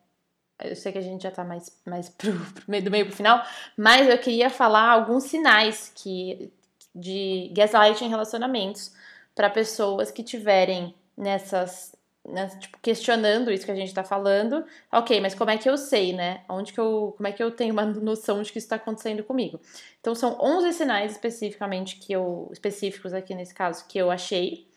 eu 0.63 0.77
sei 0.77 0.93
que 0.93 0.99
a 0.99 1.03
gente 1.03 1.23
já 1.23 1.31
tá 1.31 1.45
mais, 1.45 1.81
mais 1.87 2.09
pro, 2.17 2.33
pro 2.33 2.65
meio 2.69 2.85
do 2.85 2.91
meio 2.91 3.07
pro 3.07 3.17
final, 3.17 3.43
mas 3.77 4.09
eu 4.09 4.19
queria 4.19 4.51
falar 4.51 4.91
alguns 4.91 5.25
sinais 5.25 5.93
que 5.95 6.53
de 6.95 7.51
gaslighting 7.55 8.07
em 8.07 8.09
relacionamentos 8.09 8.93
para 9.35 9.49
pessoas 9.49 10.11
que 10.11 10.25
tiverem 10.25 10.95
nessas 11.17 11.95
né, 12.29 12.47
tipo, 12.59 12.79
questionando 12.81 13.51
isso 13.51 13.65
que 13.65 13.71
a 13.73 13.77
gente 13.77 13.95
tá 13.95 14.05
falando. 14.05 14.65
Ok, 14.93 15.21
mas 15.21 15.35
como 15.35 15.51
é 15.51 15.59
que 15.59 15.69
eu 15.69 15.77
sei, 15.77 16.13
né? 16.13 16.43
Onde 16.49 16.73
que 16.73 16.81
eu, 16.81 17.15
como 17.17 17.27
é 17.27 17.33
que 17.33 17.43
eu 17.43 17.51
tenho 17.51 17.73
uma 17.73 17.85
noção 17.85 18.43
de 18.43 18.53
que 18.53 18.59
isso 18.59 18.67
está 18.67 18.77
acontecendo 18.77 19.25
comigo? 19.25 19.61
Então 20.01 20.15
são 20.15 20.39
11 20.41 20.73
sinais 20.73 21.13
especificamente 21.13 21.97
que 21.97 22.13
eu 22.13 22.49
específicos 22.53 23.13
aqui 23.13 23.35
nesse 23.35 23.55
caso 23.55 23.87
que 23.89 23.99
eu 23.99 24.11
achei. 24.11 24.69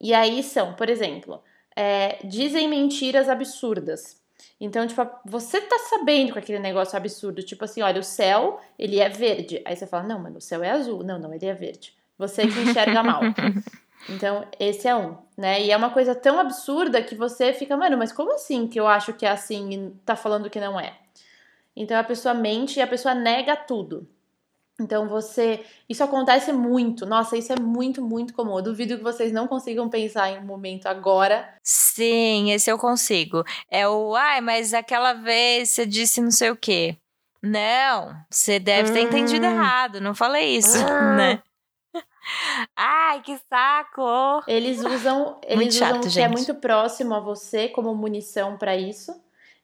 E 0.00 0.12
aí 0.12 0.42
são, 0.42 0.74
por 0.74 0.90
exemplo, 0.90 1.42
é, 1.74 2.18
dizem 2.24 2.68
mentiras 2.68 3.28
absurdas. 3.28 4.22
Então, 4.60 4.86
tipo, 4.86 5.02
você 5.24 5.60
tá 5.60 5.78
sabendo 5.90 6.32
com 6.32 6.38
aquele 6.38 6.58
negócio 6.58 6.96
absurdo, 6.96 7.42
tipo 7.42 7.64
assim, 7.64 7.82
olha, 7.82 8.00
o 8.00 8.04
céu, 8.04 8.60
ele 8.78 9.00
é 9.00 9.08
verde. 9.08 9.60
Aí 9.64 9.74
você 9.74 9.86
fala, 9.86 10.04
não, 10.04 10.18
mas 10.18 10.36
o 10.36 10.40
céu 10.40 10.62
é 10.62 10.70
azul. 10.70 11.02
Não, 11.02 11.18
não, 11.18 11.34
ele 11.34 11.46
é 11.46 11.54
verde. 11.54 11.94
Você 12.16 12.46
que 12.46 12.60
enxerga 12.60 13.02
mal. 13.02 13.22
Então, 14.08 14.46
esse 14.60 14.86
é 14.86 14.94
um, 14.94 15.16
né? 15.36 15.62
E 15.62 15.70
é 15.70 15.76
uma 15.76 15.90
coisa 15.90 16.14
tão 16.14 16.38
absurda 16.38 17.02
que 17.02 17.14
você 17.14 17.52
fica, 17.52 17.76
mano, 17.76 17.96
mas 17.96 18.12
como 18.12 18.34
assim 18.34 18.66
que 18.66 18.78
eu 18.78 18.86
acho 18.86 19.12
que 19.14 19.24
é 19.24 19.30
assim 19.30 19.70
e 19.70 19.90
tá 20.04 20.14
falando 20.14 20.50
que 20.50 20.60
não 20.60 20.78
é? 20.78 20.94
Então 21.76 21.98
a 21.98 22.04
pessoa 22.04 22.34
mente 22.34 22.78
e 22.78 22.82
a 22.82 22.86
pessoa 22.86 23.14
nega 23.14 23.56
tudo. 23.56 24.06
Então 24.80 25.08
você. 25.08 25.64
Isso 25.88 26.02
acontece 26.02 26.52
muito. 26.52 27.06
Nossa, 27.06 27.36
isso 27.36 27.52
é 27.52 27.56
muito, 27.60 28.02
muito 28.02 28.34
comum. 28.34 28.56
Eu 28.56 28.62
duvido 28.62 28.96
que 28.96 29.02
vocês 29.02 29.32
não 29.32 29.46
consigam 29.46 29.88
pensar 29.88 30.30
em 30.30 30.38
um 30.38 30.44
momento 30.44 30.86
agora. 30.86 31.48
Sim, 31.62 32.50
esse 32.50 32.70
eu 32.70 32.78
consigo. 32.78 33.44
É 33.70 33.88
o, 33.88 34.14
ai, 34.16 34.40
mas 34.40 34.74
aquela 34.74 35.12
vez 35.12 35.70
você 35.70 35.86
disse 35.86 36.20
não 36.20 36.32
sei 36.32 36.50
o 36.50 36.56
quê. 36.56 36.96
Não, 37.40 38.16
você 38.30 38.58
deve 38.58 38.90
ter 38.92 39.00
entendido 39.00 39.46
hum. 39.46 39.50
errado. 39.50 40.00
Não 40.00 40.14
falei 40.14 40.56
isso, 40.56 40.78
ah. 40.78 41.14
né? 41.14 41.42
Ai, 42.76 43.20
que 43.22 43.38
saco! 43.48 44.42
Eles 44.46 44.82
usam, 44.82 45.38
eles 45.46 45.74
chato, 45.74 45.98
usam 45.98 46.10
o 46.10 46.12
que 46.12 46.20
é 46.20 46.28
muito 46.28 46.54
próximo 46.54 47.14
a 47.14 47.20
você 47.20 47.68
como 47.68 47.94
munição 47.94 48.56
para 48.56 48.76
isso. 48.76 49.14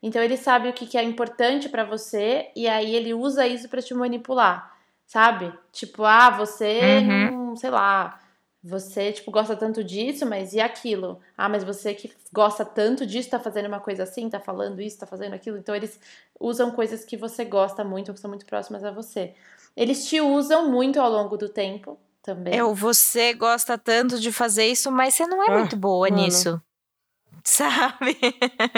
Então 0.03 0.23
ele 0.23 0.37
sabe 0.37 0.69
o 0.69 0.73
que, 0.73 0.87
que 0.87 0.97
é 0.97 1.03
importante 1.03 1.69
para 1.69 1.85
você 1.85 2.51
e 2.57 2.67
aí 2.67 2.95
ele 2.95 3.13
usa 3.13 3.47
isso 3.47 3.69
para 3.69 3.83
te 3.83 3.93
manipular, 3.93 4.75
sabe? 5.07 5.53
Tipo, 5.73 6.05
ah, 6.05 6.31
você 6.31 6.81
uhum. 6.81 7.31
não, 7.49 7.57
sei 7.57 7.71
lá, 7.71 8.19
você 8.63 9.13
tipo 9.13 9.31
gosta 9.31 9.55
tanto 9.55 9.85
disso, 9.85 10.25
mas 10.25 10.55
e 10.55 10.61
aquilo? 10.61 11.21
Ah, 11.37 11.49
mas 11.51 11.65
você 11.65 11.93
que 11.93 12.11
gosta 12.33 12.65
tanto 12.65 13.05
disso 13.07 13.31
tá 13.31 13.39
fazendo 13.39 13.67
uma 13.67 13.81
coisa 13.81 14.05
assim, 14.05 14.29
tá 14.31 14.41
falando 14.41 14.81
isso, 14.81 14.99
tá 14.99 15.07
fazendo 15.07 15.35
aquilo. 15.35 15.59
Então 15.59 15.75
eles 15.75 16.01
usam 16.39 16.71
coisas 16.71 17.05
que 17.05 17.17
você 17.17 17.45
gosta 17.45 17.85
muito, 17.85 18.15
que 18.15 18.21
são 18.21 18.31
muito 18.31 18.47
próximas 18.47 18.85
a 18.85 18.91
você. 18.91 19.35
Eles 19.77 20.07
te 20.09 20.21
usam 20.21 20.71
muito 20.71 20.99
ao 20.99 21.11
longo 21.11 21.37
do 21.37 21.49
tempo 21.49 21.99
também. 22.23 22.55
É, 22.55 22.63
você 22.63 23.35
gosta 23.35 23.77
tanto 23.77 24.19
de 24.19 24.33
fazer 24.33 24.67
isso, 24.67 24.91
mas 24.91 25.15
você 25.15 25.27
não 25.27 25.43
é 25.43 25.47
ah, 25.49 25.59
muito 25.59 25.77
boa 25.77 26.09
mano. 26.09 26.23
nisso. 26.23 26.61
Sabe? 27.45 28.17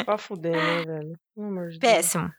Pra 0.05 0.19
fuder, 0.19 0.53
né, 0.53 0.85
velho? 0.85 1.71
De 1.71 1.79
Péssimo. 1.79 2.31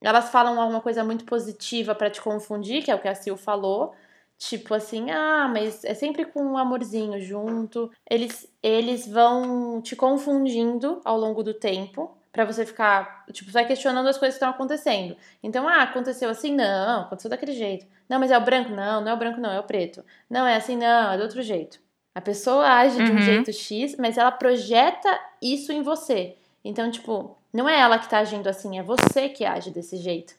Elas 0.00 0.30
falam 0.30 0.60
alguma 0.60 0.80
coisa 0.80 1.02
muito 1.04 1.24
positiva 1.24 1.94
para 1.94 2.10
te 2.10 2.20
confundir, 2.20 2.82
que 2.82 2.90
é 2.90 2.94
o 2.94 3.00
que 3.00 3.08
a 3.08 3.14
Sil 3.14 3.36
falou. 3.36 3.94
Tipo 4.38 4.74
assim, 4.74 5.10
ah, 5.10 5.48
mas 5.48 5.82
é 5.84 5.94
sempre 5.94 6.26
com 6.26 6.42
um 6.42 6.58
amorzinho 6.58 7.20
junto. 7.20 7.90
Eles, 8.08 8.46
eles 8.62 9.06
vão 9.08 9.80
te 9.80 9.96
confundindo 9.96 11.00
ao 11.04 11.18
longo 11.18 11.42
do 11.42 11.54
tempo 11.54 12.16
para 12.36 12.44
você 12.44 12.66
ficar, 12.66 13.24
tipo, 13.32 13.50
vai 13.50 13.66
questionando 13.66 14.06
as 14.06 14.18
coisas 14.18 14.34
que 14.34 14.44
estão 14.44 14.50
acontecendo. 14.50 15.16
Então, 15.42 15.66
ah, 15.66 15.84
aconteceu 15.84 16.28
assim? 16.28 16.54
Não, 16.54 17.00
aconteceu 17.00 17.30
daquele 17.30 17.52
jeito. 17.52 17.86
Não, 18.06 18.20
mas 18.20 18.30
é 18.30 18.36
o 18.36 18.44
branco? 18.44 18.72
Não, 18.72 19.00
não 19.00 19.10
é 19.10 19.14
o 19.14 19.16
branco, 19.16 19.40
não, 19.40 19.50
é 19.50 19.58
o 19.58 19.62
preto. 19.62 20.04
Não, 20.28 20.46
é 20.46 20.54
assim, 20.54 20.76
não, 20.76 21.12
é 21.12 21.16
do 21.16 21.22
outro 21.22 21.40
jeito. 21.40 21.80
A 22.14 22.20
pessoa 22.20 22.68
age 22.68 23.02
de 23.02 23.10
um 23.10 23.14
uhum. 23.14 23.22
jeito 23.22 23.50
X, 23.54 23.96
mas 23.96 24.18
ela 24.18 24.30
projeta 24.30 25.18
isso 25.40 25.72
em 25.72 25.80
você. 25.80 26.36
Então, 26.62 26.90
tipo, 26.90 27.38
não 27.54 27.66
é 27.66 27.80
ela 27.80 27.98
que 27.98 28.06
tá 28.06 28.18
agindo 28.18 28.46
assim, 28.48 28.78
é 28.78 28.82
você 28.82 29.30
que 29.30 29.46
age 29.46 29.70
desse 29.70 29.96
jeito. 29.96 30.34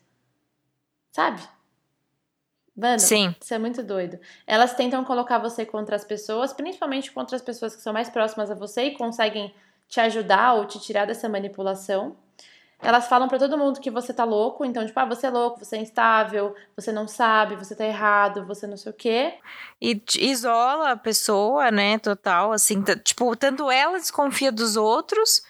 Sabe? 1.12 1.42
Mano, 2.76 3.00
Sim. 3.00 3.34
isso 3.42 3.56
é 3.56 3.58
muito 3.58 3.82
doido. 3.82 4.20
Elas 4.46 4.76
tentam 4.76 5.04
colocar 5.04 5.40
você 5.40 5.66
contra 5.66 5.96
as 5.96 6.06
pessoas, 6.06 6.54
principalmente 6.54 7.12
contra 7.12 7.36
as 7.36 7.42
pessoas 7.42 7.76
que 7.76 7.82
são 7.82 7.92
mais 7.92 8.08
próximas 8.08 8.52
a 8.52 8.54
você 8.54 8.84
e 8.84 8.92
conseguem 8.96 9.52
te 9.88 10.00
ajudar 10.00 10.54
ou 10.54 10.66
te 10.66 10.80
tirar 10.80 11.06
dessa 11.06 11.30
manipulação. 11.30 12.16
Elas 12.80 13.08
falam 13.08 13.28
para 13.28 13.40
todo 13.40 13.58
mundo 13.58 13.80
que 13.80 13.90
você 13.90 14.14
tá 14.14 14.24
louco, 14.24 14.64
então, 14.64 14.86
tipo, 14.86 15.00
ah, 15.00 15.06
você 15.06 15.26
é 15.26 15.30
louco, 15.32 15.66
você 15.66 15.78
é 15.78 15.82
instável, 15.82 16.56
você 16.76 16.92
não 16.92 17.08
sabe, 17.08 17.56
você 17.56 17.76
tá 17.76 17.84
errado, 17.84 18.46
você 18.46 18.68
não 18.68 18.78
sei 18.78 18.92
o 18.92 18.96
quê. 18.96 19.34
E 19.82 20.00
isola 20.20 20.92
a 20.92 20.98
pessoa, 20.98 21.72
né, 21.72 21.98
total, 21.98 22.52
assim, 22.52 22.84
tipo, 23.04 23.36
tanto 23.36 23.72
ela 23.72 23.98
desconfia 23.98 24.52
dos 24.52 24.78
outros, 24.78 25.42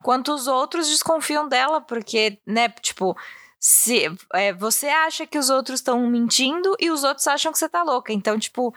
quanto 0.00 0.32
os 0.32 0.46
outros 0.46 0.88
desconfiam 0.88 1.48
dela, 1.48 1.80
porque, 1.80 2.38
né, 2.46 2.68
tipo, 2.68 3.16
se 3.58 4.04
é, 4.32 4.52
você 4.52 4.88
acha 4.88 5.26
que 5.26 5.38
os 5.38 5.50
outros 5.50 5.80
estão 5.80 6.06
mentindo 6.06 6.76
e 6.78 6.88
os 6.88 7.02
outros 7.02 7.26
acham 7.26 7.50
que 7.50 7.58
você 7.58 7.68
tá 7.68 7.82
louca. 7.82 8.12
Então, 8.12 8.38
tipo, 8.38 8.72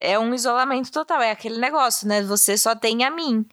é 0.00 0.18
um 0.18 0.34
isolamento 0.34 0.90
total, 0.90 1.22
é 1.22 1.30
aquele 1.30 1.58
negócio, 1.58 2.08
né, 2.08 2.22
você 2.22 2.58
só 2.58 2.74
tem 2.74 3.04
a 3.04 3.10
mim. 3.10 3.46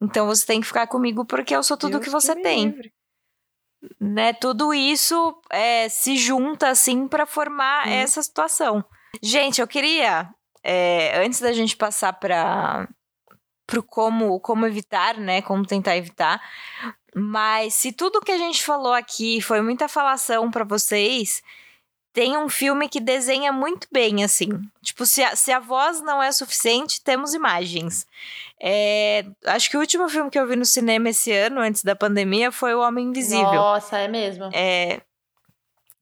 Então 0.00 0.26
você 0.26 0.46
tem 0.46 0.60
que 0.60 0.66
ficar 0.66 0.86
comigo 0.86 1.24
porque 1.24 1.54
eu 1.54 1.62
sou 1.62 1.76
tudo 1.76 1.98
o 1.98 2.00
que 2.00 2.10
você 2.10 2.34
que 2.34 2.42
tem. 2.42 2.66
Livre. 2.66 2.92
Né, 4.00 4.32
tudo 4.32 4.74
isso 4.74 5.40
é, 5.50 5.88
se 5.88 6.16
junta 6.16 6.68
assim 6.68 7.06
para 7.06 7.24
formar 7.26 7.86
hum. 7.86 7.90
essa 7.90 8.20
situação. 8.22 8.84
Gente, 9.22 9.60
eu 9.60 9.68
queria 9.68 10.28
é, 10.64 11.24
antes 11.24 11.40
da 11.40 11.52
gente 11.52 11.76
passar 11.76 12.12
para 12.14 12.88
pro 13.66 13.82
como 13.82 14.40
como 14.40 14.66
evitar, 14.66 15.16
né, 15.16 15.42
como 15.42 15.64
tentar 15.64 15.96
evitar. 15.96 16.40
Mas 17.14 17.74
se 17.74 17.92
tudo 17.92 18.20
que 18.20 18.32
a 18.32 18.38
gente 18.38 18.64
falou 18.64 18.92
aqui 18.92 19.40
foi 19.40 19.60
muita 19.60 19.88
falação 19.88 20.50
para 20.50 20.64
vocês, 20.64 21.42
tem 22.18 22.36
um 22.36 22.48
filme 22.48 22.88
que 22.88 22.98
desenha 22.98 23.52
muito 23.52 23.86
bem, 23.92 24.24
assim. 24.24 24.48
Tipo, 24.82 25.06
se 25.06 25.22
a, 25.22 25.36
se 25.36 25.52
a 25.52 25.60
voz 25.60 26.00
não 26.00 26.20
é 26.20 26.32
suficiente, 26.32 27.00
temos 27.00 27.32
imagens. 27.32 28.04
É, 28.60 29.24
acho 29.46 29.70
que 29.70 29.76
o 29.76 29.80
último 29.80 30.08
filme 30.08 30.28
que 30.28 30.36
eu 30.36 30.44
vi 30.44 30.56
no 30.56 30.64
cinema 30.64 31.10
esse 31.10 31.30
ano, 31.30 31.60
antes 31.60 31.84
da 31.84 31.94
pandemia, 31.94 32.50
foi 32.50 32.74
O 32.74 32.80
Homem 32.80 33.06
Invisível. 33.06 33.52
Nossa, 33.52 33.98
é 33.98 34.08
mesmo? 34.08 34.50
É. 34.52 35.00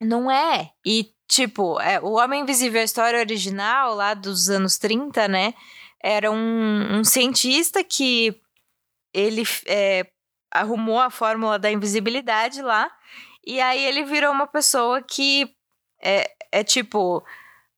Não 0.00 0.30
é. 0.30 0.70
E, 0.86 1.12
tipo, 1.28 1.78
é, 1.82 2.00
O 2.00 2.12
Homem 2.12 2.40
Invisível, 2.40 2.80
a 2.80 2.84
história 2.84 3.20
original, 3.20 3.94
lá 3.94 4.14
dos 4.14 4.48
anos 4.48 4.78
30, 4.78 5.28
né? 5.28 5.52
Era 6.02 6.30
um, 6.30 6.98
um 6.98 7.04
cientista 7.04 7.84
que 7.84 8.40
ele 9.12 9.42
é, 9.66 10.06
arrumou 10.50 10.98
a 10.98 11.10
fórmula 11.10 11.58
da 11.58 11.70
invisibilidade 11.70 12.62
lá. 12.62 12.90
E 13.46 13.60
aí 13.60 13.84
ele 13.84 14.02
virou 14.02 14.32
uma 14.32 14.46
pessoa 14.46 15.02
que 15.02 15.54
é, 16.06 16.30
é 16.52 16.62
tipo, 16.62 17.24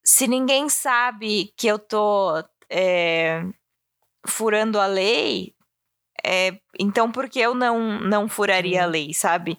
se 0.05 0.29
ninguém 0.29 0.69
sabe 0.69 1.51
que 1.57 1.67
eu 1.67 1.79
tô 1.79 2.45
é, 2.69 3.43
furando 4.27 4.79
a 4.79 4.87
lei, 4.87 5.55
é, 6.23 6.59
então 6.79 7.11
por 7.11 7.29
que 7.31 7.41
eu 7.41 7.55
não, 7.55 7.99
não 8.01 8.29
furaria 8.29 8.83
a 8.83 8.87
lei, 8.87 9.14
sabe? 9.14 9.59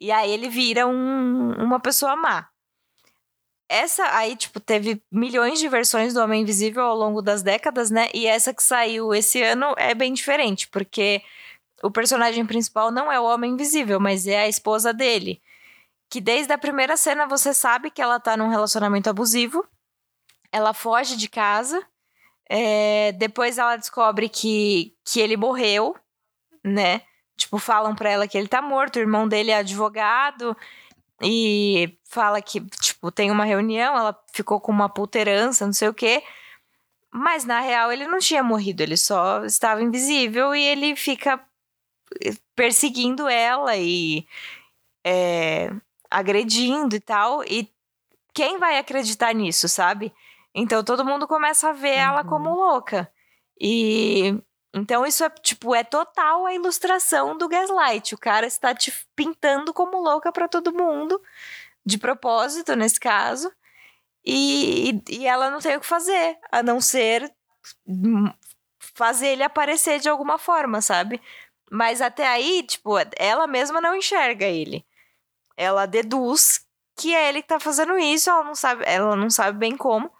E 0.00 0.10
aí 0.10 0.30
ele 0.32 0.48
vira 0.48 0.86
um, 0.86 1.52
uma 1.62 1.78
pessoa 1.78 2.16
má. 2.16 2.48
Essa 3.68 4.16
aí, 4.16 4.36
tipo, 4.36 4.60
teve 4.60 5.02
milhões 5.10 5.58
de 5.58 5.68
versões 5.68 6.14
do 6.14 6.20
Homem 6.20 6.42
Invisível 6.42 6.82
ao 6.84 6.96
longo 6.96 7.22
das 7.22 7.42
décadas, 7.42 7.90
né? 7.90 8.08
E 8.14 8.26
essa 8.26 8.54
que 8.54 8.62
saiu 8.62 9.14
esse 9.14 9.42
ano 9.42 9.74
é 9.76 9.94
bem 9.94 10.12
diferente, 10.12 10.68
porque 10.68 11.22
o 11.82 11.90
personagem 11.90 12.46
principal 12.46 12.90
não 12.92 13.10
é 13.10 13.18
o 13.20 13.24
Homem 13.24 13.52
Invisível, 13.52 14.00
mas 14.00 14.26
é 14.26 14.40
a 14.40 14.48
esposa 14.48 14.92
dele 14.92 15.40
que 16.08 16.20
desde 16.20 16.52
a 16.52 16.58
primeira 16.58 16.96
cena 16.96 17.26
você 17.26 17.52
sabe 17.52 17.90
que 17.90 18.00
ela 18.00 18.20
tá 18.20 18.36
num 18.36 18.48
relacionamento 18.48 19.10
abusivo. 19.10 19.66
Ela 20.52 20.72
foge 20.72 21.16
de 21.16 21.28
casa. 21.28 21.84
É, 22.48 23.12
depois 23.12 23.58
ela 23.58 23.76
descobre 23.76 24.28
que, 24.28 24.94
que 25.04 25.20
ele 25.20 25.36
morreu, 25.36 25.96
né? 26.64 27.02
Tipo, 27.36 27.58
falam 27.58 27.94
pra 27.94 28.08
ela 28.10 28.28
que 28.28 28.38
ele 28.38 28.48
tá 28.48 28.62
morto, 28.62 28.96
o 28.96 29.00
irmão 29.00 29.26
dele 29.28 29.50
é 29.50 29.58
advogado. 29.58 30.56
E 31.22 31.98
fala 32.08 32.40
que, 32.42 32.60
tipo, 32.80 33.10
tem 33.10 33.30
uma 33.30 33.44
reunião, 33.44 33.96
ela 33.96 34.18
ficou 34.32 34.60
com 34.60 34.70
uma 34.70 34.88
puta 34.88 35.18
não 35.60 35.72
sei 35.72 35.88
o 35.88 35.94
quê. 35.94 36.22
Mas 37.10 37.44
na 37.44 37.60
real 37.60 37.90
ele 37.90 38.06
não 38.06 38.18
tinha 38.18 38.42
morrido, 38.42 38.82
ele 38.82 38.96
só 38.96 39.44
estava 39.44 39.82
invisível 39.82 40.54
e 40.54 40.62
ele 40.62 40.94
fica 40.94 41.42
perseguindo 42.54 43.28
ela 43.28 43.76
e 43.76 44.26
é, 45.04 45.70
agredindo 46.18 46.96
e 46.96 47.00
tal. 47.00 47.44
E 47.44 47.70
quem 48.32 48.58
vai 48.58 48.78
acreditar 48.78 49.32
nisso, 49.34 49.68
sabe? 49.68 50.12
Então 50.54 50.82
todo 50.82 51.04
mundo 51.04 51.26
começa 51.28 51.68
a 51.70 51.72
ver 51.72 51.96
uhum. 51.96 52.02
ela 52.02 52.24
como 52.24 52.54
louca. 52.54 53.10
E 53.60 54.38
Então 54.74 55.06
isso 55.06 55.24
é 55.24 55.30
tipo 55.30 55.74
é 55.74 55.84
total 55.84 56.46
a 56.46 56.54
ilustração 56.54 57.36
do 57.36 57.48
gaslight. 57.48 58.14
O 58.14 58.18
cara 58.18 58.46
está 58.46 58.74
te 58.74 58.92
pintando 59.14 59.72
como 59.74 60.00
louca 60.00 60.32
para 60.32 60.48
todo 60.48 60.72
mundo, 60.74 61.20
de 61.84 61.98
propósito 61.98 62.74
nesse 62.76 62.98
caso, 63.00 63.52
e, 64.24 65.00
e 65.08 65.26
ela 65.26 65.50
não 65.50 65.60
tem 65.60 65.76
o 65.76 65.80
que 65.80 65.86
fazer, 65.86 66.36
a 66.50 66.62
não 66.62 66.80
ser 66.80 67.32
fazer 68.94 69.28
ele 69.28 69.42
aparecer 69.42 70.00
de 70.00 70.08
alguma 70.08 70.38
forma, 70.38 70.80
sabe? 70.80 71.20
Mas 71.70 72.00
até 72.00 72.26
aí, 72.26 72.62
tipo, 72.62 72.94
ela 73.18 73.46
mesma 73.46 73.80
não 73.80 73.94
enxerga 73.96 74.46
ele. 74.46 74.84
Ela 75.56 75.86
deduz 75.86 76.60
que 76.96 77.14
é 77.14 77.28
ele 77.28 77.42
que 77.42 77.48
tá 77.48 77.60
fazendo 77.60 77.98
isso, 77.98 78.30
ela 78.30 78.42
não 78.42 78.54
sabe, 78.54 78.82
ela 78.86 79.14
não 79.14 79.28
sabe 79.28 79.58
bem 79.58 79.76
como. 79.76 80.10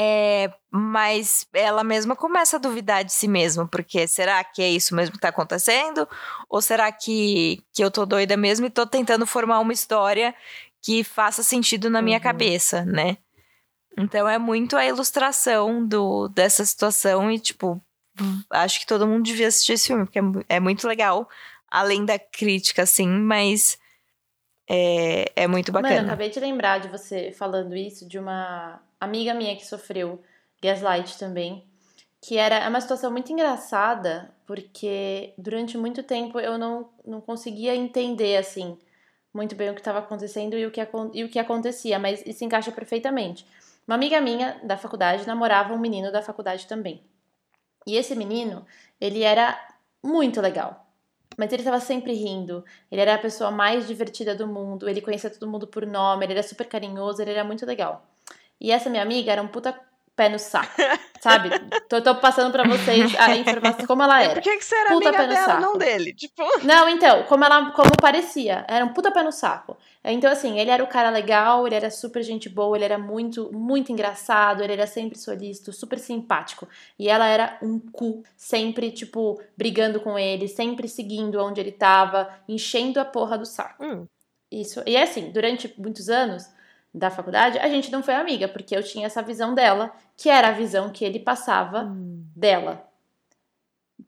É, 0.00 0.52
mas 0.70 1.44
ela 1.52 1.82
mesma 1.82 2.14
começa 2.14 2.56
a 2.56 2.60
duvidar 2.60 3.04
de 3.04 3.12
si 3.12 3.26
mesma, 3.26 3.66
porque 3.66 4.06
será 4.06 4.44
que 4.44 4.62
é 4.62 4.70
isso 4.70 4.94
mesmo 4.94 5.16
que 5.16 5.20
tá 5.20 5.30
acontecendo? 5.30 6.08
Ou 6.48 6.62
será 6.62 6.92
que, 6.92 7.60
que 7.72 7.82
eu 7.82 7.90
tô 7.90 8.06
doida 8.06 8.36
mesmo 8.36 8.66
e 8.66 8.70
tô 8.70 8.86
tentando 8.86 9.26
formar 9.26 9.58
uma 9.58 9.72
história 9.72 10.32
que 10.80 11.02
faça 11.02 11.42
sentido 11.42 11.90
na 11.90 12.00
minha 12.00 12.18
uhum. 12.18 12.22
cabeça, 12.22 12.84
né? 12.84 13.16
Então 13.96 14.28
é 14.28 14.38
muito 14.38 14.76
a 14.76 14.86
ilustração 14.86 15.84
do, 15.84 16.28
dessa 16.28 16.64
situação 16.64 17.28
e, 17.28 17.40
tipo, 17.40 17.82
acho 18.50 18.78
que 18.78 18.86
todo 18.86 19.06
mundo 19.06 19.24
devia 19.24 19.48
assistir 19.48 19.72
esse 19.72 19.88
filme, 19.88 20.04
porque 20.04 20.20
é, 20.20 20.56
é 20.56 20.60
muito 20.60 20.86
legal, 20.86 21.28
além 21.68 22.04
da 22.04 22.20
crítica, 22.20 22.84
assim, 22.84 23.08
mas 23.08 23.76
é, 24.68 25.32
é 25.34 25.46
muito 25.46 25.72
bacana. 25.72 25.94
Mano, 25.94 26.06
eu 26.06 26.08
acabei 26.08 26.28
de 26.28 26.38
lembrar 26.38 26.78
de 26.78 26.88
você 26.88 27.32
falando 27.32 27.74
isso, 27.74 28.06
de 28.06 28.18
uma 28.18 28.80
amiga 29.00 29.32
minha 29.32 29.56
que 29.56 29.66
sofreu 29.66 30.22
gaslight 30.62 31.18
também, 31.18 31.64
que 32.20 32.36
era 32.36 32.56
é 32.56 32.68
uma 32.68 32.80
situação 32.80 33.10
muito 33.10 33.32
engraçada, 33.32 34.30
porque 34.46 35.32
durante 35.38 35.78
muito 35.78 36.02
tempo 36.02 36.38
eu 36.38 36.58
não, 36.58 36.90
não 37.06 37.20
conseguia 37.20 37.74
entender, 37.74 38.36
assim, 38.36 38.76
muito 39.32 39.54
bem 39.54 39.70
o 39.70 39.74
que 39.74 39.80
estava 39.80 40.00
acontecendo 40.00 40.58
e 40.58 40.66
o 40.66 40.70
que, 40.70 40.80
e 41.14 41.24
o 41.24 41.28
que 41.28 41.38
acontecia, 41.38 41.98
mas 41.98 42.22
isso 42.26 42.44
encaixa 42.44 42.72
perfeitamente. 42.72 43.46
Uma 43.86 43.94
amiga 43.94 44.20
minha 44.20 44.60
da 44.64 44.76
faculdade 44.76 45.26
namorava 45.26 45.72
um 45.72 45.78
menino 45.78 46.12
da 46.12 46.20
faculdade 46.20 46.66
também. 46.66 47.02
E 47.86 47.96
esse 47.96 48.14
menino, 48.14 48.66
ele 49.00 49.22
era 49.22 49.58
muito 50.02 50.42
legal. 50.42 50.87
Mas 51.38 51.52
ele 51.52 51.62
estava 51.62 51.78
sempre 51.78 52.12
rindo. 52.12 52.64
Ele 52.90 53.00
era 53.00 53.14
a 53.14 53.18
pessoa 53.18 53.52
mais 53.52 53.86
divertida 53.86 54.34
do 54.34 54.48
mundo. 54.48 54.88
Ele 54.88 55.00
conhecia 55.00 55.30
todo 55.30 55.48
mundo 55.48 55.68
por 55.68 55.86
nome. 55.86 56.26
Ele 56.26 56.32
era 56.32 56.42
super 56.42 56.66
carinhoso. 56.66 57.22
Ele 57.22 57.30
era 57.30 57.44
muito 57.44 57.64
legal. 57.64 58.04
E 58.60 58.72
essa 58.72 58.90
minha 58.90 59.04
amiga 59.04 59.30
era 59.30 59.40
um 59.40 59.46
puta 59.46 59.72
pé 60.16 60.28
no 60.28 60.38
saco, 60.38 60.74
sabe? 61.20 61.50
tô, 61.88 62.02
tô 62.02 62.16
passando 62.16 62.50
para 62.50 62.64
vocês 62.64 63.14
a 63.20 63.36
informação 63.36 63.86
como 63.86 64.02
ela 64.02 64.20
era. 64.20 64.34
Por 64.34 64.42
que, 64.42 64.56
que 64.56 64.64
você 64.64 64.74
era 64.74 64.90
puta 64.90 65.08
amiga 65.10 65.22
pé 65.22 65.28
dela, 65.28 65.46
saco. 65.46 65.62
não 65.62 65.78
dele? 65.78 66.12
Tipo... 66.12 66.42
Não, 66.64 66.88
então, 66.88 67.22
como 67.22 67.44
ela 67.44 67.70
como 67.70 67.92
parecia, 68.00 68.64
era 68.66 68.84
um 68.84 68.92
puta 68.92 69.12
pé 69.12 69.22
no 69.22 69.30
saco. 69.30 69.76
Então, 70.04 70.30
assim, 70.30 70.58
ele 70.58 70.70
era 70.70 70.82
o 70.82 70.86
cara 70.86 71.10
legal, 71.10 71.66
ele 71.66 71.74
era 71.74 71.90
super 71.90 72.22
gente 72.22 72.48
boa, 72.48 72.76
ele 72.76 72.84
era 72.84 72.98
muito, 72.98 73.52
muito 73.52 73.92
engraçado, 73.92 74.62
ele 74.62 74.72
era 74.72 74.86
sempre 74.86 75.18
solícito, 75.18 75.72
super 75.72 75.98
simpático. 75.98 76.68
E 76.98 77.08
ela 77.08 77.26
era 77.26 77.58
um 77.62 77.78
cu, 77.78 78.22
sempre, 78.36 78.90
tipo, 78.90 79.40
brigando 79.56 80.00
com 80.00 80.18
ele, 80.18 80.48
sempre 80.48 80.88
seguindo 80.88 81.42
onde 81.42 81.60
ele 81.60 81.72
tava, 81.72 82.28
enchendo 82.48 83.00
a 83.00 83.04
porra 83.04 83.36
do 83.36 83.46
saco. 83.46 83.84
Hum. 83.84 84.06
Isso. 84.50 84.82
E 84.86 84.96
é 84.96 85.02
assim, 85.02 85.30
durante 85.30 85.74
muitos 85.78 86.08
anos, 86.08 86.48
da 86.94 87.10
faculdade, 87.10 87.58
a 87.58 87.68
gente 87.68 87.92
não 87.92 88.02
foi 88.02 88.14
amiga, 88.14 88.48
porque 88.48 88.74
eu 88.74 88.82
tinha 88.82 89.06
essa 89.06 89.22
visão 89.22 89.54
dela, 89.54 89.92
que 90.16 90.30
era 90.30 90.48
a 90.48 90.52
visão 90.52 90.90
que 90.90 91.04
ele 91.04 91.20
passava 91.20 91.84
hum. 91.84 92.24
dela 92.34 92.87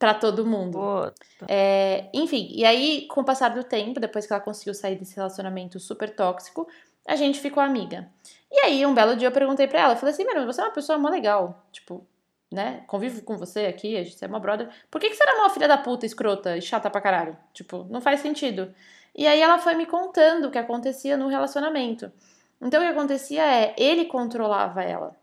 para 0.00 0.14
todo 0.14 0.46
mundo. 0.46 1.12
É, 1.46 2.08
enfim, 2.14 2.48
e 2.52 2.64
aí, 2.64 3.06
com 3.06 3.20
o 3.20 3.24
passar 3.24 3.50
do 3.50 3.62
tempo, 3.62 4.00
depois 4.00 4.26
que 4.26 4.32
ela 4.32 4.40
conseguiu 4.42 4.72
sair 4.72 4.96
desse 4.96 5.14
relacionamento 5.14 5.78
super 5.78 6.08
tóxico, 6.08 6.66
a 7.06 7.14
gente 7.14 7.38
ficou 7.38 7.62
amiga. 7.62 8.10
E 8.50 8.60
aí, 8.60 8.86
um 8.86 8.94
belo 8.94 9.14
dia 9.14 9.28
eu 9.28 9.32
perguntei 9.32 9.68
pra 9.68 9.80
ela, 9.80 9.92
eu 9.92 9.96
falei 9.98 10.14
assim, 10.14 10.24
mano, 10.24 10.46
você 10.46 10.62
é 10.62 10.64
uma 10.64 10.72
pessoa 10.72 10.98
mó 10.98 11.10
legal, 11.10 11.66
tipo, 11.70 12.06
né, 12.50 12.82
convivo 12.86 13.22
com 13.22 13.36
você 13.36 13.66
aqui, 13.66 13.94
a 13.98 14.02
gente 14.02 14.24
é 14.24 14.26
uma 14.26 14.40
brother, 14.40 14.70
por 14.90 15.02
que, 15.02 15.10
que 15.10 15.14
você 15.14 15.22
era 15.22 15.38
uma 15.38 15.50
filha 15.50 15.68
da 15.68 15.76
puta, 15.76 16.06
escrota 16.06 16.56
e 16.56 16.62
chata 16.62 16.88
pra 16.88 17.02
caralho? 17.02 17.36
Tipo, 17.52 17.86
não 17.90 18.00
faz 18.00 18.20
sentido. 18.20 18.74
E 19.14 19.26
aí 19.26 19.40
ela 19.40 19.58
foi 19.58 19.74
me 19.74 19.84
contando 19.84 20.48
o 20.48 20.50
que 20.50 20.58
acontecia 20.58 21.18
no 21.18 21.28
relacionamento. 21.28 22.10
Então 22.58 22.80
o 22.80 22.84
que 22.84 22.90
acontecia 22.90 23.44
é, 23.44 23.74
ele 23.76 24.06
controlava 24.06 24.82
ela. 24.82 25.14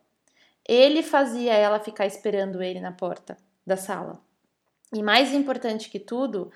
Ele 0.63 1.01
fazia 1.01 1.53
ela 1.53 1.79
ficar 1.79 2.05
esperando 2.05 2.61
ele 2.61 2.79
na 2.79 2.91
porta 2.91 3.37
da 3.65 3.75
sala. 3.75 4.26
E 4.93 5.03
mais 5.03 5.33
importante 5.33 5.89
que 5.89 5.99
tudo, 5.99 6.51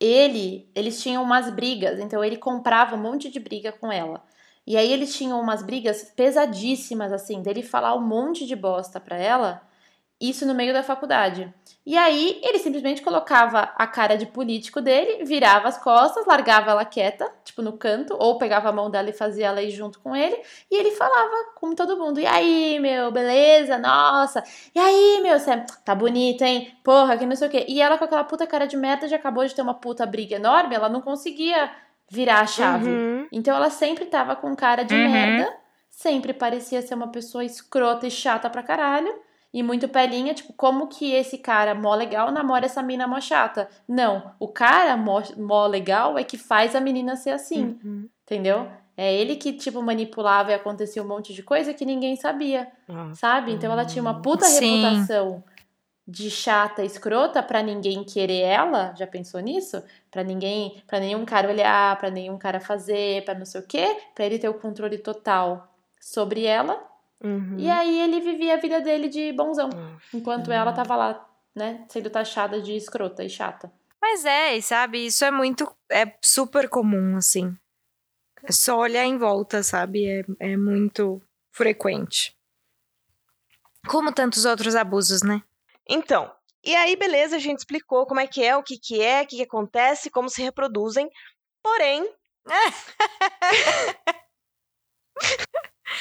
ele, 0.00 0.70
eles 0.74 1.00
tinham 1.02 1.22
umas 1.22 1.50
brigas, 1.50 1.98
então 2.00 2.22
ele 2.22 2.36
comprava 2.36 2.96
um 2.96 3.00
monte 3.00 3.30
de 3.30 3.40
briga 3.40 3.72
com 3.72 3.90
ela. 3.92 4.24
E 4.66 4.76
aí 4.76 4.92
eles 4.92 5.14
tinham 5.16 5.40
umas 5.40 5.62
brigas 5.62 6.04
pesadíssimas 6.16 7.12
assim, 7.12 7.40
dele 7.42 7.62
falar 7.62 7.94
um 7.94 8.06
monte 8.06 8.46
de 8.46 8.56
bosta 8.56 9.00
para 9.00 9.16
ela 9.16 9.62
isso 10.20 10.46
no 10.46 10.54
meio 10.54 10.72
da 10.72 10.82
faculdade. 10.82 11.52
E 11.84 11.96
aí 11.96 12.40
ele 12.42 12.58
simplesmente 12.58 13.00
colocava 13.00 13.70
a 13.76 13.86
cara 13.86 14.16
de 14.16 14.26
político 14.26 14.80
dele, 14.80 15.24
virava 15.24 15.68
as 15.68 15.78
costas, 15.78 16.26
largava 16.26 16.72
ela 16.72 16.84
quieta, 16.84 17.30
tipo 17.44 17.62
no 17.62 17.74
canto, 17.74 18.16
ou 18.18 18.38
pegava 18.38 18.70
a 18.70 18.72
mão 18.72 18.90
dela 18.90 19.10
e 19.10 19.12
fazia 19.12 19.46
ela 19.46 19.62
ir 19.62 19.70
junto 19.70 20.00
com 20.00 20.16
ele, 20.16 20.36
e 20.70 20.76
ele 20.76 20.90
falava 20.92 21.52
com 21.54 21.74
todo 21.74 21.96
mundo: 21.96 22.18
"E 22.18 22.26
aí, 22.26 22.80
meu, 22.80 23.12
beleza? 23.12 23.78
Nossa. 23.78 24.42
E 24.74 24.78
aí, 24.80 25.20
meu, 25.22 25.38
você 25.38 25.64
tá 25.84 25.94
bonito, 25.94 26.42
hein? 26.42 26.76
Porra, 26.82 27.16
que 27.16 27.26
não 27.26 27.36
sei 27.36 27.46
o 27.46 27.50
quê". 27.50 27.66
E 27.68 27.80
ela 27.80 27.98
com 27.98 28.04
aquela 28.04 28.24
puta 28.24 28.46
cara 28.46 28.66
de 28.66 28.76
merda 28.76 29.06
já 29.06 29.16
acabou 29.16 29.46
de 29.46 29.54
ter 29.54 29.62
uma 29.62 29.74
puta 29.74 30.04
briga 30.06 30.36
enorme, 30.36 30.74
ela 30.74 30.88
não 30.88 31.00
conseguia 31.00 31.70
virar 32.10 32.40
a 32.40 32.46
chave. 32.46 32.88
Uhum. 32.88 33.28
Então 33.30 33.54
ela 33.54 33.70
sempre 33.70 34.06
tava 34.06 34.34
com 34.34 34.56
cara 34.56 34.82
de 34.82 34.94
uhum. 34.94 35.10
merda, 35.12 35.56
sempre 35.90 36.32
parecia 36.32 36.82
ser 36.82 36.94
uma 36.94 37.08
pessoa 37.08 37.44
escrota 37.44 38.06
e 38.06 38.10
chata 38.10 38.50
pra 38.50 38.62
caralho 38.62 39.25
e 39.52 39.62
muito 39.62 39.88
pelinha, 39.88 40.34
tipo, 40.34 40.52
como 40.52 40.88
que 40.88 41.12
esse 41.12 41.38
cara 41.38 41.74
mó 41.74 41.94
legal 41.94 42.30
namora 42.30 42.66
essa 42.66 42.82
mina 42.82 43.06
mó 43.06 43.20
chata? 43.20 43.68
Não, 43.88 44.32
o 44.38 44.48
cara 44.48 44.96
mó, 44.96 45.22
mó 45.36 45.66
legal 45.66 46.18
é 46.18 46.24
que 46.24 46.36
faz 46.36 46.74
a 46.74 46.80
menina 46.80 47.16
ser 47.16 47.30
assim, 47.30 47.78
uhum. 47.82 48.08
entendeu? 48.24 48.68
É 48.96 49.14
ele 49.14 49.36
que, 49.36 49.52
tipo, 49.52 49.82
manipulava 49.82 50.50
e 50.50 50.54
acontecia 50.54 51.02
um 51.02 51.08
monte 51.08 51.34
de 51.34 51.42
coisa 51.42 51.74
que 51.74 51.84
ninguém 51.84 52.16
sabia, 52.16 52.70
ah. 52.88 53.12
sabe? 53.14 53.52
Então 53.52 53.70
ela 53.70 53.84
tinha 53.84 54.02
uma 54.02 54.20
puta 54.20 54.44
Sim. 54.44 54.82
reputação 54.82 55.44
de 56.08 56.30
chata, 56.30 56.84
escrota 56.84 57.42
para 57.42 57.62
ninguém 57.62 58.04
querer 58.04 58.40
ela, 58.40 58.94
já 58.96 59.06
pensou 59.06 59.40
nisso? 59.40 59.82
Para 60.10 60.22
ninguém, 60.22 60.82
para 60.86 61.00
nenhum 61.00 61.24
cara 61.24 61.48
olhar, 61.48 61.98
para 61.98 62.10
nenhum 62.10 62.38
cara 62.38 62.60
fazer, 62.60 63.24
para 63.24 63.38
não 63.38 63.44
sei 63.44 63.60
o 63.60 63.66
quê, 63.66 63.96
para 64.14 64.24
ele 64.24 64.38
ter 64.38 64.48
o 64.48 64.54
controle 64.54 64.98
total 64.98 65.68
sobre 66.00 66.44
ela 66.44 66.80
Uhum. 67.22 67.56
E 67.58 67.70
aí 67.70 68.00
ele 68.00 68.20
vivia 68.20 68.54
a 68.54 68.60
vida 68.60 68.80
dele 68.80 69.08
de 69.08 69.32
bonzão, 69.32 69.70
uhum. 69.70 69.98
enquanto 70.14 70.52
ela 70.52 70.72
tava 70.72 70.96
lá, 70.96 71.28
né, 71.54 71.84
sendo 71.88 72.10
taxada 72.10 72.60
de 72.60 72.76
escrota 72.76 73.24
e 73.24 73.30
chata. 73.30 73.72
Mas 74.00 74.24
é, 74.24 74.56
e 74.56 74.62
sabe, 74.62 75.06
isso 75.06 75.24
é 75.24 75.30
muito, 75.30 75.66
é 75.90 76.16
super 76.22 76.68
comum, 76.68 77.16
assim. 77.16 77.56
É 78.44 78.52
só 78.52 78.78
olhar 78.78 79.04
em 79.04 79.18
volta, 79.18 79.62
sabe? 79.62 80.06
É, 80.06 80.24
é 80.38 80.56
muito 80.56 81.20
frequente. 81.50 82.36
Como 83.88 84.12
tantos 84.12 84.44
outros 84.44 84.76
abusos, 84.76 85.22
né? 85.22 85.42
Então, 85.88 86.30
e 86.66 86.74
aí, 86.74 86.96
beleza, 86.96 87.36
a 87.36 87.38
gente 87.38 87.58
explicou 87.60 88.06
como 88.06 88.18
é 88.18 88.26
que 88.26 88.42
é, 88.42 88.56
o 88.56 88.62
que 88.62 88.76
que 88.76 89.00
é, 89.00 89.22
o 89.22 89.26
que, 89.26 89.36
que 89.36 89.42
acontece, 89.42 90.10
como 90.10 90.28
se 90.28 90.42
reproduzem. 90.42 91.08
Porém. 91.62 92.12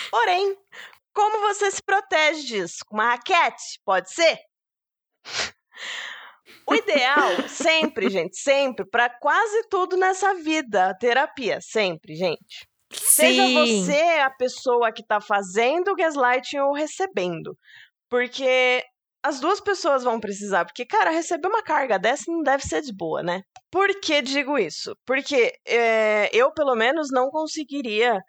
Porém, 0.10 0.58
como 1.16 1.40
você 1.40 1.72
se 1.72 1.82
protege 1.82 2.44
disso? 2.44 2.80
Com 2.86 2.98
uma 2.98 3.12
raquete? 3.12 3.80
Pode 3.86 4.12
ser? 4.12 4.38
O 6.68 6.76
ideal, 6.76 7.48
sempre, 7.48 8.10
gente, 8.12 8.38
sempre, 8.38 8.86
para 8.88 9.10
quase 9.10 9.68
tudo 9.70 9.96
nessa 9.96 10.36
vida, 10.36 10.96
terapia, 11.00 11.60
sempre, 11.62 12.16
gente. 12.16 12.68
Sim. 12.92 13.08
Seja 13.16 13.48
você 13.48 14.20
a 14.20 14.30
pessoa 14.30 14.92
que 14.92 15.06
tá 15.06 15.20
fazendo 15.22 15.92
o 15.92 15.96
gaslighting 15.96 16.60
ou 16.60 16.74
recebendo. 16.74 17.58
Porque 18.10 18.84
as 19.24 19.40
duas 19.40 19.60
pessoas 19.60 20.04
vão 20.04 20.20
precisar. 20.20 20.66
Porque, 20.66 20.86
cara, 20.86 21.10
receber 21.10 21.48
uma 21.48 21.64
carga 21.64 21.98
dessa 21.98 22.32
não 22.32 22.44
deve 22.44 22.64
ser 22.64 22.82
de 22.82 22.94
boa, 22.94 23.24
né? 23.24 23.42
Por 23.72 24.00
que 24.00 24.22
digo 24.22 24.58
isso? 24.58 24.96
Porque 25.06 25.54
é, 25.68 26.30
eu, 26.34 26.52
pelo 26.54 26.76
menos, 26.76 27.08
não 27.12 27.30
conseguiria 27.30 28.22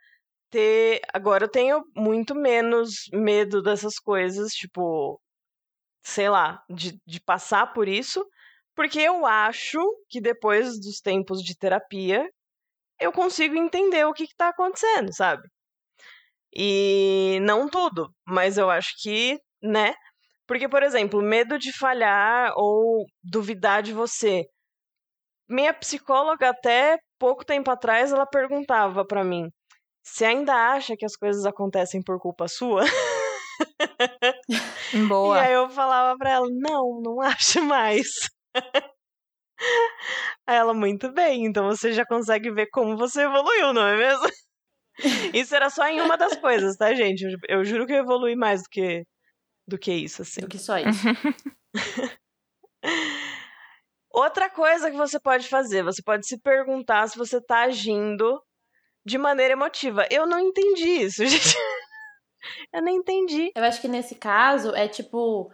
ter. 0.56 1.00
Agora 1.12 1.44
eu 1.44 1.48
tenho 1.50 1.84
muito 1.94 2.34
menos 2.34 3.08
medo 3.12 3.62
dessas 3.62 3.98
coisas, 3.98 4.52
tipo, 4.52 5.20
sei 6.02 6.30
lá, 6.30 6.62
de, 6.70 6.98
de 7.06 7.20
passar 7.20 7.74
por 7.74 7.88
isso, 7.88 8.26
porque 8.74 9.00
eu 9.00 9.26
acho 9.26 9.78
que 10.08 10.20
depois 10.20 10.80
dos 10.80 11.00
tempos 11.00 11.42
de 11.42 11.56
terapia 11.58 12.26
eu 13.00 13.12
consigo 13.12 13.56
entender 13.56 14.06
o 14.06 14.14
que, 14.14 14.24
está 14.24 14.48
acontecendo, 14.48 15.12
sabe? 15.14 15.42
E 16.54 17.38
não 17.42 17.68
tudo, 17.68 18.10
mas 18.26 18.56
eu 18.58 18.70
acho 18.70 18.94
que, 19.02 19.38
né? 19.62 19.94
Porque, 20.46 20.68
por 20.68 20.82
exemplo, 20.82 21.20
medo 21.22 21.58
de 21.58 21.72
falhar 21.72 22.52
ou 22.56 23.04
duvidar 23.22 23.82
de 23.82 23.92
você. 23.92 24.46
Minha 25.48 25.74
psicóloga, 25.74 26.50
até 26.50 26.98
pouco 27.18 27.44
tempo 27.44 27.70
atrás, 27.70 28.12
ela 28.12 28.26
perguntava 28.26 29.04
para 29.06 29.24
mim: 29.24 29.50
você 30.06 30.24
ainda 30.24 30.54
acha 30.54 30.96
que 30.96 31.04
as 31.04 31.16
coisas 31.16 31.44
acontecem 31.44 32.00
por 32.00 32.20
culpa 32.20 32.46
sua? 32.46 32.84
Boa. 35.08 35.36
E 35.36 35.40
aí 35.40 35.52
eu 35.52 35.68
falava 35.68 36.16
pra 36.16 36.30
ela: 36.30 36.46
não, 36.48 37.00
não 37.02 37.20
acho 37.20 37.60
mais. 37.62 38.06
Aí 40.46 40.54
ela, 40.54 40.74
muito 40.74 41.10
bem, 41.12 41.46
então 41.46 41.66
você 41.66 41.92
já 41.92 42.04
consegue 42.04 42.52
ver 42.52 42.68
como 42.70 42.96
você 42.96 43.22
evoluiu, 43.22 43.72
não 43.72 43.86
é 43.86 43.96
mesmo? 43.96 44.26
Isso 45.34 45.56
era 45.56 45.70
só 45.70 45.88
em 45.88 46.00
uma 46.00 46.16
das 46.16 46.36
coisas, 46.36 46.76
tá, 46.76 46.94
gente? 46.94 47.22
Eu, 47.22 47.38
eu 47.48 47.64
juro 47.64 47.86
que 47.86 47.92
eu 47.92 47.98
evolui 47.98 48.36
mais 48.36 48.62
do 48.62 48.68
que, 48.70 49.02
do 49.66 49.78
que 49.78 49.92
isso, 49.92 50.22
assim. 50.22 50.42
Do 50.42 50.48
que 50.48 50.58
só 50.58 50.78
isso. 50.78 51.04
Outra 54.12 54.48
coisa 54.48 54.90
que 54.90 54.96
você 54.96 55.18
pode 55.18 55.48
fazer, 55.48 55.82
você 55.82 56.02
pode 56.02 56.26
se 56.26 56.40
perguntar 56.40 57.08
se 57.08 57.18
você 57.18 57.40
tá 57.40 57.62
agindo 57.62 58.40
de 59.06 59.16
maneira 59.16 59.52
emotiva. 59.52 60.04
Eu 60.10 60.26
não 60.26 60.40
entendi 60.40 61.04
isso, 61.04 61.24
gente. 61.24 61.56
Eu 62.72 62.82
nem 62.82 62.96
entendi. 62.96 63.52
Eu 63.54 63.62
acho 63.62 63.80
que 63.80 63.86
nesse 63.86 64.16
caso 64.16 64.74
é 64.74 64.88
tipo, 64.88 65.50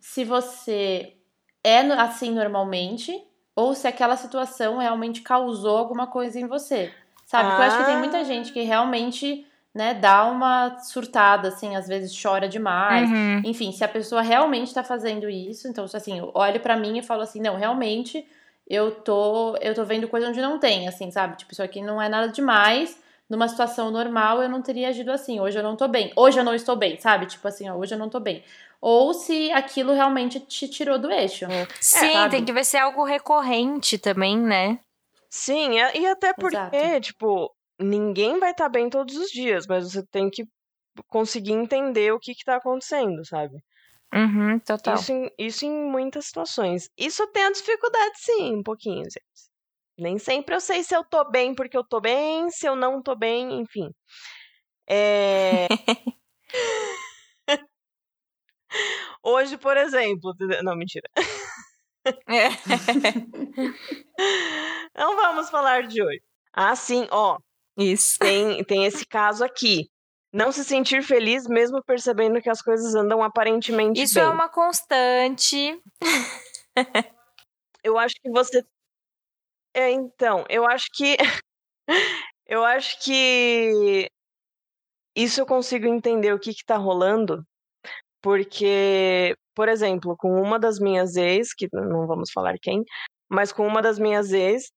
se 0.00 0.24
você 0.24 1.14
é 1.62 1.80
assim 1.92 2.32
normalmente, 2.32 3.12
ou 3.54 3.74
se 3.74 3.86
aquela 3.86 4.16
situação 4.16 4.78
realmente 4.78 5.22
causou 5.22 5.78
alguma 5.78 6.08
coisa 6.08 6.38
em 6.38 6.46
você. 6.46 6.92
Sabe? 7.24 7.48
Porque 7.48 7.62
eu 7.62 7.66
acho 7.66 7.78
que 7.78 7.84
tem 7.84 7.98
muita 7.98 8.24
gente 8.24 8.52
que 8.52 8.62
realmente, 8.62 9.46
né, 9.74 9.94
dá 9.94 10.24
uma 10.26 10.78
surtada, 10.80 11.48
assim, 11.48 11.74
às 11.74 11.88
vezes 11.88 12.16
chora 12.20 12.48
demais. 12.48 13.08
Uhum. 13.08 13.42
Enfim, 13.44 13.72
se 13.72 13.82
a 13.82 13.88
pessoa 13.88 14.22
realmente 14.22 14.72
tá 14.72 14.84
fazendo 14.84 15.28
isso, 15.28 15.66
então, 15.66 15.84
assim, 15.84 16.18
eu 16.18 16.30
olho 16.34 16.60
para 16.60 16.76
mim 16.76 16.98
e 16.98 17.02
falo 17.02 17.22
assim, 17.22 17.40
não, 17.40 17.56
realmente 17.56 18.24
eu 18.68 18.90
tô, 18.90 19.56
eu 19.58 19.74
tô 19.74 19.84
vendo 19.84 20.08
coisa 20.08 20.28
onde 20.28 20.40
não 20.40 20.58
tem, 20.58 20.88
assim, 20.88 21.10
sabe? 21.10 21.36
Tipo, 21.36 21.52
isso 21.52 21.62
aqui 21.62 21.82
não 21.82 22.00
é 22.00 22.08
nada 22.08 22.28
demais. 22.28 23.00
Numa 23.28 23.48
situação 23.48 23.90
normal, 23.90 24.42
eu 24.42 24.48
não 24.48 24.62
teria 24.62 24.88
agido 24.88 25.10
assim. 25.10 25.40
Hoje 25.40 25.58
eu 25.58 25.62
não 25.62 25.76
tô 25.76 25.88
bem. 25.88 26.12
Hoje 26.14 26.38
eu 26.38 26.44
não 26.44 26.54
estou 26.54 26.76
bem, 26.76 26.98
sabe? 26.98 27.26
Tipo 27.26 27.48
assim, 27.48 27.68
ó, 27.68 27.74
hoje 27.74 27.94
eu 27.94 27.98
não 27.98 28.08
tô 28.08 28.20
bem 28.20 28.44
ou 28.80 29.14
se 29.14 29.50
aquilo 29.52 29.92
realmente 29.92 30.40
te 30.40 30.68
tirou 30.68 30.98
do 30.98 31.10
eixo. 31.10 31.46
Sim, 31.80 32.16
é, 32.16 32.28
tem 32.28 32.44
que 32.44 32.52
ver 32.52 32.64
se 32.64 32.76
é 32.76 32.80
algo 32.80 33.04
recorrente 33.04 33.98
também, 33.98 34.38
né? 34.38 34.78
Sim, 35.28 35.72
e 35.94 36.06
até 36.06 36.32
porque, 36.32 36.56
Exato. 36.56 37.00
tipo, 37.00 37.54
ninguém 37.80 38.38
vai 38.38 38.52
estar 38.52 38.64
tá 38.64 38.70
bem 38.70 38.88
todos 38.88 39.16
os 39.16 39.28
dias, 39.30 39.66
mas 39.66 39.90
você 39.90 40.04
tem 40.06 40.30
que 40.30 40.44
conseguir 41.08 41.52
entender 41.52 42.12
o 42.12 42.18
que 42.18 42.32
está 42.32 42.56
acontecendo, 42.56 43.24
sabe? 43.26 43.56
Uhum, 44.14 44.58
total. 44.60 44.94
Isso 44.94 45.12
em, 45.12 45.30
isso 45.38 45.64
em 45.66 45.70
muitas 45.90 46.26
situações. 46.26 46.88
Isso 46.96 47.26
tem 47.28 47.44
a 47.44 47.52
dificuldade, 47.52 48.14
sim, 48.18 48.56
um 48.56 48.62
pouquinho, 48.62 49.02
gente. 49.04 49.26
Nem 49.98 50.18
sempre 50.18 50.54
eu 50.54 50.60
sei 50.60 50.82
se 50.84 50.94
eu 50.94 51.04
tô 51.04 51.24
bem 51.30 51.54
porque 51.54 51.76
eu 51.76 51.84
tô 51.84 52.00
bem, 52.00 52.50
se 52.50 52.66
eu 52.68 52.76
não 52.76 53.02
tô 53.02 53.16
bem, 53.16 53.60
enfim. 53.60 53.90
É. 54.88 55.68
Hoje, 59.22 59.56
por 59.58 59.76
exemplo. 59.76 60.34
Não, 60.62 60.76
mentira. 60.76 61.08
É. 62.28 62.48
Não 64.96 65.16
vamos 65.16 65.50
falar 65.50 65.86
de 65.86 66.02
hoje. 66.02 66.22
Ah, 66.52 66.74
sim, 66.76 67.06
ó. 67.10 67.38
Isso. 67.76 68.18
Tem, 68.18 68.62
tem 68.64 68.84
esse 68.86 69.04
caso 69.06 69.44
aqui. 69.44 69.90
Não 70.36 70.52
se 70.52 70.62
sentir 70.64 71.02
feliz 71.02 71.46
mesmo 71.46 71.82
percebendo 71.82 72.42
que 72.42 72.50
as 72.50 72.60
coisas 72.60 72.94
andam 72.94 73.22
aparentemente 73.22 74.02
Isso 74.02 74.16
bem. 74.16 74.24
é 74.24 74.28
uma 74.28 74.50
constante. 74.50 75.80
eu 77.82 77.96
acho 77.98 78.14
que 78.20 78.30
você. 78.30 78.62
É, 79.74 79.90
então, 79.90 80.44
eu 80.50 80.66
acho 80.66 80.88
que. 80.92 81.16
eu 82.46 82.62
acho 82.64 83.02
que. 83.02 84.10
Isso 85.16 85.40
eu 85.40 85.46
consigo 85.46 85.86
entender 85.86 86.34
o 86.34 86.38
que, 86.38 86.52
que 86.52 86.64
tá 86.66 86.76
rolando 86.76 87.42
porque, 88.26 89.36
por 89.54 89.68
exemplo, 89.68 90.16
com 90.16 90.42
uma 90.42 90.58
das 90.58 90.80
minhas 90.80 91.14
ex, 91.14 91.54
que 91.54 91.68
não 91.72 92.08
vamos 92.08 92.32
falar 92.32 92.58
quem, 92.60 92.82
mas 93.30 93.52
com 93.52 93.64
uma 93.64 93.80
das 93.80 94.00
minhas 94.00 94.32
ex, 94.32 94.72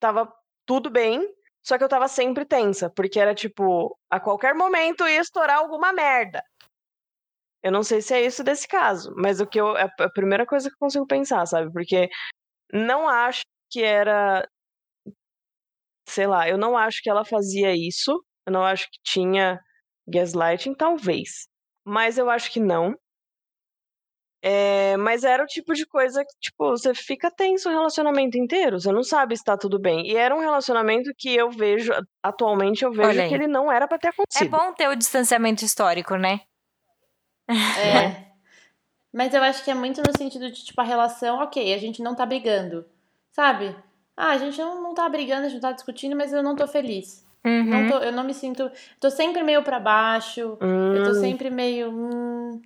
tava 0.00 0.28
tudo 0.66 0.90
bem, 0.90 1.24
só 1.68 1.76
que 1.76 1.84
eu 1.84 1.88
tava 1.88 2.08
sempre 2.08 2.46
tensa, 2.46 2.90
porque 2.90 3.20
era 3.20 3.34
tipo, 3.34 3.96
a 4.10 4.18
qualquer 4.18 4.54
momento 4.54 5.06
ia 5.06 5.20
estourar 5.20 5.58
alguma 5.58 5.92
merda. 5.92 6.42
Eu 7.62 7.72
não 7.72 7.82
sei 7.82 8.00
se 8.00 8.14
é 8.14 8.24
isso 8.24 8.42
desse 8.42 8.66
caso, 8.68 9.12
mas 9.16 9.40
o 9.40 9.46
que 9.46 9.60
eu. 9.60 9.76
É 9.76 9.84
a 10.00 10.10
primeira 10.10 10.46
coisa 10.46 10.68
que 10.68 10.74
eu 10.74 10.78
consigo 10.78 11.06
pensar, 11.06 11.44
sabe? 11.46 11.72
Porque 11.72 12.08
não 12.72 13.08
acho 13.08 13.42
que 13.70 13.82
era. 13.82 14.48
Sei 16.08 16.26
lá, 16.26 16.48
eu 16.48 16.56
não 16.56 16.76
acho 16.76 17.02
que 17.02 17.10
ela 17.10 17.24
fazia 17.24 17.74
isso. 17.76 18.24
Eu 18.46 18.52
não 18.52 18.64
acho 18.64 18.86
que 18.90 18.98
tinha 19.04 19.60
gaslighting, 20.08 20.74
talvez 20.74 21.48
mas 21.88 22.18
eu 22.18 22.28
acho 22.28 22.52
que 22.52 22.60
não. 22.60 22.94
É, 24.40 24.96
mas 24.96 25.24
era 25.24 25.42
o 25.42 25.46
tipo 25.46 25.74
de 25.74 25.84
coisa 25.84 26.24
que, 26.24 26.32
tipo, 26.40 26.70
você 26.70 26.94
fica 26.94 27.30
tenso 27.30 27.68
o 27.68 27.72
relacionamento 27.72 28.38
inteiro, 28.38 28.78
você 28.78 28.92
não 28.92 29.02
sabe 29.02 29.36
se 29.36 29.42
tá 29.42 29.56
tudo 29.56 29.78
bem. 29.78 30.06
E 30.06 30.16
era 30.16 30.34
um 30.34 30.40
relacionamento 30.40 31.12
que 31.16 31.34
eu 31.34 31.50
vejo, 31.50 31.92
atualmente, 32.22 32.84
eu 32.84 32.92
vejo 32.92 33.28
que 33.28 33.34
ele 33.34 33.48
não 33.48 33.70
era 33.70 33.88
para 33.88 33.98
ter 33.98 34.08
acontecido. 34.08 34.46
É 34.46 34.58
bom 34.58 34.72
ter 34.72 34.88
o 34.88 34.94
distanciamento 34.94 35.64
histórico, 35.64 36.14
né? 36.16 36.40
É. 37.48 38.28
Mas 39.12 39.34
eu 39.34 39.42
acho 39.42 39.64
que 39.64 39.70
é 39.70 39.74
muito 39.74 40.00
no 40.06 40.16
sentido 40.16 40.50
de, 40.50 40.64
tipo, 40.64 40.80
a 40.80 40.84
relação, 40.84 41.38
ok, 41.40 41.74
a 41.74 41.78
gente 41.78 42.02
não 42.02 42.14
tá 42.14 42.24
brigando, 42.24 42.86
sabe? 43.32 43.74
Ah, 44.16 44.30
a 44.30 44.38
gente 44.38 44.58
não, 44.58 44.82
não 44.82 44.94
tá 44.94 45.08
brigando, 45.08 45.46
a 45.46 45.48
gente 45.48 45.54
não 45.54 45.70
tá 45.70 45.72
discutindo, 45.72 46.14
mas 46.14 46.32
eu 46.32 46.42
não 46.42 46.54
tô 46.54 46.66
feliz. 46.66 47.26
Uhum. 47.44 47.64
Não 47.64 47.88
tô, 47.88 47.98
eu 47.98 48.12
não 48.12 48.24
me 48.24 48.34
sinto. 48.34 48.70
Tô 49.00 49.10
sempre 49.10 49.42
meio 49.42 49.62
para 49.62 49.78
baixo. 49.78 50.58
Uhum. 50.60 50.94
Eu 50.94 51.04
tô 51.04 51.10
hum. 51.10 51.20
sempre 51.20 51.50
meio. 51.50 51.90
Hum, 51.90 52.60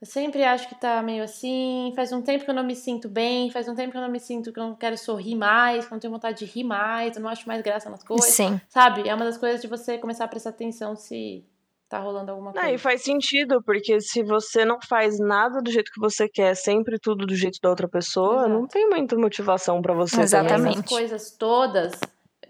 eu 0.00 0.06
sempre 0.06 0.44
acho 0.44 0.68
que 0.68 0.74
tá 0.74 1.02
meio 1.02 1.24
assim. 1.24 1.92
Faz 1.96 2.12
um 2.12 2.20
tempo 2.20 2.44
que 2.44 2.50
eu 2.50 2.54
não 2.54 2.64
me 2.64 2.76
sinto 2.76 3.08
bem. 3.08 3.50
Faz 3.50 3.66
um 3.66 3.74
tempo 3.74 3.92
que 3.92 3.96
eu 3.96 4.02
não 4.02 4.10
me 4.10 4.20
sinto 4.20 4.52
que 4.52 4.60
eu 4.60 4.64
não 4.64 4.74
quero 4.74 4.96
sorrir 4.98 5.34
mais. 5.34 5.86
Que 5.86 5.92
eu 5.92 5.96
não 5.96 6.00
tenho 6.00 6.12
vontade 6.12 6.38
de 6.38 6.44
rir 6.44 6.64
mais. 6.64 7.16
Eu 7.16 7.22
não 7.22 7.30
acho 7.30 7.48
mais 7.48 7.62
graça 7.62 7.88
nas 7.88 8.02
coisas. 8.02 8.28
Sim. 8.30 8.60
Sabe? 8.68 9.08
É 9.08 9.14
uma 9.14 9.24
das 9.24 9.38
coisas 9.38 9.62
de 9.62 9.66
você 9.66 9.96
começar 9.96 10.26
a 10.26 10.28
prestar 10.28 10.50
atenção 10.50 10.94
se 10.94 11.42
tá 11.88 11.98
rolando 11.98 12.30
alguma 12.30 12.52
coisa. 12.52 12.66
Não, 12.66 12.74
e 12.74 12.78
faz 12.78 13.02
sentido, 13.02 13.62
porque 13.62 14.00
se 14.00 14.22
você 14.22 14.64
não 14.64 14.78
faz 14.86 15.18
nada 15.18 15.62
do 15.62 15.70
jeito 15.70 15.90
que 15.90 16.00
você 16.00 16.28
quer, 16.28 16.54
sempre 16.54 16.98
tudo 16.98 17.24
do 17.24 17.34
jeito 17.34 17.58
da 17.62 17.70
outra 17.70 17.88
pessoa, 17.88 18.40
Exato. 18.40 18.50
não 18.50 18.66
tem 18.66 18.88
muita 18.90 19.16
motivação 19.16 19.80
para 19.80 19.94
você. 19.94 20.20
Exatamente. 20.20 20.58
Também. 20.58 20.72
Essas 20.72 20.88
coisas 20.88 21.30
todas 21.30 21.92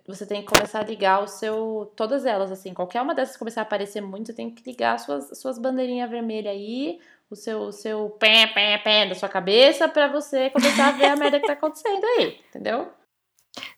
você 0.07 0.25
tem 0.25 0.43
que 0.43 0.53
começar 0.53 0.81
a 0.81 0.85
ligar 0.85 1.23
o 1.23 1.27
seu. 1.27 1.93
Todas 1.97 2.25
elas, 2.25 2.53
assim. 2.53 2.73
Qualquer 2.73 3.03
uma 3.03 3.15
dessas 3.15 3.37
começar 3.37 3.63
a 3.63 3.65
aparecer 3.65 4.01
muito, 4.01 4.27
você 4.27 4.33
tem 4.33 4.51
que 4.51 4.63
ligar 4.69 4.99
suas, 4.99 5.37
suas 5.39 5.59
bandeirinhas 5.59 6.09
vermelhas 6.09 6.53
aí, 6.53 7.01
o 7.31 7.37
seu, 7.37 7.61
o 7.61 7.73
seu 7.73 8.11
pé, 8.11 8.47
pé, 8.47 8.79
pé 8.79 9.07
da 9.07 9.15
sua 9.15 9.29
cabeça, 9.29 9.89
para 9.89 10.09
você 10.09 10.51
começar 10.51 10.89
a 10.89 10.93
ver 10.93 11.07
a 11.07 11.17
merda 11.17 11.41
que 11.41 11.47
tá 11.47 11.55
acontecendo 11.55 12.05
aí, 12.05 12.41
entendeu? 12.49 12.93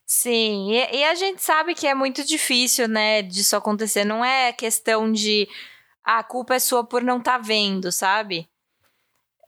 Sim, 0.07 0.73
e, 0.73 0.97
e, 0.97 1.05
a 1.05 1.15
gente 1.15 1.43
sabe 1.43 1.75
que 1.75 1.87
é 1.87 1.95
muito 1.95 2.25
difícil, 2.25 2.89
né, 2.89 3.23
disso 3.23 3.57
acontecer. 3.57 4.05
Não 4.05 4.25
é 4.25 4.53
questão 4.53 5.13
de 5.13 5.49
ah, 6.05 6.19
a 6.19 6.25
culpa 6.25 6.55
é 6.55 6.59
sua 6.59 6.83
por 6.83 7.03
não 7.03 7.19
estar 7.19 7.39
tá 7.39 7.39
vendo, 7.39 7.93
sabe? 7.93 8.49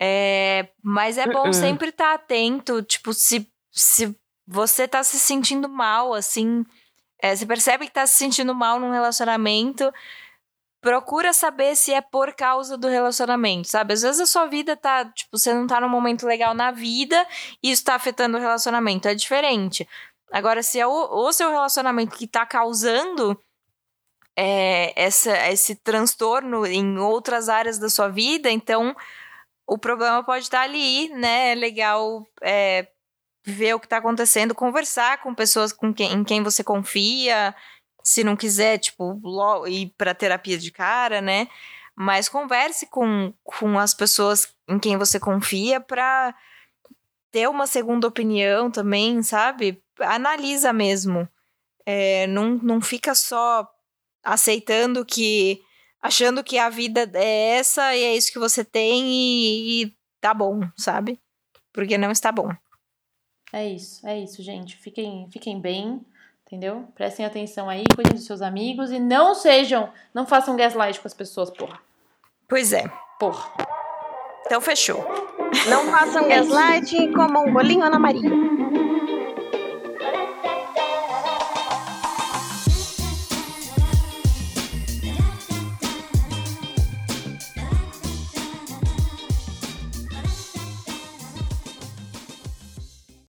É, 0.01 0.69
mas 0.83 1.19
é 1.19 1.27
bom 1.27 1.47
uh 1.47 1.49
-uh. 1.49 1.55
sempre 1.55 1.89
estar 1.89 2.09
tá 2.09 2.15
atento, 2.15 2.83
tipo, 2.83 3.13
se, 3.13 3.51
se 3.71 4.15
você 4.47 4.87
tá 4.89 5.03
se 5.03 5.19
sentindo 5.19 5.69
mal, 5.69 6.13
assim. 6.13 6.65
É, 7.23 7.35
você 7.37 7.47
percebe 7.47 7.87
que 7.87 7.93
tá 7.93 8.07
se 8.07 8.17
sentindo 8.17 8.55
mal 8.55 8.81
num 8.81 8.91
relacionamento. 8.91 9.93
Procura 10.81 11.33
saber 11.35 11.77
se 11.77 11.93
é 11.93 12.01
por 12.01 12.33
causa 12.33 12.79
do 12.79 12.89
relacionamento, 12.89 13.69
sabe? 13.69 13.93
Às 13.93 14.03
vezes 14.03 14.21
a 14.21 14.27
sua 14.27 14.47
vida 14.47 14.75
tá, 14.77 15.05
tipo, 15.05 15.37
você 15.37 15.53
não 15.53 15.67
tá 15.67 15.81
num 15.81 15.89
momento 15.89 16.27
legal 16.27 16.55
na 16.55 16.71
vida 16.71 17.27
e 17.63 17.71
isso 17.71 17.85
tá 17.85 17.95
afetando 17.95 18.39
o 18.39 18.41
relacionamento. 18.41 19.07
É 19.07 19.15
diferente. 19.15 19.87
Agora, 20.33 20.63
se 20.63 20.81
é 20.81 20.87
o, 20.87 20.91
o 20.91 21.33
seu 21.33 21.51
relacionamento 21.51 22.17
que 22.17 22.27
tá 22.27 22.47
causando 22.47 23.39
é, 24.37 24.93
essa, 24.97 25.37
esse 25.51 25.75
transtorno 25.75 26.65
em 26.65 26.99
outras 26.99 27.49
áreas 27.49 27.79
da 27.79 27.91
sua 27.91 28.09
vida, 28.09 28.51
então 28.51 28.97
o 29.67 29.77
problema 29.77 30.25
pode 30.25 30.45
estar 30.45 30.61
tá 30.61 30.65
ali, 30.65 31.09
né? 31.11 31.53
É 31.53 31.55
legal 31.55 32.27
é, 32.41 32.89
ver 33.45 33.75
o 33.75 33.81
que 33.81 33.87
está 33.87 33.99
acontecendo, 33.99 34.55
conversar 34.55 35.19
com 35.19 35.35
pessoas 35.35 35.73
com 35.73 35.93
quem, 35.93 36.13
em 36.13 36.25
quem 36.25 36.43
você 36.43 36.65
confia, 36.65 37.55
se 38.03 38.25
não 38.25 38.37
quiser, 38.37 38.79
tipo, 38.79 39.21
ir 39.69 39.93
para 39.97 40.15
terapia 40.15 40.59
de 40.59 40.71
cara, 40.71 41.21
né? 41.21 41.49
Mas 41.95 42.29
converse 42.29 42.87
com, 42.87 43.33
com 43.45 43.79
as 43.79 43.95
pessoas 43.95 44.55
em 44.69 44.79
quem 44.79 44.97
você 44.97 45.21
confia 45.21 45.81
para 45.81 46.35
ter 47.31 47.49
uma 47.49 47.67
segunda 47.67 48.07
opinião 48.07 48.71
também, 48.71 49.23
sabe? 49.23 49.83
Analisa 49.99 50.73
mesmo. 50.73 51.29
É, 51.85 52.27
não, 52.27 52.59
não 52.63 52.81
fica 52.81 53.15
só 53.15 53.69
aceitando 54.23 55.05
que 55.05 55.63
achando 56.03 56.43
que 56.43 56.59
a 56.59 56.69
vida 56.69 57.11
é 57.15 57.59
essa 57.59 57.95
e 57.95 58.03
é 58.03 58.17
isso 58.17 58.33
que 58.33 58.39
você 58.39 58.65
tem 58.65 59.07
e, 59.07 59.83
e 59.83 59.97
tá 60.21 60.33
bom, 60.33 60.61
sabe? 60.77 61.21
Porque 61.73 61.99
não 61.99 62.11
está 62.11 62.33
bom. 62.33 62.51
É 63.53 63.69
isso, 63.69 64.07
é 64.07 64.19
isso, 64.19 64.43
gente. 64.43 64.77
Fiquem, 64.77 65.29
fiquem 65.31 65.61
bem, 65.61 66.05
entendeu? 66.51 66.85
Prestem 66.97 67.25
atenção 67.25 67.71
aí, 67.71 67.85
cuidem 67.95 68.15
dos 68.15 68.27
seus 68.27 68.43
amigos 68.43 68.91
e 68.91 68.99
não 68.99 69.37
sejam, 69.37 69.89
não 70.13 70.27
façam 70.27 70.57
gaslight 70.57 71.01
com 71.01 71.07
as 71.07 71.15
pessoas, 71.15 71.49
porra. 71.49 71.79
Pois 72.49 72.73
é. 72.73 72.91
Porra. 73.21 73.53
Então 74.45 74.61
fechou. 74.61 75.05
Não 75.69 75.85
façam 75.93 76.29
gaslight 76.29 76.97
e 76.97 77.13
comam 77.13 77.47
um 77.47 77.53
bolinho 77.53 77.85
Ana 77.85 78.01
Maria. 78.01 78.29